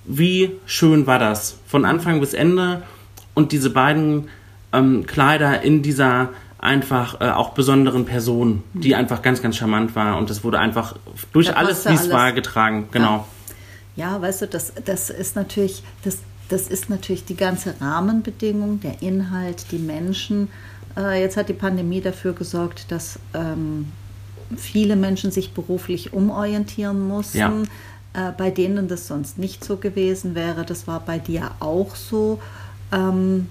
wie 0.05 0.51
schön 0.67 1.07
war 1.07 1.19
das 1.19 1.57
von 1.67 1.87
Anfang 1.87 2.21
bis 2.21 2.35
Ende 2.35 2.83
und 3.33 3.53
diese 3.53 3.71
beiden 3.71 4.29
ähm, 4.75 5.07
Kleider 5.07 5.63
in 5.63 5.81
dieser 5.83 6.31
einfach 6.59 7.21
äh, 7.21 7.31
auch 7.31 7.51
besonderen 7.51 8.05
Person, 8.05 8.63
die 8.75 8.95
einfach 8.95 9.23
ganz, 9.23 9.41
ganz 9.41 9.57
charmant 9.57 9.97
war 9.97 10.19
und 10.19 10.29
das 10.29 10.45
wurde 10.45 10.59
einfach 10.59 10.97
durch 11.33 11.57
alles, 11.57 11.89
wie 11.89 11.95
es 11.95 12.11
war, 12.11 12.33
getragen. 12.33 12.89
Genau. 12.91 13.27
Ja. 13.97 14.13
ja, 14.13 14.21
weißt 14.21 14.43
du, 14.43 14.49
das, 14.49 14.73
das 14.85 15.09
ist 15.09 15.35
natürlich, 15.35 15.83
das, 16.05 16.19
das 16.51 16.69
ist 16.69 16.91
natürlich 16.91 17.25
die 17.25 17.37
ganze 17.37 17.75
Rahmenbedingung, 17.81 18.81
der 18.81 19.01
Inhalt, 19.01 19.67
die 19.71 19.79
Menschen. 19.79 20.49
Äh, 20.99 21.23
jetzt 21.23 21.37
hat 21.37 21.49
die 21.49 21.55
Pandemie 21.55 22.01
dafür 22.01 22.33
gesorgt, 22.33 22.91
dass 22.91 23.19
ähm, 23.33 23.93
viele 24.57 24.97
Menschen 24.97 25.31
sich 25.31 25.53
beruflich 25.53 26.13
umorientieren 26.13 27.07
mussten. 27.07 27.39
Ja. 27.39 27.53
Äh, 28.15 28.33
bei 28.37 28.51
denen 28.51 28.89
das 28.89 29.07
sonst 29.07 29.39
nicht 29.39 29.65
so 29.65 29.77
gewesen 29.77 30.35
wäre. 30.35 30.65
Das 30.65 30.87
war 30.87 31.01
bei 31.01 31.19
dir 31.19 31.51
auch 31.61 31.95
so. 31.95 32.41
Ähm, 32.91 33.49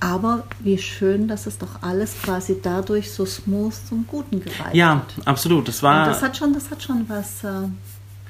aber 0.00 0.44
wie 0.60 0.78
schön, 0.78 1.28
dass 1.28 1.46
es 1.46 1.58
doch 1.58 1.82
alles 1.82 2.14
quasi 2.22 2.56
dadurch 2.62 3.12
so 3.12 3.24
smooth 3.24 3.74
zum 3.88 4.06
Guten 4.06 4.40
gereicht 4.40 4.64
hat. 4.64 4.74
Ja, 4.74 5.06
absolut. 5.24 5.68
Das 5.68 5.82
war. 5.82 6.04
Und 6.04 6.10
das 6.10 6.22
hat 6.22 6.36
schon, 6.36 6.52
das 6.52 6.70
hat 6.70 6.82
schon 6.82 7.04
was 7.08 7.44
äh, 7.44 7.68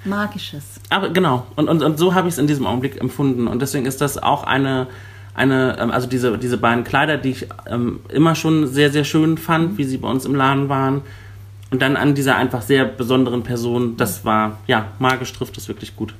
Magisches. 0.05 0.65
Aber 0.91 1.11
genau. 1.11 1.47
Und, 1.57 1.69
und, 1.69 1.83
und 1.83 1.99
so 1.99 2.15
habe 2.15 2.29
ich 2.29 2.35
es 2.35 2.39
in 2.39 2.47
diesem 2.47 2.67
Augenblick 2.67 3.01
empfunden. 3.01 3.49
Und 3.49 3.63
deswegen 3.63 3.87
ist 3.87 4.01
das 4.01 4.19
auch 4.19 4.45
eine, 4.45 4.87
eine 5.35 5.77
ähm, 5.79 5.91
also 5.91 6.07
diese, 6.07 6.39
diese 6.39 6.57
beiden 6.57 6.85
Kleider, 6.85 7.17
die 7.17 7.31
ich 7.31 7.49
ähm, 7.67 8.01
immer 8.09 8.35
schon 8.35 8.67
sehr, 8.67 8.91
sehr 8.91 9.05
schön 9.05 9.37
fand, 9.37 9.79
wie 9.79 9.85
sie 9.85 9.99
bei 9.99 10.09
uns 10.09 10.25
im 10.25 10.35
Laden 10.35 10.69
waren. 10.69 11.03
Und 11.71 11.83
dann 11.83 11.97
an 11.97 12.15
dieser 12.15 12.37
einfach 12.37 12.63
sehr 12.63 12.85
besonderen 12.85 13.43
Person, 13.43 13.97
das 13.97 14.25
war, 14.25 14.59
ja, 14.67 14.93
magisch 15.01 15.33
trifft 15.33 15.57
es 15.59 15.67
wirklich 15.67 15.97
gut. 15.97 16.15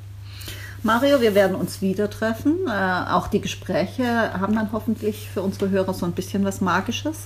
Mario, 0.83 1.21
wir 1.21 1.35
werden 1.35 1.55
uns 1.55 1.81
wieder 1.81 2.11
treffen. 2.11 2.57
Äh, 2.67 3.11
auch 3.11 3.29
die 3.29 3.41
Gespräche 3.41 4.05
haben 4.39 4.55
dann 4.55 4.73
hoffentlich 4.73 5.31
für 5.33 5.43
unsere 5.43 5.71
Hörer 5.71 5.95
so 5.95 6.05
ein 6.05 6.13
bisschen 6.13 6.45
was 6.45 6.61
Magisches. 6.61 7.17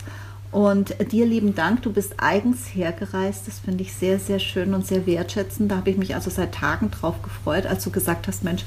Und 0.51 0.95
dir 1.13 1.27
lieben 1.27 1.55
Dank, 1.55 1.83
du 1.83 1.93
bist 1.93 2.15
eigens 2.19 2.67
hergereist. 2.75 3.47
Das 3.47 3.59
finde 3.59 3.83
ich 3.83 3.93
sehr, 3.93 4.19
sehr 4.19 4.39
schön 4.39 4.75
und 4.75 4.87
sehr 4.87 5.07
wertschätzend. 5.07 5.71
Da 5.71 5.77
habe 5.77 5.91
ich 5.91 5.97
mich 5.97 6.15
also 6.15 6.31
seit 6.31 6.55
Tagen 6.55 6.91
drauf 6.91 7.23
gefreut, 7.23 7.67
als 7.67 7.85
du 7.85 7.91
gesagt 7.91 8.29
hast, 8.29 8.45
Mensch, 8.45 8.65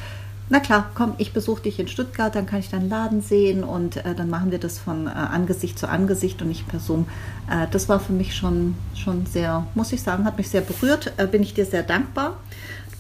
na 0.52 0.60
klar, 0.60 0.92
komm, 0.96 1.14
ich 1.18 1.32
besuche 1.32 1.64
dich 1.64 1.80
in 1.80 1.88
Stuttgart, 1.88 2.36
dann 2.36 2.46
kann 2.46 2.60
ich 2.60 2.70
deinen 2.70 2.90
Laden 2.90 3.22
sehen 3.22 3.64
und 3.64 3.96
äh, 3.96 4.14
dann 4.14 4.30
machen 4.30 4.52
wir 4.52 4.60
das 4.60 4.80
von 4.80 5.08
äh, 5.08 5.12
Angesicht 5.12 5.80
zu 5.80 5.88
Angesicht 5.88 6.42
und 6.42 6.50
nicht 6.50 6.68
per 6.68 6.82
Zoom. 6.82 7.08
Äh, 7.50 7.68
das 7.72 7.88
war 7.88 8.02
für 8.02 8.12
mich 8.12 8.36
schon, 8.36 8.76
schon 8.94 9.26
sehr, 9.26 9.66
muss 9.76 9.94
ich 9.94 10.04
sagen, 10.04 10.26
hat 10.26 10.38
mich 10.38 10.50
sehr 10.50 10.60
berührt. 10.60 11.14
Äh, 11.16 11.28
bin 11.28 11.42
ich 11.42 11.54
dir 11.54 11.66
sehr 11.66 11.84
dankbar. 11.84 12.38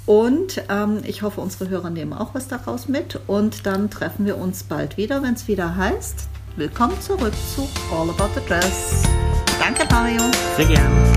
Und 0.06 0.64
ähm, 0.70 1.02
ich 1.04 1.24
hoffe, 1.24 1.42
unsere 1.42 1.70
Hörer 1.70 1.90
nehmen 1.90 2.14
auch 2.14 2.34
was 2.34 2.48
daraus 2.48 2.88
mit. 2.88 3.20
Und 3.28 3.66
dann 3.66 3.90
treffen 3.90 4.26
wir 4.26 4.38
uns 4.38 4.64
bald 4.64 4.96
wieder, 4.96 5.22
wenn 5.22 5.34
es 5.34 5.50
wieder 5.50 5.76
heißt. 5.76 6.30
Willkommen 6.56 7.00
zurück 7.02 7.34
zu 7.54 7.68
All 7.94 8.10
About 8.10 8.34
the 8.34 8.46
Dress. 8.48 9.04
Danke, 9.60 9.86
Mario. 9.92 10.22
Sehr 10.56 10.68
gerne. 10.68 11.14